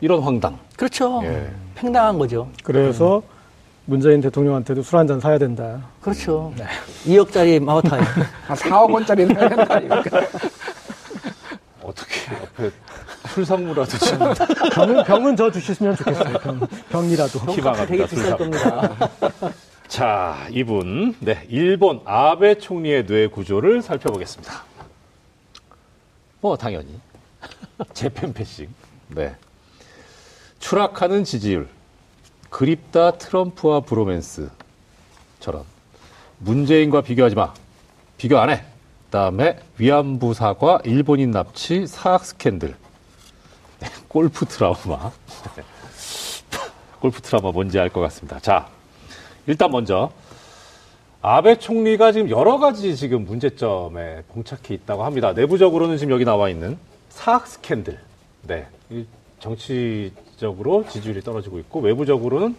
이런 0.01 0.20
황당. 0.22 0.59
그렇죠. 0.76 1.20
예. 1.24 1.49
팽당한 1.74 2.18
거죠. 2.18 2.49
그래서 2.64 3.22
문재인 3.84 4.20
대통령한테도 4.20 4.82
술 4.82 4.99
한 4.99 5.07
잔 5.07 5.20
사야 5.20 5.39
된다. 5.39 5.80
그렇죠. 6.01 6.53
2억짜리 7.07 7.61
마오타이. 7.62 8.01
한 8.47 8.57
4억 8.57 8.93
원짜리는 8.93 9.36
해야 9.36 9.49
된다. 9.49 9.80
어떻게 11.82 12.34
옆에 12.34 12.70
술 13.29 13.45
선물라도 13.45 13.99
좀 13.99 14.18
병은, 14.72 15.05
병은 15.05 15.37
저 15.37 15.51
주시면 15.51 15.97
좋겠어요. 15.97 16.39
병, 16.39 16.61
병이라도. 16.91 17.39
희망합니다. 17.53 17.87
되게 17.87 18.07
비쌀 18.07 18.24
술 18.24 18.37
겁니다. 18.37 19.11
자, 19.89 20.47
이분, 20.51 21.14
네, 21.20 21.47
일본 21.49 22.01
아베 22.05 22.59
총리의 22.59 23.07
뇌 23.07 23.26
구조를 23.26 23.83
살펴보겠습니다. 23.83 24.64
뭐, 26.41 26.57
당연히. 26.57 27.01
재팬 27.95 28.33
패싱. 28.33 28.68
네. 29.09 29.35
추락하는 30.59 31.24
지지율. 31.24 31.68
그립다 32.51 33.12
트럼프와 33.12 33.81
브로맨스. 33.81 34.51
저런. 35.41 35.62
문재인과 36.39 37.03
비교하지 37.03 37.35
마. 37.35 37.53
비교 38.16 38.39
안 38.39 38.51
해. 38.51 38.64
다음에 39.11 39.59
위안부 39.79 40.35
사과, 40.35 40.81
일본인 40.85 41.31
납치, 41.31 41.87
사학 41.87 42.24
스캔들. 42.24 42.74
네, 43.81 43.89
골프 44.09 44.45
트라우마. 44.47 45.11
네. 45.57 45.62
골프 47.01 47.20
트라우마 47.20 47.53
뭔지 47.53 47.79
알 47.79 47.89
것 47.91 48.01
같습니다. 48.01 48.39
자, 48.41 48.68
일단 49.47 49.70
먼저 49.70 50.11
아베 51.20 51.59
총리가 51.59 52.12
지금 52.12 52.31
여러 52.31 52.59
가지 52.59 52.97
지금 52.97 53.24
문제점에 53.24 54.22
봉착해 54.33 54.74
있다고 54.74 55.05
합니다. 55.05 55.33
내부적으로는 55.33 55.97
지금 55.97 56.12
여기 56.12 56.24
나와 56.24 56.49
있는 56.49 56.79
사학 57.11 57.47
스캔들. 57.47 57.99
네. 58.43 58.66
이 58.91 59.05
정치적으로 59.41 60.85
지지율이 60.89 61.22
떨어지고 61.22 61.59
있고 61.61 61.81
외부적으로는 61.81 62.57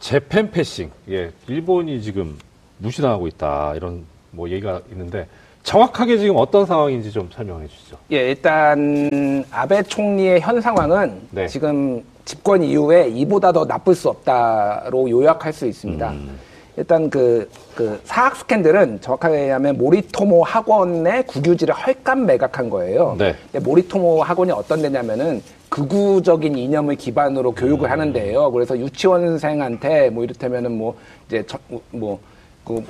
재팬 0.00 0.50
패싱. 0.50 0.90
예. 1.10 1.32
일본이 1.46 2.02
지금 2.02 2.36
무시당하고 2.78 3.28
있다. 3.28 3.74
이런 3.76 4.04
뭐 4.32 4.48
얘기가 4.50 4.80
있는데 4.90 5.28
정확하게 5.62 6.18
지금 6.18 6.36
어떤 6.36 6.66
상황인지 6.66 7.12
좀 7.12 7.28
설명해 7.32 7.68
주시죠. 7.68 7.96
예, 8.10 8.30
일단 8.30 9.44
아베 9.50 9.82
총리의 9.82 10.40
현 10.40 10.60
상황은 10.60 11.20
네. 11.30 11.46
지금 11.46 12.02
집권 12.24 12.62
이후에 12.62 13.08
이보다 13.08 13.52
더 13.52 13.64
나쁠 13.64 13.94
수 13.94 14.08
없다로 14.08 15.08
요약할 15.10 15.52
수 15.52 15.66
있습니다. 15.66 16.10
음. 16.10 16.38
일단 16.76 17.10
그, 17.10 17.48
그 17.74 18.00
사학 18.04 18.34
스캔들은 18.36 19.02
정확하게 19.02 19.42
얘기하면 19.42 19.76
모리토모 19.76 20.42
학원의 20.42 21.26
국유지를 21.26 21.74
헐값 21.74 22.18
매각한 22.18 22.70
거예요. 22.70 23.14
네. 23.18 23.34
근데 23.50 23.64
모리토모 23.64 24.22
학원이 24.22 24.52
어떤 24.52 24.80
데냐면은 24.80 25.42
극우적인 25.68 26.56
이념을 26.56 26.96
기반으로 26.96 27.50
음. 27.50 27.54
교육을 27.54 27.90
하는데요. 27.90 28.50
그래서 28.52 28.78
유치원생한테 28.78 30.10
뭐 30.10 30.24
이를테면은 30.24 30.72
뭐 30.72 30.96
이제 31.26 31.44
저, 31.46 31.58
뭐, 31.90 32.18
그, 32.64 32.82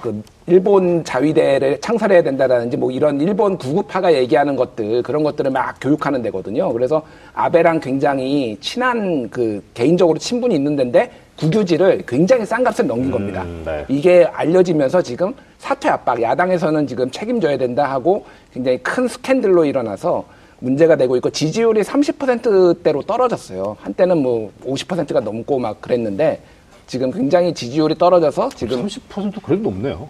그 0.00 0.22
일본 0.46 1.04
자위대를 1.04 1.80
창설해야 1.80 2.22
된다라든지 2.22 2.76
뭐 2.76 2.90
이런 2.90 3.20
일본 3.20 3.58
구구파가 3.58 4.14
얘기하는 4.14 4.56
것들 4.56 5.02
그런 5.02 5.22
것들을 5.22 5.50
막 5.50 5.76
교육하는 5.80 6.22
데거든요. 6.22 6.72
그래서 6.72 7.02
아베랑 7.34 7.80
굉장히 7.80 8.56
친한 8.60 9.28
그 9.28 9.62
개인적으로 9.74 10.18
친분이 10.18 10.54
있는 10.54 10.76
데인데 10.76 11.10
국유지를 11.36 12.04
굉장히 12.06 12.44
싼 12.44 12.64
값을 12.64 12.86
넘긴 12.86 13.10
겁니다. 13.10 13.44
네. 13.64 13.84
이게 13.88 14.24
알려지면서 14.32 15.02
지금 15.02 15.32
사퇴 15.58 15.88
압박, 15.88 16.20
야당에서는 16.20 16.86
지금 16.86 17.10
책임져야 17.10 17.58
된다 17.58 17.84
하고 17.84 18.24
굉장히 18.52 18.78
큰 18.78 19.06
스캔들로 19.06 19.64
일어나서 19.64 20.24
문제가 20.60 20.96
되고 20.96 21.14
있고 21.16 21.30
지지율이 21.30 21.82
30%대로 21.82 23.02
떨어졌어요. 23.02 23.76
한때는 23.80 24.18
뭐 24.18 24.50
50%가 24.64 25.20
넘고 25.20 25.58
막 25.58 25.80
그랬는데 25.80 26.40
지금 26.88 27.10
굉장히 27.10 27.52
지지율이 27.52 27.96
떨어져서 27.96 28.48
지금 28.56 28.86
30% 28.86 29.42
그래도 29.42 29.64
높네요. 29.64 30.08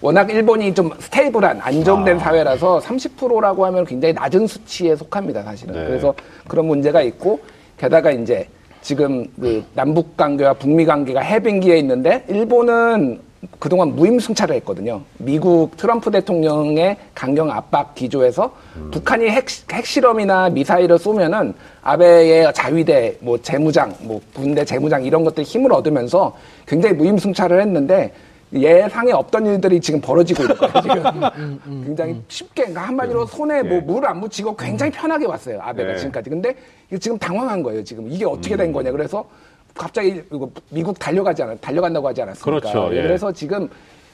워낙 0.00 0.30
일본이 0.30 0.72
좀 0.72 0.90
stable한 1.00 1.60
안정된 1.60 2.16
아. 2.16 2.18
사회라서 2.20 2.78
30%라고 2.78 3.66
하면 3.66 3.84
굉장히 3.84 4.14
낮은 4.14 4.46
수치에 4.46 4.94
속합니다, 4.94 5.42
사실은. 5.42 5.74
네. 5.74 5.84
그래서 5.84 6.14
그런 6.46 6.66
문제가 6.66 7.02
있고 7.02 7.40
게다가 7.76 8.12
이제 8.12 8.48
지금 8.82 9.26
그 9.40 9.64
남북 9.74 10.16
관계와 10.16 10.52
북미 10.54 10.84
관계가 10.84 11.20
해빙기에 11.20 11.76
있는데 11.78 12.24
일본은 12.28 13.20
그동안 13.58 13.94
무임승차를 13.94 14.56
했거든요. 14.56 15.02
미국 15.18 15.76
트럼프 15.76 16.10
대통령의 16.10 16.96
강경 17.14 17.50
압박 17.50 17.94
기조에서 17.94 18.52
북한이 18.92 19.28
핵, 19.28 19.46
핵실험이나 19.70 20.48
미사일을 20.50 20.98
쏘면은 20.98 21.54
아베의 21.82 22.52
자위대, 22.54 23.18
뭐 23.20 23.38
재무장, 23.38 23.94
뭐 24.00 24.20
군대 24.34 24.64
재무장 24.64 25.04
이런 25.04 25.22
것들 25.24 25.44
힘을 25.44 25.72
얻으면서 25.72 26.36
굉장히 26.66 26.96
무임승차를 26.96 27.60
했는데 27.60 28.12
예상에 28.52 29.12
없던 29.12 29.46
일들이 29.46 29.80
지금 29.80 30.00
벌어지고 30.00 30.44
있는 30.44 30.56
거예요, 30.56 30.82
지금. 30.82 31.60
굉장히 31.84 32.22
쉽게, 32.28 32.62
그러니까 32.62 32.82
한마디로 32.82 33.26
손에 33.26 33.62
뭐 33.62 33.76
예. 33.76 33.80
물안 33.80 34.20
묻히고 34.20 34.56
굉장히 34.56 34.92
편하게 34.92 35.26
왔어요, 35.26 35.60
아베가 35.60 35.92
네. 35.92 35.98
지금까지. 35.98 36.30
근데 36.30 36.54
지금 37.00 37.18
당황한 37.18 37.62
거예요, 37.62 37.82
지금. 37.82 38.10
이게 38.10 38.24
어떻게 38.24 38.56
된 38.56 38.72
거냐. 38.72 38.92
그래서 38.92 39.28
갑자기 39.76 40.22
미국 40.70 40.98
달려가지 40.98 41.42
않았, 41.42 41.60
달려간다고 41.60 42.08
하지 42.08 42.22
않았습니까? 42.22 42.70
그렇죠, 42.70 42.96
예. 42.96 43.02
그래서 43.02 43.30
지금 43.32 43.68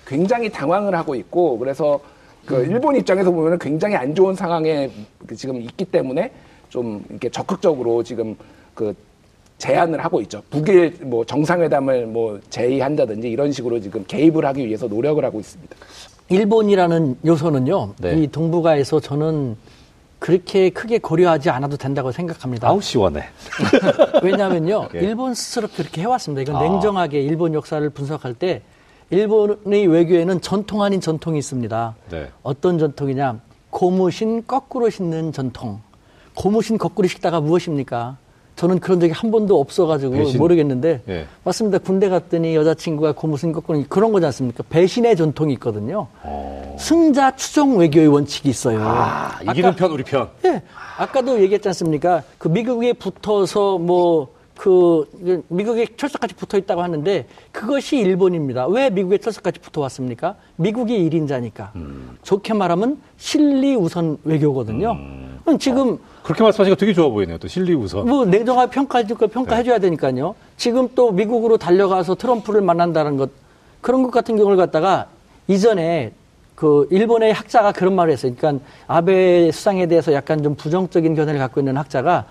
굉장히 0.06 0.50
당황을 0.50 0.94
하고 0.94 1.14
있고, 1.14 1.58
그래서 1.58 2.00
그 2.44 2.64
일본 2.64 2.96
입장에서 2.96 3.30
보면 3.30 3.58
굉장히 3.58 3.94
안 3.94 4.14
좋은 4.14 4.34
상황에 4.34 4.90
그 5.26 5.36
지금 5.36 5.60
있기 5.60 5.84
때문에 5.84 6.32
좀 6.68 7.04
이렇게 7.08 7.28
적극적으로 7.28 8.02
지금 8.02 8.36
그 8.74 8.94
제안을 9.58 10.04
하고 10.04 10.20
있죠. 10.22 10.42
북일 10.50 10.96
뭐 11.02 11.24
정상회담을 11.24 12.06
뭐 12.06 12.40
제의한다든지 12.50 13.30
이런 13.30 13.52
식으로 13.52 13.80
지금 13.80 14.04
개입을 14.06 14.44
하기 14.46 14.66
위해서 14.66 14.88
노력을 14.88 15.24
하고 15.24 15.38
있습니다. 15.38 15.76
일본이라는 16.28 17.18
요소는요. 17.24 17.94
네. 18.00 18.14
이 18.16 18.26
동북아에서 18.26 18.98
저는 18.98 19.56
그렇게 20.22 20.70
크게 20.70 20.98
고려하지 20.98 21.50
않아도 21.50 21.76
된다고 21.76 22.12
생각합니다. 22.12 22.68
아우 22.68 22.80
시원해. 22.80 23.24
왜냐하면요, 24.22 24.90
예. 24.94 25.00
일본 25.00 25.34
스스로 25.34 25.66
그렇게 25.66 26.00
해왔습니다. 26.02 26.42
이건 26.42 26.54
아. 26.54 26.62
냉정하게 26.62 27.20
일본 27.20 27.54
역사를 27.54 27.90
분석할 27.90 28.32
때 28.32 28.62
일본의 29.10 29.88
외교에는 29.88 30.40
전통 30.40 30.84
아닌 30.84 31.00
전통이 31.00 31.40
있습니다. 31.40 31.96
네. 32.10 32.30
어떤 32.44 32.78
전통이냐? 32.78 33.40
고무신 33.70 34.46
거꾸로 34.46 34.90
신는 34.90 35.32
전통. 35.32 35.80
고무신 36.36 36.78
거꾸로 36.78 37.08
신다가 37.08 37.40
무엇입니까? 37.40 38.16
저는 38.62 38.78
그런 38.78 39.00
적이 39.00 39.12
한 39.12 39.32
번도 39.32 39.58
없어가지고 39.58 40.12
배신. 40.12 40.38
모르겠는데 40.38 41.02
예. 41.08 41.26
맞습니다. 41.42 41.78
군대 41.78 42.08
갔더니 42.08 42.54
여자친구가 42.54 43.10
고무신 43.10 43.50
거꾸로 43.50 43.82
그런 43.88 44.12
거지 44.12 44.24
않습니까? 44.26 44.62
배신의 44.70 45.16
전통이 45.16 45.52
있거든요. 45.54 46.06
승자 46.78 47.34
추종 47.34 47.78
외교의 47.78 48.06
원칙이 48.06 48.48
있어요. 48.48 48.78
아, 48.80 49.40
이기는 49.50 49.74
편 49.74 49.90
우리 49.90 50.04
편. 50.04 50.28
예. 50.44 50.62
아까도 50.96 51.42
얘기했지 51.42 51.66
않습니까? 51.70 52.22
그 52.38 52.46
미국에 52.46 52.92
붙어서 52.92 53.78
뭐, 53.78 54.28
그, 54.56 55.42
미국에 55.48 55.88
철석같이 55.96 56.34
붙어 56.36 56.56
있다고 56.56 56.82
하는데 56.82 57.26
그것이 57.50 57.96
일본입니다. 57.96 58.68
왜 58.68 58.90
미국에 58.90 59.18
철석같이 59.18 59.58
붙어 59.58 59.80
왔습니까? 59.80 60.36
미국이 60.54 60.94
일인자니까 61.04 61.72
좋게 62.22 62.54
말하면 62.54 63.00
실리 63.16 63.74
우선 63.74 64.18
외교거든요. 64.22 64.96
그럼 65.44 65.58
지금 65.58 65.98
그렇게 66.22 66.42
말씀하시니까 66.42 66.78
되게 66.78 66.92
좋아 66.92 67.08
보이네요. 67.08 67.38
또 67.38 67.48
실리 67.48 67.74
우선. 67.74 68.06
뭐 68.06 68.24
냉정하게 68.24 68.70
평가해줄 68.70 69.16
거 69.16 69.26
평가해줘야 69.26 69.78
되니까요. 69.78 70.34
지금 70.56 70.88
또 70.94 71.10
미국으로 71.10 71.56
달려가서 71.56 72.14
트럼프를 72.14 72.60
만난다는 72.60 73.16
것 73.16 73.30
그런 73.80 74.02
것 74.02 74.10
같은 74.10 74.36
경우를 74.36 74.56
갖다가 74.56 75.08
이전에 75.48 76.12
그 76.54 76.86
일본의 76.90 77.32
학자가 77.32 77.72
그런 77.72 77.94
말을 77.96 78.12
했어요. 78.12 78.32
그러니까 78.38 78.64
아베 78.86 79.50
수상에 79.50 79.86
대해서 79.86 80.12
약간 80.12 80.42
좀 80.42 80.54
부정적인 80.54 81.14
견해를 81.16 81.40
갖고 81.40 81.60
있는 81.60 81.76
학자가 81.76 82.26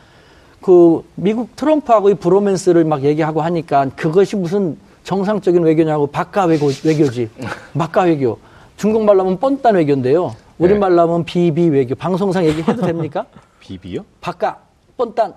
그 0.62 1.04
미국 1.16 1.56
트럼프하고의 1.56 2.16
브로맨스를 2.16 2.86
막 2.86 3.04
얘기하고 3.04 3.42
하니까 3.42 3.90
그것이 3.96 4.36
무슨 4.36 4.78
정상적인 5.04 5.64
외교냐고 5.64 6.08
바까 6.08 6.46
외교, 6.46 6.68
외교지. 6.84 7.30
바까 7.78 8.04
외교. 8.04 8.38
중국말로 8.78 9.22
하면 9.22 9.38
뻔딴 9.40 9.76
외교인데요. 9.76 10.36
우리말로 10.62 11.02
하면 11.02 11.26
비비 11.26 11.70
외교. 11.70 11.96
방송상 11.96 12.46
얘기해도 12.46 12.82
됩니까? 12.86 13.26
비비요? 13.60 14.06
바까, 14.22 14.60
뻔딴. 14.98 15.34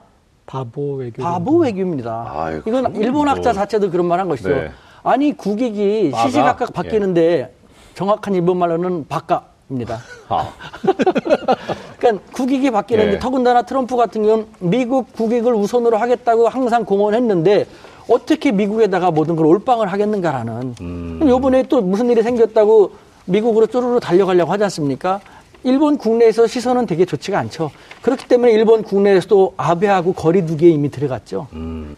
바보 0.46 0.96
외교. 0.96 1.22
바보 1.22 1.56
외교입니다. 1.58 2.30
아유, 2.34 2.62
이건 2.66 2.94
일본 2.96 3.28
학자 3.28 3.50
뭐. 3.50 3.52
자체도 3.54 3.90
그런 3.90 4.06
말 4.06 4.20
한 4.20 4.28
것이죠. 4.28 4.50
네. 4.50 4.70
아니 5.02 5.32
국익이 5.36 6.10
바가? 6.10 6.26
시시각각 6.26 6.72
바뀌는데 6.74 7.54
정확한 7.94 8.34
일본 8.34 8.58
말로는 8.58 9.06
바까입니다. 9.08 9.98
아. 10.28 10.50
그러니까 11.98 12.24
국익이 12.32 12.70
바뀌는데 12.70 13.14
예. 13.14 13.18
더군다나 13.18 13.62
트럼프 13.62 13.96
같은 13.96 14.22
경우는 14.22 14.46
미국 14.60 15.12
국익을 15.14 15.54
우선으로 15.54 15.96
하겠다고 15.96 16.48
항상 16.48 16.84
공언했는데 16.84 17.66
어떻게 18.10 18.52
미국에다가 18.52 19.10
모든 19.10 19.36
걸 19.36 19.46
올빵을 19.46 19.90
하겠는가라는. 19.90 20.74
음. 20.82 21.20
요번에 21.26 21.62
또 21.64 21.80
무슨 21.80 22.10
일이 22.10 22.22
생겼다고 22.22 22.92
미국으로 23.26 23.66
쪼르르 23.66 24.00
달려가려고 24.00 24.52
하지 24.52 24.64
않습니까? 24.64 25.20
일본 25.62 25.96
국내에서 25.96 26.46
시선은 26.46 26.86
되게 26.86 27.04
좋지가 27.04 27.38
않죠. 27.38 27.70
그렇기 28.02 28.28
때문에 28.28 28.52
일본 28.52 28.82
국내에서도 28.82 29.54
아베하고 29.56 30.12
거리두기에 30.12 30.68
이미 30.68 30.90
들어갔죠. 30.90 31.48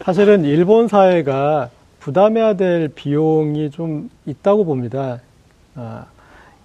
사실은 0.03 0.45
일본 0.45 0.87
사회가 0.87 1.69
부담해야 1.99 2.55
될 2.55 2.87
비용이 2.87 3.71
좀 3.71 4.09
있다고 4.25 4.63
봅니다. 4.63 5.19
아, 5.75 6.05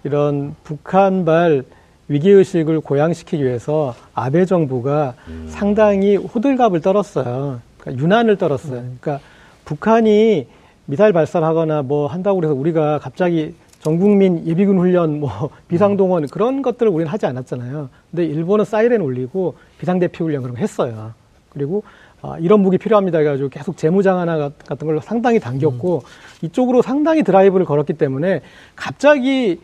이런 0.05 0.55
북한발 0.63 1.63
위기의식을 2.07 2.79
고양시키기 2.79 3.43
위해서 3.43 3.95
아베 4.13 4.45
정부가 4.45 5.15
상당히 5.47 6.15
호들갑을 6.15 6.79
떨었어요. 6.79 7.59
그러니까 7.79 8.01
유난을 8.01 8.37
떨었어요. 8.37 8.81
그러니까 9.01 9.19
북한이 9.65 10.47
미사일 10.85 11.11
발사를 11.11 11.45
하거나 11.45 11.81
뭐 11.81 12.07
한다고 12.07 12.39
그래서 12.39 12.53
우리가 12.53 12.99
갑자기 12.99 13.55
전국민 13.83 14.47
예비군 14.47 14.79
훈련, 14.79 15.19
뭐 15.19 15.49
비상동원 15.67 16.27
그런 16.27 16.61
것들을 16.61 16.89
우리는 16.89 17.11
하지 17.11 17.25
않았잖아요. 17.25 17.89
근데 18.09 18.25
일본은 18.25 18.63
사이렌 18.63 19.01
울리고 19.01 19.55
비상대피 19.77 20.23
훈련 20.23 20.41
그런 20.41 20.55
거 20.55 20.61
했어요. 20.61 21.13
그리고 21.49 21.83
아, 22.21 22.37
이런 22.39 22.61
무기 22.61 22.77
필요합니다 22.77 23.17
해가지고 23.19 23.49
계속 23.49 23.75
재무장 23.75 24.17
하나 24.17 24.49
같은 24.65 24.87
걸 24.87 25.01
상당히 25.01 25.41
당겼고 25.41 26.03
이쪽으로 26.41 26.81
상당히 26.81 27.21
드라이브를 27.23 27.65
걸었기 27.65 27.93
때문에 27.93 28.41
갑자기 28.75 29.59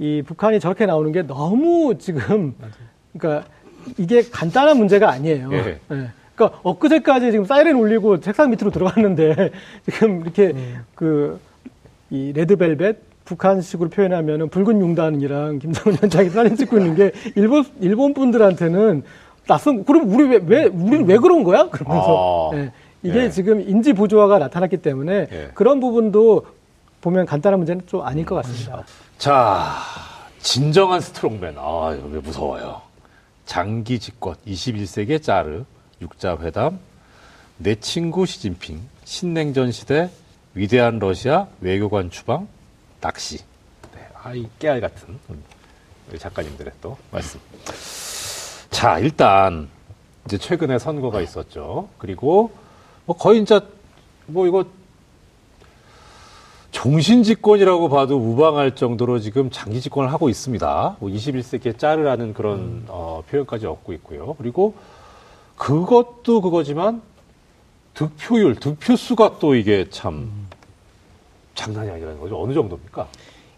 이 0.00 0.22
북한이 0.26 0.58
저렇게 0.58 0.86
나오는 0.86 1.12
게 1.12 1.22
너무 1.22 1.96
지금 1.98 2.54
그러니까 3.12 3.46
이게 3.96 4.22
간단한 4.22 4.76
문제가 4.76 5.10
아니에요. 5.10 5.50
예. 5.52 5.56
예. 5.92 6.10
그러니까 6.34 6.58
엊그제까지 6.64 7.30
지금 7.30 7.44
사이렌 7.44 7.76
울리고 7.76 8.18
책상 8.18 8.50
밑으로 8.50 8.72
들어갔는데 8.72 9.52
지금 9.88 10.22
이렇게 10.22 10.54
그이 10.96 12.32
레드벨벳 12.32 13.09
북한식으로 13.30 13.90
표현하면은 13.90 14.48
붉은 14.48 14.80
융단이랑 14.80 15.60
김정은 15.60 15.98
위원장이 15.98 16.30
사진 16.30 16.56
찍고 16.56 16.78
있는 16.78 16.94
게 16.96 17.12
일본 17.36 17.64
일본 17.80 18.12
분들한테는 18.14 19.04
낯선 19.46 19.84
그럼 19.84 20.12
우리 20.12 20.24
왜 20.28 20.38
왜 20.38 20.64
우리는 20.64 21.06
왜 21.06 21.16
그런 21.16 21.44
거야? 21.44 21.68
그러면서 21.68 22.50
아. 22.52 22.56
예. 22.56 22.72
이게 23.02 23.24
예. 23.24 23.30
지금 23.30 23.60
인지 23.60 23.92
부조화가 23.92 24.38
나타났기 24.38 24.78
때문에 24.78 25.28
예. 25.30 25.50
그런 25.54 25.80
부분도 25.80 26.44
보면 27.00 27.24
간단한 27.26 27.58
문제는 27.60 27.86
좀 27.86 28.02
아닐 28.02 28.24
것 28.26 28.34
같습니다. 28.36 28.84
자, 29.16 29.76
진정한 30.40 31.00
스트롱맨. 31.00 31.54
아, 31.56 31.96
여기 31.98 32.16
무서워요. 32.16 32.82
장기 33.46 33.98
집권, 33.98 34.34
21세기의 34.46 35.22
짜르, 35.22 35.64
육자 36.02 36.36
회담, 36.40 36.78
내 37.56 37.74
친구 37.74 38.26
시진핑, 38.26 38.80
신냉전 39.04 39.72
시대, 39.72 40.10
위대한 40.54 40.98
러시아, 40.98 41.46
외교관 41.60 42.10
추방, 42.10 42.46
낚시. 43.00 43.38
네, 43.94 44.08
아이, 44.22 44.46
깨알 44.58 44.80
같은 44.80 45.18
우리 46.08 46.18
작가님들의 46.18 46.72
또 46.80 46.96
말씀. 47.10 47.40
자, 48.70 48.98
일단, 48.98 49.68
이제 50.26 50.38
최근에 50.38 50.78
선거가 50.78 51.20
있었죠. 51.20 51.88
그리고, 51.98 52.52
뭐 53.06 53.16
거의 53.16 53.40
이제, 53.40 53.60
뭐 54.26 54.46
이거 54.46 54.64
종신 56.70 57.22
집권이라고 57.24 57.88
봐도 57.88 58.18
무방할 58.18 58.74
정도로 58.74 59.18
지금 59.18 59.50
장기 59.50 59.80
집권을 59.80 60.12
하고 60.12 60.28
있습니다. 60.28 60.96
뭐 61.00 61.10
21세기의 61.10 61.78
짜르라는 61.78 62.32
그런 62.32 62.84
어, 62.88 63.22
표현까지 63.28 63.66
얻고 63.66 63.92
있고요. 63.94 64.34
그리고 64.38 64.74
그것도 65.56 66.40
그거지만 66.40 67.02
득표율, 67.94 68.54
득표수가 68.54 69.38
또 69.40 69.54
이게 69.54 69.90
참 69.90 70.48
장난이 71.60 71.90
아니라는 71.90 72.18
거죠. 72.18 72.40
어느 72.42 72.52
정도입니까? 72.54 73.06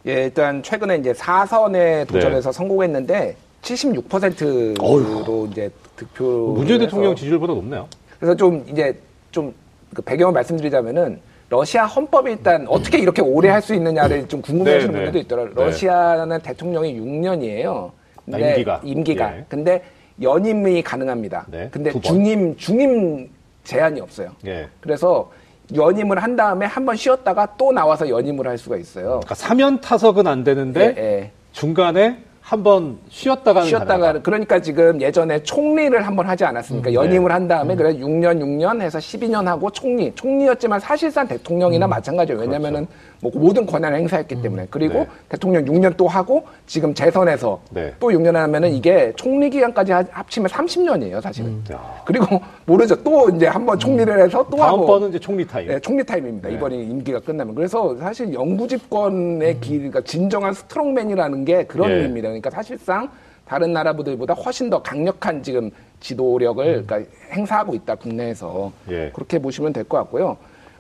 예, 0.07 0.25
일단 0.25 0.63
최근에 0.63 0.97
이제 0.97 1.13
4선에 1.13 2.07
도전해서 2.09 2.51
성공했는데 2.51 3.37
76%로 3.63 5.47
이제 5.47 5.71
득표. 5.97 6.55
문재인 6.57 6.81
대통령 6.81 7.15
지지율보다 7.15 7.55
높네요. 7.55 7.87
그래서 8.19 8.35
좀 8.37 8.65
이제 8.69 8.99
좀 9.31 9.55
그 9.95 10.01
배경을 10.03 10.33
말씀드리자면은 10.33 11.21
러시아 11.51 11.85
헌법이 11.85 12.31
일단 12.31 12.67
어떻게 12.69 12.99
이렇게 12.99 13.21
오래 13.21 13.51
할 13.51 13.61
수 13.61 13.75
있느냐를 13.75 14.27
좀 14.27 14.41
궁금해하시는 14.41 14.93
네, 14.93 14.99
네. 14.99 15.05
분들도 15.05 15.27
있더라고요. 15.27 15.55
네. 15.55 15.65
러시아는 15.65 16.41
대통령이 16.41 16.99
6년이에요. 16.99 17.91
아, 18.33 18.39
임기가. 18.39 18.81
임기가. 18.85 19.37
예. 19.37 19.45
근데 19.49 19.83
연임이 20.23 20.83
가능합니다. 20.83 21.47
네, 21.51 21.69
근데. 21.71 21.93
중임 22.01 22.57
중임 22.57 23.29
제한이 23.65 24.01
없어요. 24.01 24.31
예. 24.47 24.67
그래서 24.81 25.31
연임을 25.75 26.23
한 26.23 26.37
다음에 26.37 26.67
한 26.67 26.85
번 26.85 26.97
쉬었다가 26.97 27.55
또 27.57 27.73
나와서 27.73 28.09
연임을 28.09 28.47
할 28.49 28.59
수가 28.59 28.77
있어요. 28.77 29.07
그러니까 29.21 29.35
사면 29.35 29.81
타석은 29.81 30.27
안 30.27 30.43
되는데 30.45 30.95
예, 30.97 31.03
예. 31.03 31.31
중간에 31.53 32.19
한번 32.53 32.99
쉬었다 33.09 33.53
가는 33.53 33.69
쉬었다가 33.69 33.93
가능하다. 33.99 34.23
그러니까 34.23 34.61
지금 34.61 35.01
예전에 35.01 35.43
총리를 35.45 36.05
한번 36.05 36.27
하지 36.27 36.45
않았습니까? 36.45 36.91
음, 36.91 36.95
연임을 36.95 37.29
네. 37.29 37.33
한 37.33 37.49
다음에 37.49 37.77
그래 37.77 37.95
6년 37.95 38.41
6년 38.43 38.81
해서 38.83 38.99
12년 38.99 39.45
하고 39.45 39.71
총리 39.71 40.13
총리였지만 40.15 40.81
사실상 40.81 41.27
대통령이나 41.29 41.87
마찬가지예요. 41.87 42.41
왜냐면은 42.41 42.87
뭐 43.21 43.31
모든 43.33 43.65
권한을 43.65 43.97
행사했기 44.01 44.43
때문에 44.43 44.67
그리고 44.71 44.95
네. 44.95 45.07
대통령 45.29 45.65
6년 45.65 45.97
또 45.97 46.09
하고 46.09 46.43
지금 46.67 46.93
재선에서 46.93 47.61
네. 47.71 47.95
또 48.01 48.09
6년 48.09 48.33
하면은 48.33 48.73
이게 48.73 49.13
총리 49.15 49.49
기간까지 49.49 49.93
하- 49.93 50.05
합치면 50.11 50.51
30년이에요, 50.51 51.21
사실은. 51.21 51.63
야. 51.73 51.81
그리고 52.05 52.41
모르죠. 52.67 53.01
또 53.05 53.31
이제 53.31 53.47
한번 53.47 53.79
총리를 53.79 54.21
해서 54.21 54.45
또 54.51 54.57
하고 54.61 54.79
다음번은 54.79 55.11
이제 55.11 55.19
총리 55.21 55.47
타임. 55.47 55.69
네, 55.69 55.79
총리 55.79 56.05
타임입니다. 56.05 56.49
네. 56.49 56.55
이번에 56.57 56.77
임기가 56.77 57.21
끝나면. 57.21 57.55
그래서 57.55 57.97
사실 57.99 58.35
영구 58.35 58.67
집권의 58.67 59.61
길, 59.61 59.77
그러니까 59.79 60.01
진정한 60.01 60.53
strongman이라는 60.53 61.45
게 61.45 61.65
그런 61.67 61.89
예. 61.89 61.95
의미입니다. 61.95 62.32
그러니까 62.41 62.51
사실상 62.51 63.09
다른 63.47 63.73
나라들보다 63.73 64.35
훨씬 64.35 64.71
더 64.71 64.81
강력한 64.83 65.43
지금 65.43 65.71
지도력을 66.01 66.85
그러니까 66.87 67.11
행사하고 67.33 67.75
있다 67.75 67.95
국내에서 67.97 68.73
예. 68.91 69.11
그렇게 69.15 69.39
보시면 69.39 69.73
될 69.73 69.85
것 69.85 69.99
같고요. 69.99 70.37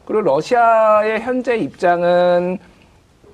그리고 0.07 0.23
러시아의 0.23 1.21
현재 1.21 1.57
입장은 1.57 2.59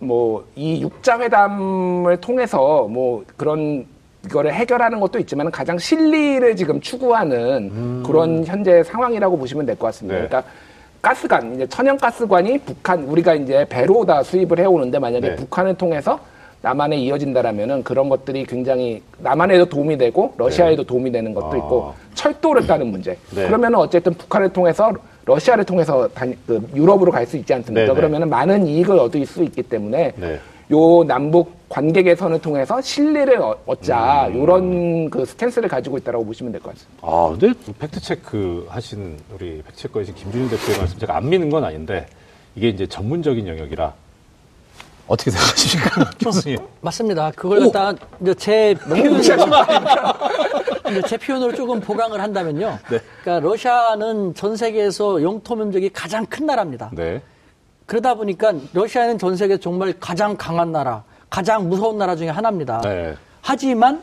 뭐 0.01 0.45
이 0.55 0.81
육자 0.83 1.19
회담을 1.21 2.17
통해서 2.21 2.85
뭐 2.89 3.25
그런 3.37 3.87
이거를 4.25 4.53
해결하는 4.53 5.01
것도 5.01 5.19
있지만 5.21 5.51
가장 5.51 5.79
실리를 5.79 6.57
지금 6.57 6.81
추구하는 6.81 8.03
그런 8.05 8.45
현재 8.45 8.83
상황이라고 8.83 9.39
보시면 9.39 9.67
될 9.67 9.77
것 9.77 9.87
같습니다. 9.87 10.19
음. 10.19 10.23
네. 10.23 10.29
그러니까 10.29 10.51
가스관 11.01 11.55
이제 11.55 11.67
천연가스관이 11.69 12.59
북한 12.59 13.05
우리가 13.05 13.35
이제 13.35 13.65
배로 13.69 14.05
다 14.05 14.23
수입을 14.23 14.59
해오는데 14.59 14.99
만약에 14.99 15.29
네. 15.31 15.37
북한을 15.37 15.75
통해서 15.77 16.19
남한에 16.63 16.97
이어진다라면은 16.97 17.85
그런 17.85 18.09
것들이 18.09 18.45
굉장히 18.45 19.01
남한에도 19.19 19.65
도움이 19.67 19.97
되고 19.97 20.35
러시아에도 20.37 20.83
도움이 20.85 21.13
되는 21.13 21.33
것도 21.33 21.53
아. 21.53 21.57
있고 21.57 21.95
철도를 22.15 22.67
따는 22.67 22.89
문제. 22.89 23.17
네. 23.31 23.47
그러면은 23.47 23.79
어쨌든 23.79 24.13
북한을 24.15 24.53
통해서 24.53 24.93
러시아를 25.25 25.65
통해서 25.65 26.09
다니, 26.09 26.35
그 26.47 26.67
유럽으로 26.75 27.13
갈 27.13 27.27
수 27.27 27.37
있지 27.37 27.53
않습니까? 27.55 27.83
네네. 27.87 27.95
그러면은 27.95 28.29
많은 28.31 28.67
이익을 28.67 28.99
얻을 28.99 29.25
수 29.27 29.45
있기 29.45 29.63
때문에 29.63 30.13
네. 30.17 30.41
요 30.73 31.05
남북 31.05 31.53
관계 31.69 32.03
개선을 32.03 32.41
통해서 32.41 32.81
신뢰를 32.81 33.39
얻- 33.41 33.59
얻자 33.67 34.29
음. 34.29 34.39
요런 34.41 35.11
그 35.11 35.25
스탠스를 35.27 35.69
가지고 35.69 35.97
있다라고 35.99 36.25
보시면 36.25 36.51
될 36.53 36.61
것 36.61 36.75
같습니다. 36.75 37.07
아, 37.07 37.29
근데 37.39 37.53
fact 37.79 38.01
check 38.01 38.67
하시는 38.69 39.17
우리 39.35 39.63
fact 39.63 39.77
check이신 39.77 40.15
김준일 40.15 40.49
대표의 40.51 40.79
말씀 40.79 40.99
제가 40.99 41.17
안 41.19 41.29
믿는 41.29 41.51
건 41.51 41.63
아닌데 41.65 42.07
이게 42.57 42.69
이제 42.71 42.87
전문적인 42.87 43.47
영역이라 43.47 43.93
어떻게 45.09 45.31
생각하십니까, 45.31 46.11
교수님? 46.21 46.59
맞습니다. 46.83 47.33
그걸 47.35 47.61
갖다가 47.61 47.95
제 48.37 48.75
표현으로 48.75 49.23
제 51.09 51.17
표현으로 51.17 51.55
조금 51.55 51.81
보강을 51.81 52.21
한다면요. 52.21 52.79
네. 52.91 53.01
그러니까 53.23 53.49
러시아는 53.49 54.35
전 54.35 54.57
세계에서 54.57 55.23
영토 55.23 55.57
면적이 55.57 55.91
가장 55.91 56.27
큰 56.27 56.47
나라입니다. 56.47 56.91
네. 56.93 57.23
그러다 57.87 58.15
보니까 58.15 58.53
러시아는 58.75 59.19
전 59.19 59.35
세계 59.35 59.57
정말 59.59 59.95
가장 59.99 60.37
강한 60.37 60.73
나라, 60.73 61.03
가장 61.31 61.69
무서운 61.69 61.97
나라 61.97 62.15
중에 62.15 62.29
하나입니다. 62.29 62.83
네. 62.83 63.17
하지만 63.41 64.03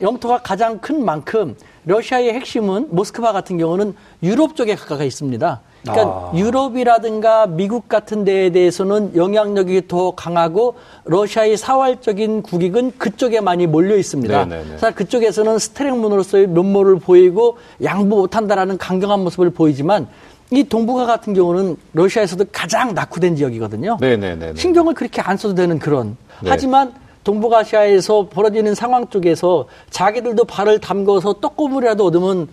영토가 0.00 0.38
가장 0.38 0.78
큰 0.78 1.04
만큼 1.04 1.56
러시아의 1.86 2.34
핵심은 2.34 2.88
모스크바 2.90 3.32
같은 3.32 3.58
경우는 3.58 3.96
유럽 4.22 4.54
쪽에 4.54 4.76
가까이 4.76 5.08
있습니다. 5.08 5.60
그러니까 5.92 6.30
아. 6.32 6.32
유럽이라든가 6.34 7.46
미국 7.46 7.88
같은 7.88 8.24
데에 8.24 8.50
대해서는 8.50 9.16
영향력이 9.16 9.88
더 9.88 10.12
강하고 10.12 10.74
러시아의 11.04 11.56
사활적인 11.56 12.42
국익은 12.42 12.92
그쪽에 12.98 13.40
많이 13.40 13.66
몰려 13.66 13.96
있습니다. 13.96 14.44
네네네. 14.44 14.64
그래서 14.68 14.90
그쪽에서는 14.92 15.58
스트랭문으로서의 15.58 16.48
면모를 16.48 16.98
보이고 16.98 17.58
양보 17.82 18.16
못한다라는 18.16 18.78
강경한 18.78 19.20
모습을 19.20 19.50
보이지만 19.50 20.08
이 20.50 20.64
동북아 20.64 21.04
같은 21.06 21.34
경우는 21.34 21.76
러시아에서도 21.92 22.46
가장 22.52 22.94
낙후된 22.94 23.36
지역이거든요. 23.36 23.98
네네네. 24.00 24.54
신경을 24.56 24.94
그렇게 24.94 25.20
안 25.20 25.36
써도 25.36 25.54
되는 25.54 25.78
그런. 25.78 26.16
네. 26.42 26.50
하지만 26.50 26.92
동북아시아에서 27.24 28.28
벌어지는 28.30 28.74
상황 28.74 29.06
쪽에서 29.08 29.66
자기들도 29.90 30.44
발을 30.44 30.78
담궈서 30.78 31.34
떡고물이라도 31.34 32.06
얻으면 32.06 32.48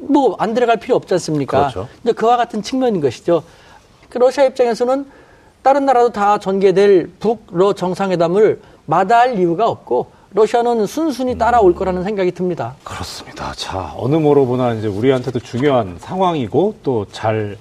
뭐 0.00 0.36
안 0.38 0.54
들어갈 0.54 0.78
필요 0.78 0.96
없지 0.96 1.14
않습니까? 1.14 1.58
그렇죠. 1.68 1.88
이제 2.02 2.12
그와 2.12 2.36
같은 2.36 2.62
측면인 2.62 3.00
것이죠. 3.00 3.42
그 4.08 4.18
러시아 4.18 4.44
입장에서는 4.44 5.06
다른 5.62 5.84
나라도 5.86 6.10
다 6.10 6.38
전개될 6.38 7.10
북러 7.20 7.74
정상회담을 7.74 8.60
마다할 8.86 9.38
이유가 9.38 9.68
없고 9.68 10.10
러시아는 10.32 10.86
순순히 10.86 11.36
따라올 11.36 11.74
거라는 11.74 12.02
생각이 12.04 12.32
듭니다. 12.32 12.74
그렇습니다. 12.84 13.52
자, 13.56 13.92
어느 13.96 14.14
뭐로 14.16 14.46
보나 14.46 14.72
이제 14.74 14.86
우리한테도 14.88 15.40
중요한 15.40 15.96
상황이고 15.98 16.76
또 16.82 17.04
잘 17.12 17.56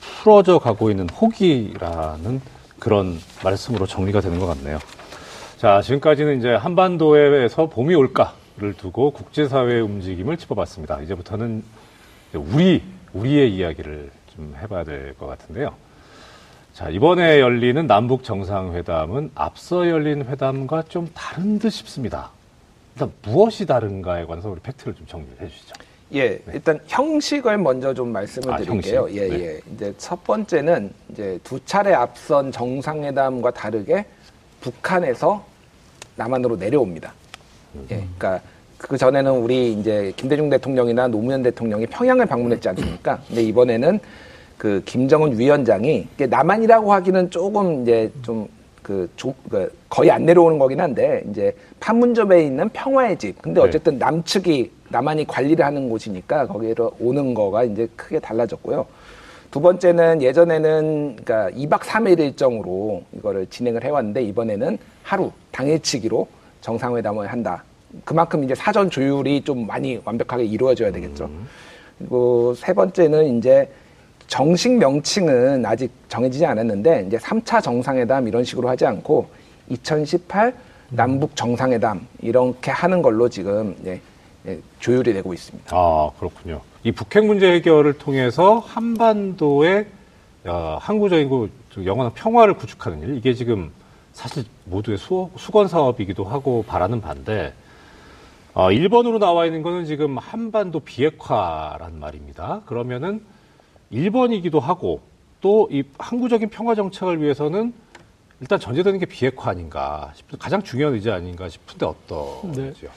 풀어져 0.00 0.58
가고 0.58 0.90
있는 0.90 1.08
호기라는 1.10 2.40
그런 2.78 3.18
말씀으로 3.44 3.86
정리가 3.86 4.20
되는 4.20 4.38
것 4.38 4.46
같네요. 4.46 4.78
자, 5.58 5.80
지금까지는 5.82 6.38
이제 6.38 6.50
한반도에서 6.54 7.66
봄이 7.66 7.94
올까 7.94 8.32
를 8.58 8.74
두고 8.74 9.12
국제사회의 9.12 9.80
움직임을 9.82 10.36
짚어봤습니다. 10.36 11.00
이제부터는 11.02 11.62
우리, 12.34 12.82
우리의 13.12 13.54
이야기를 13.54 14.10
좀 14.34 14.56
해봐야 14.60 14.82
될 14.84 15.14
것 15.14 15.26
같은데요. 15.26 15.74
자, 16.74 16.88
이번에 16.88 17.38
열리는 17.40 17.86
남북 17.86 18.24
정상회담은 18.24 19.30
앞서 19.36 19.88
열린 19.88 20.24
회담과 20.24 20.82
좀 20.88 21.08
다른 21.14 21.58
듯 21.60 21.70
싶습니다. 21.70 22.30
일단 22.96 23.12
무엇이 23.22 23.64
다른가에 23.64 24.24
관해서 24.26 24.48
우리 24.50 24.60
팩트를 24.60 24.94
좀 24.94 25.06
정리해 25.06 25.48
주시죠. 25.48 25.74
예, 26.14 26.40
일단 26.52 26.80
형식을 26.88 27.58
먼저 27.58 27.94
좀 27.94 28.10
말씀을 28.12 28.52
아, 28.54 28.56
드릴게요. 28.56 29.02
형식. 29.02 29.16
예, 29.18 29.28
네. 29.28 29.40
예. 29.40 29.60
이제 29.72 29.94
첫 29.98 30.24
번째는 30.24 30.92
이제 31.10 31.38
두 31.44 31.60
차례 31.64 31.94
앞선 31.94 32.50
정상회담과 32.50 33.52
다르게 33.52 34.04
북한에서 34.60 35.44
남한으로 36.16 36.56
내려옵니다. 36.56 37.12
예, 37.90 37.96
그러니까 37.96 38.40
그 38.78 38.96
전에는 38.96 39.32
우리 39.32 39.72
이제 39.72 40.12
김대중 40.16 40.48
대통령이나 40.50 41.08
노무현 41.08 41.42
대통령이 41.42 41.86
평양을 41.86 42.26
방문했지 42.26 42.68
않습니까? 42.68 43.20
근데 43.26 43.42
이번에는 43.42 43.98
그 44.56 44.82
김정은 44.84 45.38
위원장이 45.38 46.08
남한이라고 46.18 46.92
하기는 46.92 47.30
조금 47.30 47.82
이제 47.82 48.10
좀 48.22 48.48
그, 48.82 49.08
조, 49.16 49.34
그 49.50 49.70
거의 49.90 50.10
안 50.10 50.24
내려오는 50.24 50.58
거긴 50.58 50.80
한데 50.80 51.22
이제 51.30 51.54
판문점에 51.78 52.42
있는 52.42 52.68
평화의 52.70 53.18
집. 53.18 53.40
근데 53.42 53.60
네. 53.60 53.66
어쨌든 53.66 53.98
남측이 53.98 54.70
남한이 54.88 55.26
관리를 55.26 55.64
하는 55.64 55.90
곳이니까 55.90 56.46
거기로 56.46 56.92
오는 56.98 57.34
거가 57.34 57.64
이제 57.64 57.86
크게 57.96 58.18
달라졌고요. 58.18 58.86
두 59.50 59.60
번째는 59.60 60.22
예전에는 60.22 61.16
그러니까 61.22 61.50
2박 61.56 61.80
3일 61.80 62.18
일정으로 62.18 63.02
이거를 63.12 63.46
진행을 63.46 63.84
해왔는데 63.84 64.22
이번에는 64.22 64.78
하루 65.02 65.32
당일치기로 65.52 66.26
정상회담을 66.60 67.26
한다. 67.26 67.64
그만큼 68.04 68.44
이제 68.44 68.54
사전 68.54 68.90
조율이 68.90 69.42
좀 69.42 69.66
많이 69.66 70.00
완벽하게 70.04 70.44
이루어져야 70.44 70.92
되겠죠. 70.92 71.30
그리고 71.98 72.54
세 72.54 72.72
번째는 72.72 73.38
이제 73.38 73.70
정식 74.26 74.76
명칭은 74.76 75.64
아직 75.64 75.90
정해지지 76.08 76.44
않았는데 76.44 77.06
이제 77.08 77.16
3차 77.16 77.62
정상회담 77.62 78.28
이런 78.28 78.44
식으로 78.44 78.68
하지 78.68 78.86
않고 78.86 79.26
2018 79.68 80.54
남북 80.90 81.34
정상회담 81.34 82.06
이렇게 82.20 82.70
하는 82.70 83.02
걸로 83.02 83.28
지금 83.28 83.74
예, 83.84 84.00
예, 84.46 84.58
조율이 84.80 85.12
되고 85.12 85.32
있습니다. 85.32 85.76
아, 85.76 86.10
그렇군요. 86.18 86.60
이 86.84 86.92
북핵 86.92 87.24
문제 87.24 87.52
해결을 87.52 87.94
통해서 87.94 88.58
한반도의 88.58 89.86
어, 90.44 90.78
항구적인 90.80 91.28
그 91.28 91.50
영원한 91.84 92.12
평화를 92.14 92.54
구축하는 92.54 93.02
일, 93.02 93.16
이게 93.16 93.34
지금 93.34 93.70
사실 94.12 94.44
모두의 94.64 94.98
수, 94.98 95.30
수건 95.36 95.68
사업이기도 95.68 96.24
하고 96.24 96.64
바라는 96.66 97.00
반대, 97.00 97.52
어, 98.58 98.70
1번으로 98.70 99.20
나와 99.20 99.46
있는 99.46 99.62
거는 99.62 99.84
지금 99.84 100.18
한반도 100.18 100.80
비핵화란 100.80 102.00
말입니다. 102.00 102.62
그러면은 102.66 103.20
1번이기도 103.92 104.58
하고 104.58 105.00
또 105.40 105.68
이 105.70 105.84
항구적인 105.96 106.48
평화 106.50 106.74
정착을 106.74 107.22
위해서는 107.22 107.72
일단 108.40 108.58
전제되는 108.58 108.98
게 108.98 109.06
비핵화 109.06 109.50
아닌가 109.52 110.10
싶은 110.16 110.40
가장 110.40 110.60
중요한 110.60 110.94
의제 110.94 111.12
아닌가 111.12 111.48
싶은데 111.48 111.86
어떠지요? 111.86 112.90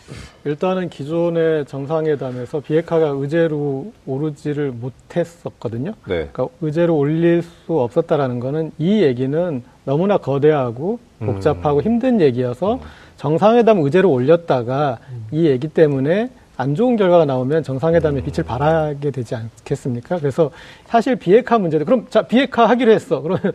일단은 0.46 0.90
기존의 0.90 1.68
정상회담에서 1.68 2.62
비핵화가 2.62 3.10
의제로 3.10 3.92
오르지를 4.08 4.72
못했었거든요. 4.72 5.92
네. 6.08 6.30
그러니까 6.32 6.48
의제로 6.62 6.98
올릴 6.98 7.44
수 7.44 7.80
없었다라는 7.80 8.40
거는 8.40 8.72
이 8.80 9.04
얘기는 9.04 9.64
너무나 9.86 10.18
거대하고 10.18 10.98
복잡하고 11.20 11.80
음. 11.82 11.84
힘든 11.84 12.20
얘기여서 12.20 12.80
정상회담 13.22 13.78
의제로 13.82 14.10
올렸다가 14.10 14.98
이 15.32 15.46
얘기 15.46 15.68
때문에 15.68 16.32
안 16.58 16.74
좋은 16.74 16.96
결과가 16.96 17.26
나오면 17.26 17.62
정상회담에 17.62 18.24
빛을 18.24 18.44
발하게 18.44 19.12
되지 19.12 19.36
않겠습니까? 19.36 20.18
그래서 20.18 20.50
사실 20.88 21.16
비핵화 21.18 21.60
문제도 21.60 21.86
그럼 21.86 22.08
자 22.10 22.24
비핵화 22.24 22.68
하기로 22.68 22.92
했어. 22.92 23.22
그러면 23.22 23.54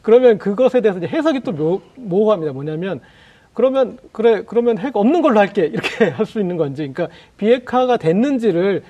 그러면 0.00 0.38
그것에 0.38 0.80
대해서 0.80 1.00
이제 1.00 1.06
해석이 1.06 1.40
또 1.40 1.52
모, 1.52 1.82
모호합니다. 1.96 2.54
뭐냐면 2.54 3.02
그러면 3.52 3.98
그래 4.10 4.42
그러면 4.46 4.78
핵 4.78 4.96
없는 4.96 5.20
걸로 5.20 5.38
할게 5.38 5.66
이렇게 5.68 6.08
할 6.08 6.24
수 6.24 6.40
있는 6.40 6.56
건지 6.56 6.90
그러니까 6.90 7.14
비핵화가 7.36 7.98
됐는지를 7.98 8.84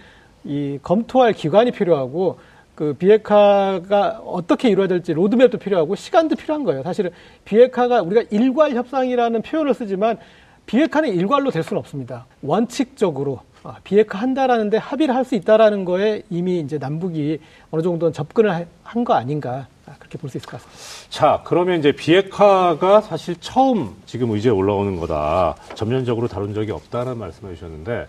이 0.44 0.78
검토할 0.80 1.32
기관이 1.32 1.72
필요하고 1.72 2.38
그 2.74 2.92
비핵화가 2.94 4.22
어떻게 4.24 4.68
이루어질지 4.68 5.12
로드맵도 5.12 5.58
필요하고 5.58 5.94
시간도 5.94 6.36
필요한 6.36 6.64
거예요. 6.64 6.82
사실은 6.82 7.10
비핵화가 7.44 8.02
우리가 8.02 8.24
일괄 8.30 8.72
협상이라는 8.74 9.42
표현을 9.42 9.74
쓰지만 9.74 10.18
비핵화는 10.66 11.14
일괄로 11.14 11.50
될 11.50 11.62
수는 11.62 11.78
없습니다. 11.80 12.26
원칙적으로 12.42 13.40
아, 13.62 13.76
비핵화 13.84 14.18
한다라는데 14.18 14.76
합의를 14.76 15.14
할 15.14 15.24
수 15.24 15.34
있다라는 15.36 15.84
거에 15.86 16.22
이미 16.30 16.60
이제 16.60 16.76
남북이 16.78 17.38
어느 17.70 17.80
정도는 17.82 18.12
접근을 18.12 18.66
한 18.82 19.04
거 19.04 19.14
아닌가 19.14 19.66
아, 19.86 19.92
그렇게 19.98 20.18
볼 20.18 20.28
수 20.28 20.36
있을 20.38 20.48
것 20.48 20.60
같습니다. 20.62 21.10
자, 21.10 21.42
그러면 21.44 21.78
이제 21.78 21.92
비핵화가 21.92 23.00
사실 23.02 23.36
처음 23.40 23.94
지금 24.06 24.30
의제에 24.32 24.50
올라오는 24.52 24.96
거다. 24.96 25.54
전면적으로 25.74 26.28
다룬 26.28 26.52
적이 26.54 26.72
없다는 26.72 27.16
말씀을 27.18 27.54
주셨는데, 27.54 28.06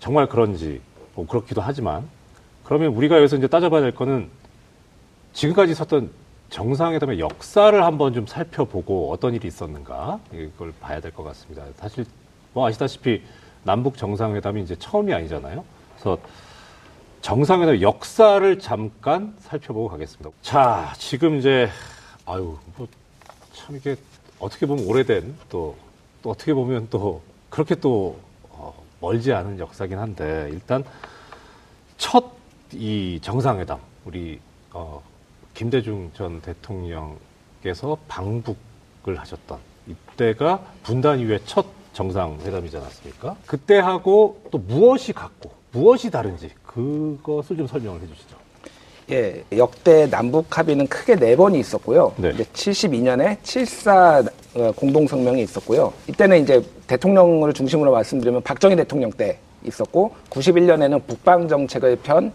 정말 0.00 0.26
그런지, 0.28 0.80
뭐 1.14 1.26
그렇기도 1.26 1.60
하지만, 1.60 2.06
그러면 2.64 2.88
우리가 2.94 3.16
여기서 3.18 3.36
이제 3.36 3.46
따져봐야 3.46 3.80
될 3.82 3.94
거는 3.94 4.28
지금까지 5.32 5.72
있었던 5.72 6.10
정상회담의 6.50 7.18
역사를 7.18 7.82
한번 7.84 8.12
좀 8.12 8.26
살펴보고 8.26 9.10
어떤 9.12 9.34
일이 9.34 9.48
있었는가, 9.48 10.20
이걸 10.32 10.72
봐야 10.80 11.00
될 11.00 11.10
것 11.12 11.22
같습니다. 11.24 11.64
사실 11.76 12.04
뭐 12.52 12.66
아시다시피 12.66 13.22
남북 13.64 13.96
정상회담이 13.96 14.62
이제 14.62 14.76
처음이 14.78 15.14
아니잖아요. 15.14 15.64
그래서 15.94 16.18
정상회담 17.22 17.80
역사를 17.80 18.58
잠깐 18.58 19.34
살펴보고 19.38 19.88
가겠습니다. 19.88 20.30
자, 20.42 20.92
지금 20.98 21.38
이제 21.38 21.68
아유, 22.26 22.56
뭐 22.76 22.86
참 23.54 23.76
이게 23.76 23.94
어떻게 24.40 24.66
보면 24.66 24.86
오래된 24.86 25.36
또, 25.48 25.76
또 26.22 26.30
어떻게 26.30 26.52
보면 26.52 26.88
또 26.90 27.22
그렇게 27.48 27.74
또 27.76 28.18
어, 28.50 28.74
멀지 29.00 29.32
않은 29.32 29.58
역사긴 29.58 29.98
한데 29.98 30.48
일단 30.52 30.82
첫 31.96 32.32
이 32.74 33.18
정상회담 33.22 33.78
우리 34.04 34.40
어, 34.72 35.02
김대중 35.54 36.10
전 36.14 36.40
대통령께서 36.40 37.96
방북을 38.08 39.18
하셨던 39.18 39.58
이때가 39.86 40.62
분단 40.82 41.18
이후에 41.20 41.40
첫 41.44 41.66
정상회담이지 41.92 42.76
않았습니까? 42.76 43.36
그때하고 43.46 44.40
또 44.50 44.58
무엇이 44.58 45.12
같고 45.12 45.52
무엇이 45.72 46.10
다른지 46.10 46.50
그것을 46.66 47.56
좀 47.56 47.66
설명을 47.66 48.00
해주시죠. 48.02 48.36
예, 49.10 49.44
역대 49.56 50.08
남북 50.08 50.56
합의는 50.56 50.86
크게 50.86 51.16
네 51.16 51.36
번이 51.36 51.58
있었고요. 51.60 52.14
네. 52.16 52.30
이제 52.30 52.44
72년에 52.44 53.38
7사 53.42 54.30
어, 54.54 54.72
공동성명이 54.76 55.42
있었고요. 55.42 55.92
이때는 56.08 56.42
이제 56.42 56.62
대통령을 56.86 57.52
중심으로 57.52 57.90
말씀드리면 57.90 58.42
박정희 58.42 58.76
대통령 58.76 59.10
때 59.10 59.38
있었고, 59.64 60.14
91년에는 60.30 61.06
북방 61.06 61.48
정책을 61.48 61.96
편 61.96 62.32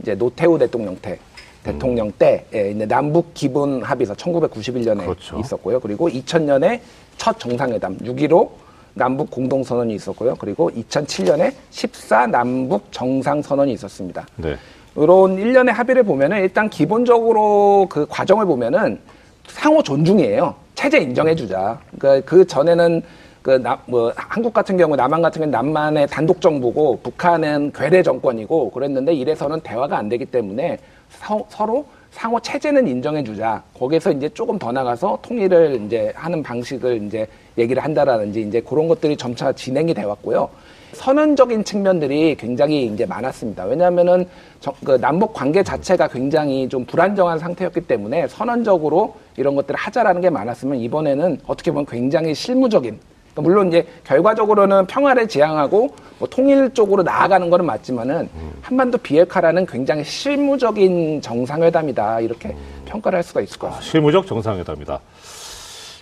이제 0.00 0.14
노태우 0.14 0.58
대통령 0.58 0.96
때 0.96 1.18
대통령 1.62 2.10
때 2.12 2.44
예, 2.54 2.70
이제 2.70 2.86
남북 2.86 3.34
기본 3.34 3.82
합의서 3.82 4.14
1991년에 4.14 5.00
그렇죠. 5.00 5.38
있었고요. 5.38 5.80
그리고 5.80 6.08
2000년에 6.08 6.80
첫 7.16 7.38
정상회담 7.38 7.98
6.15 7.98 8.48
남북 8.94 9.30
공동선언이 9.30 9.94
있었고요. 9.94 10.34
그리고 10.38 10.70
2007년에 10.70 11.52
14 11.70 12.26
남북 12.26 12.90
정상선언이 12.90 13.72
있었습니다. 13.72 14.26
네. 14.36 14.56
이런 14.96 15.38
일련의 15.38 15.72
합의를 15.74 16.02
보면은 16.02 16.40
일단 16.40 16.68
기본적으로 16.68 17.86
그 17.88 18.06
과정을 18.08 18.46
보면은 18.46 18.98
상호 19.46 19.82
존중이에요. 19.82 20.54
체제 20.74 20.98
인정해주자. 20.98 21.80
그러니까 21.98 22.28
그 22.28 22.46
전에는 22.46 23.02
그 23.48 23.52
나, 23.52 23.80
뭐 23.86 24.12
한국 24.14 24.52
같은 24.52 24.76
경우 24.76 24.94
남한 24.94 25.22
같은 25.22 25.40
경우는 25.40 25.50
남한의 25.50 26.06
단독 26.08 26.38
정부고 26.38 27.00
북한은 27.02 27.72
괴뢰 27.74 28.02
정권이고 28.02 28.70
그랬는데 28.72 29.14
이래서는 29.14 29.60
대화가 29.62 29.96
안 29.96 30.10
되기 30.10 30.26
때문에 30.26 30.76
서, 31.08 31.42
서로 31.48 31.86
상호 32.10 32.38
체제는 32.38 32.86
인정해주자. 32.86 33.62
거기서 33.72 34.12
이제 34.12 34.28
조금 34.28 34.58
더 34.58 34.70
나가서 34.70 35.20
통일을 35.22 35.80
이제 35.86 36.12
하는 36.14 36.42
방식을 36.42 37.06
이제 37.06 37.26
얘기를 37.56 37.82
한다라든지 37.82 38.42
이제 38.42 38.60
그런 38.60 38.86
것들이 38.86 39.16
점차 39.16 39.50
진행이 39.50 39.94
돼 39.94 40.04
왔고요. 40.04 40.50
선언적인 40.92 41.64
측면들이 41.64 42.34
굉장히 42.38 42.84
이제 42.84 43.06
많았습니다. 43.06 43.64
왜냐하면은 43.64 44.26
저- 44.60 44.74
그 44.84 45.00
남북 45.00 45.32
관계 45.32 45.62
자체가 45.62 46.08
굉장히 46.08 46.68
좀 46.68 46.84
불안정한 46.84 47.38
상태였기 47.38 47.80
때문에 47.82 48.28
선언적으로 48.28 49.14
이런 49.38 49.54
것들을 49.54 49.74
하자라는 49.74 50.20
게 50.20 50.28
많았으면 50.28 50.76
이번에는 50.80 51.38
어떻게 51.46 51.70
보면 51.70 51.86
굉장히 51.86 52.34
실무적인 52.34 52.98
물론 53.40 53.68
이제 53.68 53.86
결과적으로는 54.04 54.86
평화를 54.86 55.28
지향하고 55.28 55.94
뭐 56.18 56.28
통일 56.28 56.72
쪽으로 56.74 57.02
나아가는 57.02 57.48
거는 57.50 57.64
맞지만은 57.64 58.28
한반도 58.62 58.98
비핵화라는 58.98 59.66
굉장히 59.66 60.04
실무적인 60.04 61.20
정상회담이다 61.22 62.20
이렇게 62.20 62.56
평가를 62.86 63.18
할 63.18 63.22
수가 63.22 63.40
있을 63.40 63.58
것 63.58 63.68
같습니다. 63.68 63.90
실무적 63.90 64.26
정상회담이다. 64.26 65.00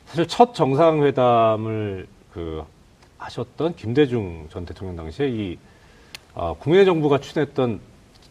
사실 0.07 0.26
첫 0.26 0.55
정상회담을 0.55 2.07
그 2.32 2.62
하셨던 3.18 3.76
김대중 3.76 4.47
전 4.51 4.64
대통령 4.64 4.97
당시에 4.97 5.28
이 5.28 5.59
어, 6.34 6.55
국내 6.59 6.84
정부가 6.84 7.18
추진했던 7.18 7.80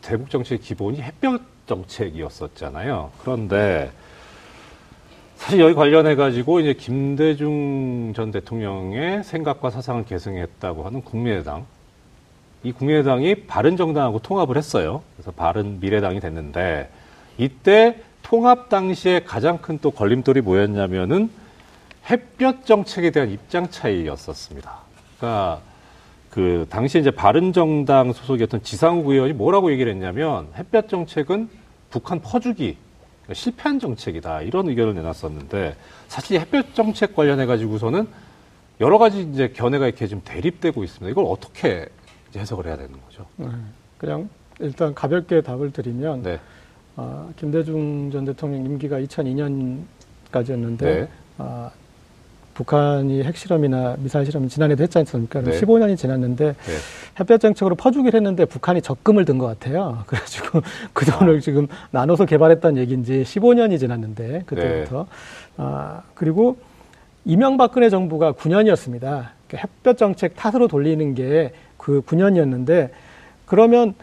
대북 0.01 0.29
정책의 0.29 0.59
기본이 0.59 1.01
햇볕 1.01 1.41
정책이었었잖아요. 1.67 3.11
그런데 3.21 3.91
사실 5.35 5.59
여기 5.59 5.73
관련해 5.75 6.15
가지고 6.15 6.59
이제 6.59 6.73
김대중 6.73 8.13
전 8.15 8.31
대통령의 8.31 9.23
생각과 9.23 9.69
사상을 9.69 10.05
계승했다고 10.05 10.83
하는 10.83 11.01
국민의당 11.01 11.65
이 12.63 12.71
국민의당이 12.71 13.45
바른정당하고 13.45 14.19
통합을 14.19 14.57
했어요. 14.57 15.03
그래서 15.15 15.31
바른 15.31 15.79
미래당이 15.79 16.19
됐는데 16.19 16.89
이때 17.37 17.97
통합 18.23 18.69
당시에 18.69 19.19
가장 19.23 19.59
큰 19.59 19.77
또 19.81 19.91
걸림돌이 19.91 20.41
뭐였냐면은 20.41 21.29
햇볕 22.09 22.65
정책에 22.65 23.11
대한 23.11 23.29
입장 23.29 23.69
차이였었습니다. 23.69 24.71
그러니까 25.17 25.61
그 26.31 26.65
당시 26.69 26.99
이제 26.99 27.11
바른정당 27.11 28.13
소속이었던 28.13 28.63
지상욱 28.63 29.07
의원이 29.07 29.33
뭐라고 29.33 29.71
얘기를 29.71 29.91
했냐면 29.91 30.47
햇볕 30.57 30.89
정책은 30.89 31.49
북한 31.91 32.19
퍼주기 32.19 32.77
실패한 33.33 33.79
정책이다 33.79 34.41
이런 34.41 34.69
의견을 34.69 34.93
내놨었는데 34.95 35.75
사실 36.07 36.35
이 36.35 36.39
햇볕 36.39 36.75
정책 36.75 37.15
관련해 37.15 37.45
가지고서는 37.45 38.07
여러 38.81 38.97
가지 38.97 39.21
이제 39.21 39.49
견해가 39.49 39.87
이렇게 39.87 40.07
좀 40.07 40.21
대립되고 40.23 40.83
있습니다. 40.83 41.09
이걸 41.09 41.25
어떻게 41.27 41.87
해석을 42.35 42.65
해야 42.65 42.75
되는 42.75 42.91
거죠? 43.01 43.25
네. 43.37 43.47
그냥 43.97 44.29
일단 44.59 44.93
가볍게 44.93 45.41
답을 45.41 45.71
드리면 45.71 46.23
네. 46.23 46.39
아, 46.97 47.29
김대중 47.37 48.11
전 48.11 48.25
대통령 48.25 48.65
임기가 48.65 48.99
2002년까지였는데 48.99 50.79
네. 50.79 51.09
아, 51.37 51.71
북한이 52.55 53.21
핵실험이나 53.23 53.97
미사일 53.99 54.25
실험 54.25 54.47
지난해도 54.47 54.81
했지 54.81 54.97
않습니까? 54.97 55.41
네. 55.41 55.51
15년이 55.51 55.97
지났는데 55.97 56.45
네. 56.53 56.73
햇볕 57.19 57.39
정책으로 57.39 57.75
퍼주기를 57.75 58.17
했는데 58.17 58.45
북한이 58.45 58.81
적금을 58.81 59.25
든 59.25 59.37
것 59.37 59.45
같아요. 59.47 60.03
그래가지고 60.07 60.61
그 60.93 61.05
돈을 61.05 61.41
지금 61.41 61.67
나눠서 61.91 62.25
개발했다는 62.25 62.77
얘기인지 62.81 63.23
15년이 63.23 63.77
지났는데 63.77 64.43
그때부터 64.45 65.05
아 65.57 66.01
그리고 66.15 66.57
이명박근혜 67.25 67.89
정부가 67.89 68.33
9년이었습니다. 68.33 69.27
햇볕 69.53 69.97
정책 69.97 70.35
탓으로 70.35 70.67
돌리는 70.67 71.13
게 71.13 71.51
그 71.85 72.01
9년이었는데 72.01 72.89
그러면 73.45 73.93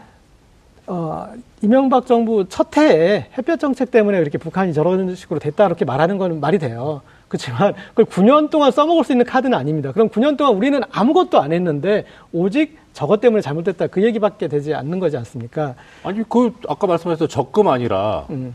어, 0.87 1.27
이명박 1.61 2.05
정부 2.05 2.45
첫 2.47 2.77
해에 2.77 3.27
햇볕 3.37 3.59
정책 3.59 3.91
때문에 3.91 4.19
이렇게 4.19 4.37
북한이 4.37 4.73
저런 4.73 5.13
식으로 5.15 5.39
됐다 5.39 5.65
이렇게 5.65 5.83
말하는 5.83 6.17
건 6.17 6.39
말이 6.39 6.59
돼요. 6.59 7.01
그렇지만 7.33 7.73
그걸 7.95 8.05
9년 8.05 8.51
동안 8.51 8.71
써먹을 8.71 9.03
수 9.03 9.11
있는 9.11 9.25
카드는 9.25 9.57
아닙니다. 9.57 9.91
그럼 9.91 10.09
9년 10.09 10.37
동안 10.37 10.55
우리는 10.55 10.79
아무것도 10.91 11.41
안 11.41 11.51
했는데 11.51 12.05
오직 12.31 12.77
저것 12.93 13.21
때문에 13.21 13.41
잘못됐다 13.41 13.87
그 13.87 14.03
얘기밖에 14.03 14.47
되지 14.47 14.75
않는 14.75 14.99
거지 14.99 15.17
않습니까? 15.17 15.73
아니 16.03 16.21
그 16.29 16.53
아까 16.67 16.85
말씀하셨던 16.85 17.27
적금 17.27 17.67
아니라 17.69 18.27
음, 18.29 18.53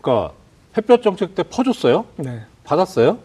그러니까 0.00 0.32
햇볕 0.76 1.02
정책 1.02 1.34
때 1.34 1.42
퍼줬어요? 1.42 2.04
네, 2.16 2.42
받았어요? 2.62 3.18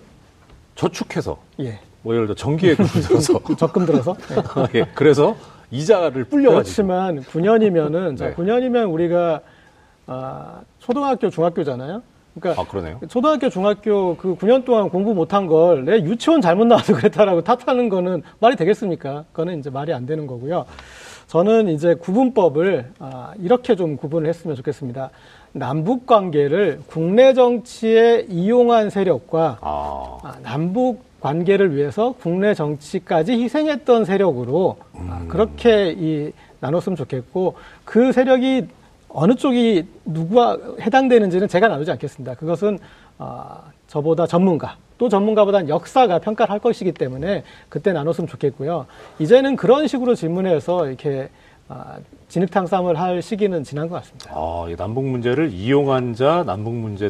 저축해서 0.74 1.38
예, 1.60 1.80
뭐 2.02 2.16
예를 2.16 2.26
들어 2.26 2.36
전기예금을 2.36 2.90
들어서 3.08 3.40
적금 3.56 3.86
들어서. 3.86 4.16
네. 4.16 4.42
예, 4.82 4.86
그래서 4.96 5.36
이자를 5.70 6.24
불려가지고 6.24 6.88
그렇지만 6.88 7.22
9년이면은 7.22 8.18
자, 8.18 8.30
네. 8.30 8.34
9년이면 8.34 8.92
우리가 8.92 9.42
아, 10.08 10.62
초등학교 10.80 11.30
중학교잖아요. 11.30 12.02
그러니까 12.40 12.62
아 12.62 12.66
그러네요. 12.66 13.00
초등학교, 13.10 13.50
중학교 13.50 14.16
그 14.18 14.36
9년 14.36 14.66
동안 14.66 14.90
공부 14.90 15.14
못한 15.14 15.48
걸 15.48 15.84
내 15.86 16.00
유치원 16.02 16.42
잘못 16.42 16.66
나와서 16.66 16.94
그랬다라고 16.98 17.42
탓하는 17.44 17.90
거는 17.90 18.24
말이 18.40 18.56
되겠습니까? 18.56 19.26
그거는 19.32 19.60
이제 19.60 19.70
말이 19.70 19.94
안 19.94 20.06
되는 20.06 20.28
거고요. 20.28 20.66
저는 21.28 21.68
이제 21.70 21.94
구분법을 21.96 22.92
아, 23.00 23.34
이렇게 23.42 23.76
좀 23.76 23.98
구분을 23.98 24.30
했으면 24.30 24.56
좋겠습니다. 24.56 25.10
남북 25.52 26.06
관계를 26.06 26.82
국내 26.88 27.34
정치에 27.34 28.26
이용한 28.30 28.90
세력과 28.90 29.58
아, 29.62 30.18
아, 30.24 30.36
남북 30.44 31.02
관계를 31.20 31.76
위해서 31.76 32.14
국내 32.22 32.54
정치까지 32.54 33.34
희생했던 33.34 34.06
세력으로 34.06 34.78
아, 34.94 35.26
그렇게 35.28 35.94
이 35.98 36.32
나눴으면 36.60 36.96
좋겠고 36.96 37.56
그 37.86 38.12
세력이 38.12 38.68
어느 39.20 39.34
쪽이 39.34 39.84
누구와 40.06 40.60
해당되는지는 40.80 41.48
제가 41.48 41.68
나누지 41.68 41.90
않겠습니다. 41.90 42.36
그것은 42.36 42.78
아, 43.18 43.64
저보다 43.88 44.28
전문가 44.28 44.78
또 45.00 45.10
전문가보다는 45.10 45.70
역사가 45.70 46.20
평가를 46.20 46.52
할 46.52 46.60
것이기 46.60 46.92
때문에 46.92 47.44
그때 47.68 47.94
나눴으면 47.94 48.28
좋겠고요. 48.28 48.86
이제는 49.18 49.56
그런 49.56 49.88
식으로 49.88 50.14
질문해서 50.14 50.86
이렇게 50.86 51.30
아, 51.68 51.98
진흙탕 52.30 52.68
싸움을 52.68 53.00
할 53.00 53.24
시기는 53.24 53.64
지난 53.64 53.90
것 53.90 53.96
같습니다. 53.96 54.32
아, 54.36 54.68
이 54.70 54.76
남북 54.76 55.04
문제를 55.06 55.52
이용한 55.52 56.14
자, 56.14 56.44
남북 56.46 56.76
문제에 56.76 57.10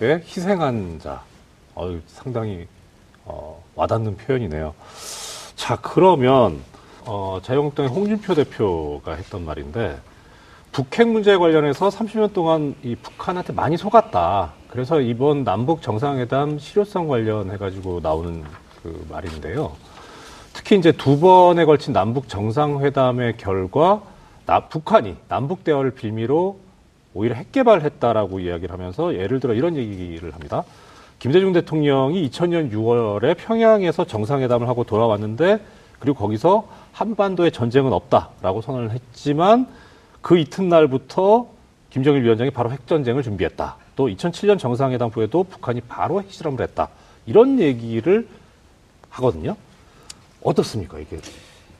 희생한 0.00 1.00
자. 1.02 1.20
어유 1.76 2.00
상당히 2.06 2.66
어, 3.26 3.62
와닿는 3.74 4.16
표현이네요. 4.16 4.72
자, 5.54 5.76
그러면 5.82 6.62
어, 7.04 7.40
자유한국당의 7.42 7.90
홍준표 7.90 8.34
대표가 8.34 9.12
했던 9.12 9.44
말인데 9.44 9.98
북핵 10.76 11.08
문제에 11.08 11.38
관련해서 11.38 11.88
30년 11.88 12.34
동안 12.34 12.74
이 12.82 12.94
북한한테 12.96 13.54
많이 13.54 13.78
속았다. 13.78 14.52
그래서 14.68 15.00
이번 15.00 15.42
남북 15.42 15.80
정상회담 15.80 16.58
실효성 16.58 17.08
관련해 17.08 17.56
가지고 17.56 18.00
나오는 18.02 18.44
그 18.82 19.06
말인데요. 19.08 19.72
특히 20.52 20.76
이제 20.76 20.92
두 20.92 21.18
번에 21.18 21.64
걸친 21.64 21.94
남북 21.94 22.28
정상회담의 22.28 23.38
결과 23.38 24.02
나, 24.44 24.68
북한이 24.68 25.16
남북 25.28 25.64
대화를 25.64 25.92
빌미로 25.92 26.58
오히려 27.14 27.36
핵 27.36 27.52
개발했다라고 27.52 28.40
이야기를 28.40 28.70
하면서 28.70 29.14
예를 29.14 29.40
들어 29.40 29.54
이런 29.54 29.76
얘기를 29.76 30.34
합니다. 30.34 30.62
김대중 31.18 31.54
대통령이 31.54 32.28
2000년 32.28 32.70
6월에 32.70 33.34
평양에서 33.38 34.04
정상회담을 34.04 34.68
하고 34.68 34.84
돌아왔는데 34.84 35.58
그리고 36.00 36.18
거기서 36.18 36.68
한반도에 36.92 37.48
전쟁은 37.48 37.94
없다라고 37.94 38.60
선언을 38.60 38.90
했지만 38.90 39.68
그 40.26 40.36
이튿날부터 40.38 41.46
김정일 41.88 42.24
위원장이 42.24 42.50
바로 42.50 42.72
핵전쟁을 42.72 43.22
준비했다. 43.22 43.76
또 43.94 44.08
2007년 44.08 44.58
정상회담 44.58 45.10
후에도 45.10 45.44
북한이 45.44 45.82
바로 45.82 46.20
핵실험을 46.20 46.62
했다. 46.62 46.88
이런 47.26 47.60
얘기를 47.60 48.26
하거든요. 49.08 49.54
어떻습니까, 50.42 50.98
이게? 50.98 51.18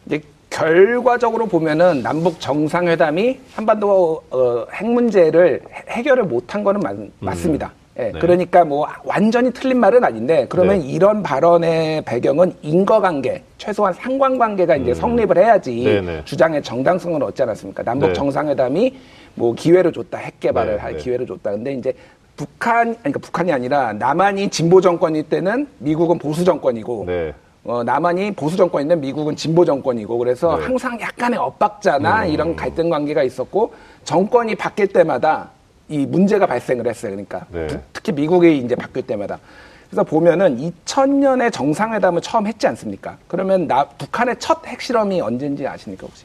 이제 0.07 0.23
결과적으로 0.49 1.47
보면은 1.47 2.05
남북 2.05 2.39
정상회담이 2.39 3.41
한반도 3.53 4.23
어, 4.31 4.65
핵 4.73 4.87
문제를 4.93 5.63
해- 5.69 5.85
해결을 5.97 6.23
못한 6.23 6.63
거는 6.63 6.81
맞, 6.83 6.95
맞습니다. 7.19 7.73
예, 7.75 7.86
네. 7.97 8.13
그러니까 8.13 8.65
뭐 8.65 8.87
완전히 9.05 9.51
틀린 9.51 9.81
말은 9.81 10.05
아닌데 10.05 10.47
그러면 10.49 10.81
네. 10.81 10.87
이런 10.87 11.23
발언의 11.23 12.03
배경은 12.03 12.53
인과관계, 12.61 13.43
최소한 13.57 13.95
상관관계가 13.95 14.77
이제 14.77 14.91
음. 14.91 14.95
성립을 14.95 15.39
해야지 15.39 15.85
네네. 15.85 16.25
주장의 16.25 16.63
정당성을 16.63 17.23
얻지 17.23 17.43
않았습니까? 17.43 17.83
남북 17.83 18.09
네. 18.09 18.13
정상회담이 18.13 18.95
뭐 19.35 19.55
기회를 19.55 19.93
줬다, 19.93 20.19
핵 20.19 20.39
개발을 20.41 20.77
네, 20.77 20.81
할 20.81 20.97
네. 20.97 20.99
기회를 20.99 21.27
줬다. 21.27 21.53
근데 21.53 21.73
이제 21.73 21.95
북한, 22.37 22.89
아니, 22.89 22.97
그러니까 22.99 23.21
북한이 23.21 23.51
아니라 23.51 23.95
남한이 23.95 24.51
진보 24.51 24.83
정권일 24.83 25.25
때는 25.25 25.67
미국은 25.79 26.19
보수 26.19 26.45
정권이고 26.45 27.05
네. 27.07 27.33
어, 27.65 27.83
남한이 27.83 28.33
보수 28.33 28.57
정권인데 28.59 28.97
미국은 28.97 29.35
진보 29.35 29.65
정권이고 29.65 30.19
그래서 30.19 30.59
네. 30.59 30.65
항상 30.65 31.01
약간의 31.01 31.39
엇박자나 31.39 32.27
음. 32.27 32.31
이런 32.31 32.55
갈등 32.55 32.91
관계가 32.91 33.23
있었고 33.23 33.73
정권이 34.05 34.55
바뀔 34.55 34.87
때마다 34.89 35.49
이 35.89 36.05
문제가 36.07 36.47
발생을 36.47 36.87
했어요. 36.87 37.13
그러니까 37.13 37.47
네. 37.51 37.67
부- 37.69 37.79
특히 37.93 38.13
미국이 38.13 38.59
이제 38.59 38.75
바뀔 38.75 39.07
때마다. 39.07 39.39
그래서 39.89 40.03
보면은 40.03 40.59
2000년에 40.59 41.53
정상회담을 41.53 42.21
처음 42.21 42.47
했지 42.47 42.67
않습니까? 42.67 43.17
그러면 43.29 43.69
나, 43.69 43.85
북한의 43.87 44.37
첫 44.41 44.67
핵실험이 44.67 45.21
언제인지 45.21 45.67
아십니까 45.67 46.07
혹시? 46.09 46.25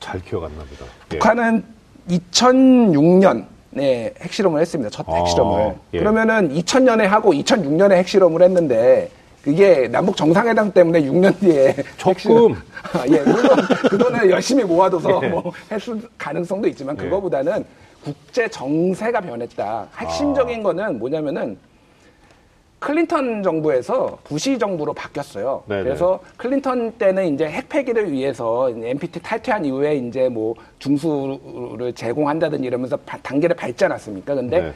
잘 0.00 0.20
기억 0.22 0.44
안 0.44 0.56
납니다. 0.56 0.86
예. 1.12 1.18
북한은 1.18 1.64
2006년에 2.08 3.44
핵실험을 4.20 4.60
했습니다. 4.60 4.90
첫 4.90 5.06
아, 5.08 5.16
핵실험을. 5.16 5.74
예. 5.94 5.98
그러면은 5.98 6.54
2000년에 6.54 7.02
하고 7.02 7.32
2006년에 7.32 7.92
핵실험을 7.92 8.42
했는데 8.42 9.10
그게 9.42 9.88
남북 9.88 10.16
정상회담 10.16 10.72
때문에 10.72 11.02
6년 11.02 11.38
뒤에 11.40 11.76
적금. 11.98 12.54
아, 12.94 13.04
예, 13.10 13.20
물론 13.20 13.58
그 13.90 13.98
돈을 13.98 14.30
열심히 14.30 14.64
모아둬서 14.64 15.20
예. 15.24 15.28
뭐 15.28 15.52
했을 15.70 16.00
가능성도 16.16 16.68
있지만 16.68 16.96
예. 16.98 17.02
그거보다는 17.04 17.64
국제 18.08 18.46
정세가 18.48 19.22
변했다. 19.22 19.88
핵심적인 19.96 20.60
아. 20.60 20.62
거는 20.62 20.98
뭐냐면은 20.98 21.56
클린턴 22.78 23.42
정부에서 23.42 24.18
부시 24.24 24.58
정부로 24.58 24.92
바뀌었어요. 24.92 25.62
네네. 25.66 25.84
그래서 25.84 26.20
클린턴 26.36 26.92
때는 26.98 27.32
이제 27.34 27.46
핵 27.46 27.66
폐기를 27.70 28.12
위해서 28.12 28.68
NPT 28.68 29.22
탈퇴한 29.22 29.64
이후에 29.64 29.96
이제 29.96 30.28
뭐 30.28 30.54
중수를 30.80 31.94
제공한다든지 31.94 32.66
이러면서 32.66 32.98
바- 32.98 33.16
단계를 33.22 33.56
밟지 33.56 33.86
않았습니까? 33.86 34.34
근데 34.34 34.60
네. 34.60 34.72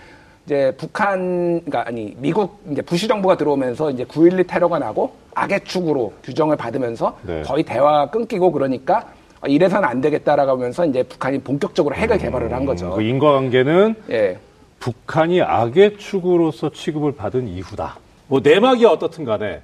이제 0.47 0.75
북한, 0.79 1.61
그러니까 1.67 1.87
아니 1.87 2.17
미국 2.19 2.59
이제 2.71 2.81
부시 2.81 3.07
정부가 3.07 3.37
들어오면서 3.37 3.91
이제 3.91 4.05
9.12 4.05 4.49
테러가 4.49 4.79
나고 4.79 5.13
악의 5.35 5.65
축으로 5.65 6.15
규정을 6.25 6.57
받으면서 6.57 7.15
네. 7.27 7.43
거의 7.43 7.63
대화가 7.63 8.09
끊기고 8.11 8.51
그러니까 8.53 9.07
어, 9.41 9.47
이래서는 9.47 9.89
안 9.89 10.01
되겠다라고 10.01 10.53
하면서 10.53 10.85
이제 10.87 11.03
북한이 11.03 11.41
본격적으로 11.41 11.95
핵을 11.95 12.19
개발을 12.19 12.53
한 12.53 12.65
거죠. 12.65 12.91
그 12.91 13.03
인과관계는 13.03 13.95
예. 14.11 14.39
북한이 14.81 15.43
악의 15.43 15.99
축으로서 15.99 16.71
취급을 16.71 17.13
받은 17.13 17.49
이후다. 17.49 17.99
뭐 18.29 18.41
내막이 18.41 18.85
어떻든 18.85 19.25
간에 19.25 19.63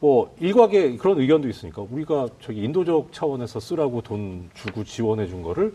뭐 0.00 0.34
일각의 0.40 0.96
그런 0.96 1.20
의견도 1.20 1.48
있으니까 1.48 1.82
우리가 1.88 2.28
저기 2.40 2.64
인도적 2.64 3.12
차원에서 3.12 3.60
쓰라고 3.60 4.00
돈 4.02 4.50
주고 4.54 4.82
지원해 4.84 5.26
준 5.26 5.42
거를 5.42 5.74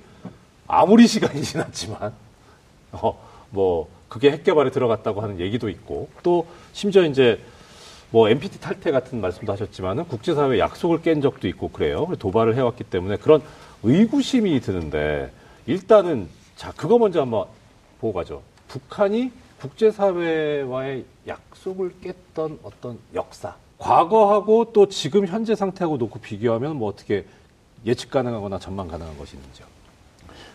아무리 0.67 1.07
시간이 1.07 1.41
지났지만 1.41 2.13
어 2.91 3.27
뭐 3.49 3.87
그게 4.09 4.31
핵 4.31 4.43
개발에 4.43 4.71
들어갔다고 4.71 5.21
하는 5.21 5.39
얘기도 5.39 5.69
있고 5.69 6.09
또 6.23 6.47
심지어 6.73 7.03
이제 7.03 7.39
뭐 8.11 8.29
NPT 8.29 8.59
탈퇴 8.59 8.91
같은 8.91 9.19
말씀도 9.19 9.51
하셨지만은 9.51 10.07
국제사회 10.07 10.59
약속을 10.59 11.01
깬 11.01 11.21
적도 11.21 11.47
있고 11.47 11.69
그래요. 11.69 12.07
도발을 12.19 12.55
해왔기 12.55 12.85
때문에 12.85 13.17
그런 13.17 13.41
의구심이 13.83 14.59
드는데 14.61 15.31
일단은 15.65 16.29
자 16.55 16.71
그거 16.75 16.97
먼저 16.97 17.21
한번 17.21 17.45
보고 17.99 18.13
가죠. 18.13 18.41
북한이 18.67 19.31
국제사회와의 19.59 21.05
약속을 21.27 21.93
깼던 22.01 22.59
어떤 22.63 22.99
역사, 23.13 23.55
과거하고 23.79 24.71
또 24.71 24.87
지금 24.87 25.25
현재 25.25 25.55
상태하고 25.55 25.97
놓고 25.97 26.19
비교하면 26.19 26.77
뭐 26.77 26.89
어떻게 26.89 27.25
예측 27.85 28.11
가능하거나 28.11 28.59
전망 28.59 28.87
가능한 28.87 29.17
것이 29.17 29.35
있는지요? 29.35 29.65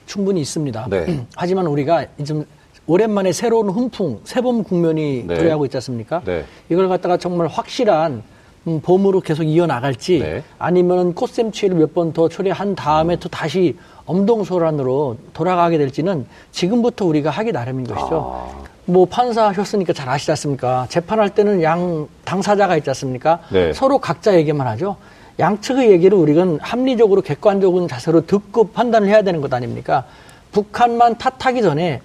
충분히 0.07 0.40
있습니다. 0.40 0.86
네. 0.88 1.26
하지만 1.36 1.66
우리가 1.66 2.07
좀 2.24 2.46
오랜만에 2.87 3.33
새로운 3.33 3.70
훈풍, 3.70 4.20
새봄 4.24 4.64
국면이 4.64 5.24
네. 5.26 5.35
도래하고 5.37 5.64
있지 5.66 5.76
않습니까? 5.76 6.22
네. 6.24 6.45
이걸 6.68 6.89
갖다가 6.89 7.16
정말 7.16 7.47
확실한 7.47 8.22
음, 8.68 8.80
봄으로 8.80 9.20
계속 9.20 9.43
이어나갈지 9.45 10.18
네. 10.20 10.43
아니면 10.59 11.14
꽃샘추위를 11.14 11.76
몇 11.78 11.95
번 11.95 12.12
더 12.12 12.28
초래한 12.28 12.74
다음에 12.74 13.16
또 13.16 13.28
다시 13.28 13.76
엄동소란으로 14.07 15.16
돌아가게 15.33 15.78
될지는 15.78 16.26
지금부터 16.51 17.05
우리가 17.07 17.30
하기 17.30 17.53
나름인 17.53 17.87
것이죠. 17.87 18.35
아. 18.35 18.62
뭐 18.85 19.05
판사하셨으니까 19.07 19.93
잘 19.93 20.09
아시지 20.09 20.30
않습니까? 20.33 20.87
재판할 20.89 21.30
때는 21.30 21.62
양 21.62 22.09
당사자가 22.24 22.76
있지 22.76 22.91
않습니까? 22.91 23.41
네. 23.53 23.72
서로 23.72 23.99
각자 23.99 24.35
얘기만 24.37 24.66
하죠. 24.68 24.97
양측의 25.39 25.91
얘기를 25.93 26.18
우리는 26.18 26.59
합리적으로 26.61 27.22
객관적인 27.22 27.87
자세로 27.89 28.26
듣고 28.26 28.68
판단을 28.70 29.09
해야 29.09 29.22
되는 29.22 29.41
것 29.41 29.53
아닙니까? 29.55 30.05
북한만 30.51 31.16
탓하기 31.16 31.62
전에 31.62 32.01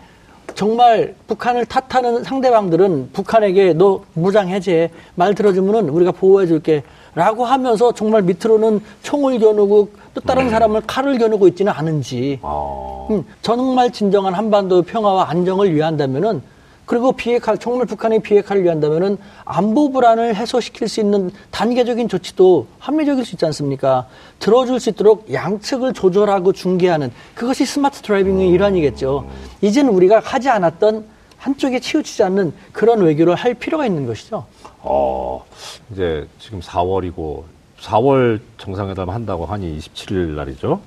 정말 0.56 1.16
북한을 1.28 1.66
탓하는 1.66 2.24
상대방들은 2.24 3.12
북한에게 3.14 3.74
너 3.74 4.02
무장 4.14 4.50
해제 4.50 4.90
말 5.16 5.36
들어주면은 5.36 5.90
우리가 5.90 6.12
보호해 6.12 6.48
줄게 6.48 6.84
라고 7.16 7.46
하면서 7.46 7.92
정말 7.92 8.22
밑으로는 8.24 8.80
총을 9.04 9.40
겨누고 9.40 9.90
또 10.14 10.22
다른 10.22 10.50
사람을 10.50 10.82
칼을 10.88 11.18
겨누고 11.18 11.48
있지는 11.50 11.72
않은지. 11.72 12.40
아, 12.42 13.08
음, 13.10 13.24
정말 13.42 13.92
진정한 13.92 14.34
한반도 14.34 14.82
평화와 14.82 15.30
안정을 15.30 15.74
위한다면은 15.74 16.42
그리고 16.88 17.12
비핵화 17.12 17.58
정말 17.58 17.86
북한의 17.86 18.22
비핵화를 18.22 18.64
위한다면은 18.64 19.18
안보 19.44 19.92
불안을 19.92 20.36
해소시킬 20.36 20.88
수 20.88 21.02
있는 21.02 21.30
단계적인 21.52 22.08
조치도 22.08 22.66
합리적일 22.80 23.26
수 23.26 23.36
있지 23.36 23.46
않습니까? 23.46 24.08
들어줄 24.40 24.80
수 24.80 24.90
있도록 24.92 25.32
양측을 25.32 25.94
조절하고 25.94 26.54
중개하는 26.54 27.12
그것이 27.36 27.66
스마트 27.66 28.02
드라이빙의 28.02 28.50
일환이겠죠. 28.50 29.30
이제는 29.62 29.92
우리가 29.94 30.22
하지 30.24 30.50
않았던 30.50 31.06
한쪽에 31.38 31.82
치우치지 31.82 32.24
않는 32.24 32.54
그런 32.72 33.02
외교를 33.02 33.36
할 33.36 33.54
필요가 33.54 33.86
있는 33.86 34.08
것이죠. 34.08 34.46
어, 34.80 35.46
이제 35.92 36.26
지금 36.40 36.62
4월이고 36.62 37.44
4월 37.82 38.40
정상회담 38.58 39.10
한다고 39.10 39.46
하니 39.46 39.78
27일 39.78 40.36
날이죠. 40.36 40.80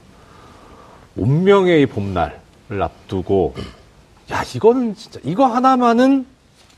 운명의 1.17 1.83
이 1.83 1.87
봄날을 1.87 2.33
앞두고 2.81 3.55
야 4.31 4.45
이거는 4.55 4.95
진짜 4.95 5.19
이거 5.25 5.47
하나만은 5.47 6.25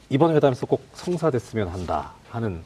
이번 0.09 0.35
회담에서 0.35 0.67
꼭 0.67 0.83
성사됐으면 0.95 1.69
한다 1.69 2.13
하는 2.31 2.63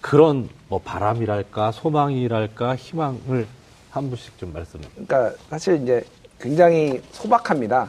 그런 0.00 0.48
뭐 0.68 0.80
바람이랄까 0.84 1.72
소망이랄까 1.72 2.74
희망을 2.76 3.46
한 3.90 4.08
분씩 4.10 4.36
좀 4.38 4.52
말씀. 4.52 4.80
그러니까 4.92 5.32
사실 5.48 5.80
이제 5.82 6.04
굉장히 6.40 7.00
소박합니다. 7.12 7.88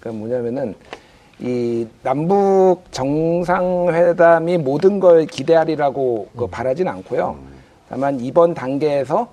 그러니까 0.00 0.18
뭐냐면은 0.18 0.74
이 1.38 1.86
남북 2.02 2.82
정상회담이 2.90 4.58
모든 4.58 4.98
걸 4.98 5.26
기대하리라고 5.26 6.28
그 6.36 6.46
바라진 6.48 6.88
않고요. 6.88 7.38
다만 7.88 8.18
이번 8.20 8.54
단계에서 8.54 9.28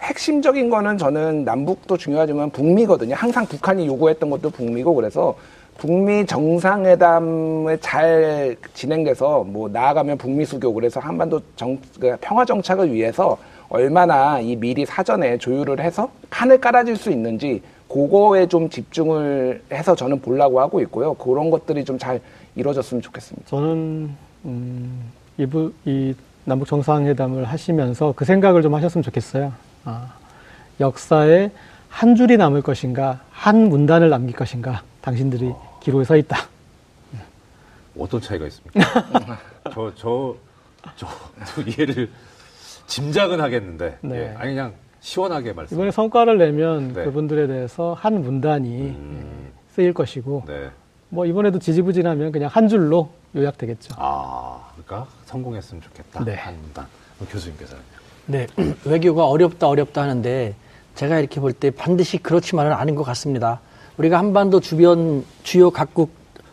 핵심적인 0.00 0.70
거는 0.70 0.98
저는 0.98 1.44
남북도 1.44 1.96
중요하지만 1.96 2.50
북미거든요. 2.50 3.14
항상 3.14 3.46
북한이 3.46 3.86
요구했던 3.86 4.30
것도 4.30 4.50
북미고 4.50 4.94
그래서 4.94 5.36
북미 5.78 6.24
정상회담을 6.24 7.78
잘 7.80 8.56
진행돼서 8.74 9.44
뭐 9.44 9.68
나아가면 9.68 10.18
북미 10.18 10.44
수교 10.44 10.72
그래서 10.72 11.00
한반도 11.00 11.40
정, 11.54 11.78
그 12.00 12.16
평화 12.20 12.44
정착을 12.44 12.92
위해서 12.92 13.36
얼마나 13.68 14.40
이 14.40 14.56
미리 14.56 14.86
사전에 14.86 15.38
조율을 15.38 15.80
해서 15.80 16.08
판을 16.30 16.60
깔아줄 16.60 16.96
수 16.96 17.10
있는지 17.10 17.62
그거에 17.88 18.46
좀 18.46 18.68
집중을 18.68 19.62
해서 19.72 19.94
저는 19.94 20.20
보려고 20.20 20.60
하고 20.60 20.80
있고요. 20.80 21.14
그런 21.14 21.50
것들이 21.50 21.84
좀 21.84 21.98
잘 21.98 22.20
이루어졌으면 22.56 23.02
좋겠습니다. 23.02 23.48
저는 23.48 24.10
음, 24.46 25.10
이부, 25.38 25.72
이 25.84 26.14
남북 26.44 26.66
정상회담을 26.66 27.44
하시면서 27.44 28.12
그 28.16 28.24
생각을 28.24 28.62
좀 28.62 28.74
하셨으면 28.74 29.02
좋겠어요. 29.02 29.52
아, 29.84 30.14
역사에 30.80 31.50
한 31.88 32.14
줄이 32.14 32.36
남을 32.36 32.62
것인가, 32.62 33.20
한 33.30 33.68
문단을 33.68 34.08
남길 34.10 34.34
것인가, 34.34 34.82
당신들이 35.10 35.54
기로에 35.78 36.02
서 36.04 36.16
있다. 36.16 36.36
어떤 37.96 38.20
차이가 38.20 38.44
있습니까? 38.48 39.38
저, 39.72 39.92
저, 39.94 40.34
저, 40.96 41.06
저 41.46 41.62
이해를 41.62 42.10
짐작은 42.88 43.40
하겠는데. 43.40 43.98
네. 44.00 44.16
예, 44.18 44.34
아니, 44.36 44.50
그냥 44.54 44.74
시원하게 45.00 45.52
말씀. 45.52 45.76
이번에 45.76 45.92
성과를 45.92 46.38
내면 46.38 46.92
네. 46.92 47.04
그분들에 47.04 47.46
대해서 47.46 47.94
한 47.94 48.20
문단이 48.20 48.68
음, 48.68 49.52
쓰일 49.70 49.94
것이고, 49.94 50.42
네. 50.48 50.70
뭐 51.08 51.24
이번에도 51.24 51.60
지지부진하면 51.60 52.32
그냥 52.32 52.50
한 52.52 52.66
줄로 52.66 53.10
요약되겠죠. 53.36 53.94
아, 53.98 54.68
그러니까 54.74 55.08
성공했으면 55.26 55.82
좋겠다. 55.82 56.24
네. 56.24 56.34
한 56.34 56.54
문단. 56.60 56.86
교수님께서는. 57.30 57.80
네, 58.26 58.46
외교가 58.84 59.26
어렵다 59.28 59.68
어렵다 59.68 60.02
하는데 60.02 60.54
제가 60.96 61.20
이렇게 61.20 61.40
볼 61.40 61.52
때 61.52 61.70
반드시 61.70 62.18
그렇지만은 62.18 62.72
않은 62.72 62.96
것 62.96 63.04
같습니다. 63.04 63.60
우리가 63.98 64.18
한반도 64.18 64.60
주변 64.60 65.24
주요 65.42 65.70
각국 65.70 66.10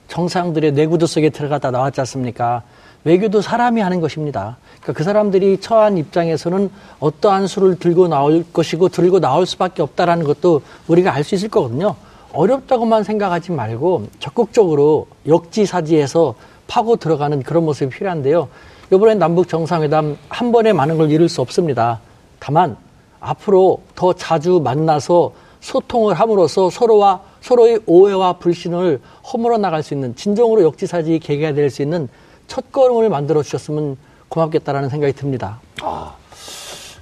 정상들의 0.08 0.72
내구도 0.74 1.06
속에 1.06 1.30
들어갔다 1.30 1.72
나왔지 1.72 2.00
않습니까? 2.02 2.64
외교도 3.04 3.42
사람이 3.42 3.82
하는 3.82 4.00
것입니다. 4.00 4.58
그러니까 4.82 4.94
그 4.94 5.04
사람들이 5.04 5.60
처한 5.60 5.98
입장에서는 5.98 6.70
어떠한 7.02 7.48
수를 7.48 7.78
들고 7.78 8.08
나올 8.08 8.46
것이고 8.54 8.88
들고 8.90 9.20
나올 9.20 9.46
수밖에 9.46 9.82
없다라는 9.82 10.26
것도 10.26 10.62
우리가 10.88 11.14
알 11.14 11.24
수 11.24 11.36
있을 11.36 11.50
거거든요. 11.50 11.96
어렵다고만 12.32 13.04
생각하지 13.04 13.52
말고 13.52 14.08
적극적으로 14.20 15.08
역지사지해서 15.28 16.36
파고 16.68 16.96
들어가는 16.96 17.44
그런 17.44 17.66
모습이 17.66 17.94
필요한데요. 17.94 18.48
이번에 18.92 19.16
남북 19.16 19.50
정상회담 19.50 20.18
한 20.30 20.52
번에 20.52 20.72
많은 20.72 20.98
걸 20.98 21.12
이룰 21.12 21.28
수 21.28 21.42
없습니다. 21.42 22.00
다만 22.40 22.78
앞으로 23.20 23.82
더 23.96 24.14
자주 24.14 24.62
만나서 24.64 25.34
소통을 25.60 26.14
함으로써 26.14 26.70
서로와 26.70 27.22
서로의 27.44 27.82
오해와 27.86 28.34
불신을 28.40 29.02
허물어 29.32 29.58
나갈 29.58 29.84
수 29.84 29.94
있는 29.94 30.16
진정으로 30.16 30.64
역지사지 30.64 31.20
계기가 31.20 31.52
될 31.54 31.70
수 31.70 31.82
있는 31.82 32.08
첫 32.48 32.72
걸음을 32.72 33.10
만들어 33.10 33.44
주셨으면 33.44 33.98
고맙겠다라는 34.30 34.90
생각이 34.90 35.14
듭니다. 35.14 35.60
아, 35.82 36.16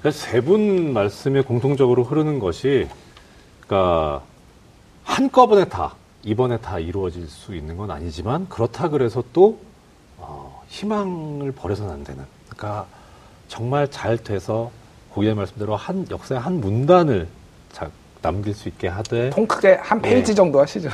세분 0.10 0.94
말씀에 0.94 1.42
공통적으로 1.42 2.04
흐르는 2.04 2.40
것이, 2.40 2.88
그러니까, 3.68 4.24
한꺼번에 5.04 5.66
다, 5.66 5.96
이번에 6.24 6.58
다 6.58 6.80
이루어질 6.80 7.28
수 7.28 7.56
있는 7.56 7.78
건 7.78 7.92
아니지만, 7.92 8.48
그렇다 8.50 8.90
그래서 8.90 9.24
또, 9.34 9.60
어, 10.18 10.64
희망을 10.70 11.52
버려서는 11.52 11.92
안 11.92 12.04
되는. 12.04 12.24
그러니까, 12.50 12.88
정말 13.48 13.90
잘 13.92 14.18
돼서, 14.18 14.72
고객의 15.12 15.36
말씀대로 15.36 15.76
한, 15.76 16.08
역사의 16.10 16.42
한 16.42 16.62
문단을 16.62 17.28
자, 17.28 17.41
남길 18.22 18.54
수 18.54 18.70
있게 18.70 18.88
하되, 18.88 19.32
통 19.32 19.48
크게 19.48 19.74
한 19.76 20.02
페이지 20.02 20.32
네. 20.32 20.36
정도 20.36 20.60
하시죠. 20.60 20.90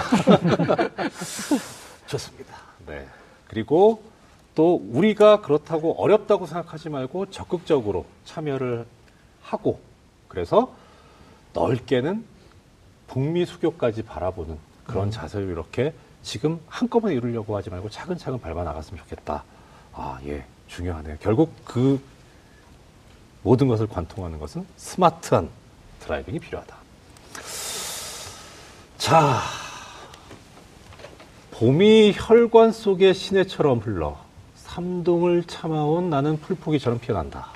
좋습니다. 2.08 2.56
네. 2.88 3.06
그리고 3.48 4.02
또 4.56 4.82
우리가 4.92 5.42
그렇다고 5.42 6.02
어렵다고 6.02 6.48
생각하지 6.48 6.90
말고 6.90 7.30
적극적으로 7.30 8.06
참여를 8.26 8.86
하고 9.42 9.80
그래서 10.28 10.74
넓게는 11.54 12.26
북미 13.08 13.46
수교까지 13.46 14.04
바라보는 14.04 14.58
그런 14.86 15.12
자세로 15.12 15.46
이렇게 15.50 15.94
지금 16.24 16.60
한꺼번에 16.68 17.14
이루려고 17.14 17.56
하지 17.56 17.70
말고 17.70 17.90
차근차근 17.90 18.40
밟아 18.40 18.64
나갔으면 18.64 19.04
좋겠다. 19.04 19.44
아, 19.94 20.20
예, 20.26 20.44
중요하네요. 20.68 21.18
결국 21.20 21.54
그 21.64 22.02
모든 23.44 23.68
것을 23.68 23.88
관통하는 23.88 24.40
것은 24.40 24.66
스마트한 24.76 25.50
드라이빙이 26.00 26.40
필요하다. 26.40 26.77
자, 28.98 29.40
봄이 31.52 32.14
혈관 32.16 32.72
속의 32.72 33.14
시내처럼 33.14 33.80
흘러 33.80 34.18
삼동을 34.56 35.44
참아온 35.46 36.10
나는 36.10 36.40
풀포기처럼 36.40 37.00
피어난다. 37.00 37.50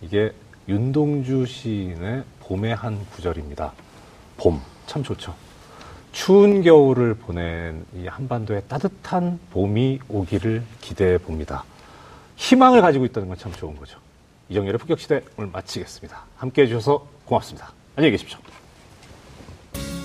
이게 0.00 0.32
윤동주 0.68 1.46
시인의 1.46 2.24
봄의 2.40 2.74
한 2.74 3.04
구절입니다. 3.10 3.72
봄, 4.36 4.60
참 4.86 5.02
좋죠. 5.02 5.34
추운 6.12 6.62
겨울을 6.62 7.14
보낸 7.14 7.84
이 7.94 8.06
한반도에 8.06 8.60
따뜻한 8.62 9.40
봄이 9.50 10.00
오기를 10.08 10.62
기대해 10.80 11.18
봅니다. 11.18 11.64
희망을 12.36 12.80
가지고 12.82 13.04
있다는 13.06 13.28
건 13.28 13.36
참 13.38 13.52
좋은 13.52 13.76
거죠. 13.76 13.98
이정열의 14.48 14.78
폭격시대 14.78 15.22
오늘 15.38 15.50
마치겠습니다. 15.50 16.24
함께 16.36 16.62
해주셔서 16.62 17.06
고맙습니다. 17.24 17.72
안녕히 17.96 18.12
계십시오. 18.12 18.38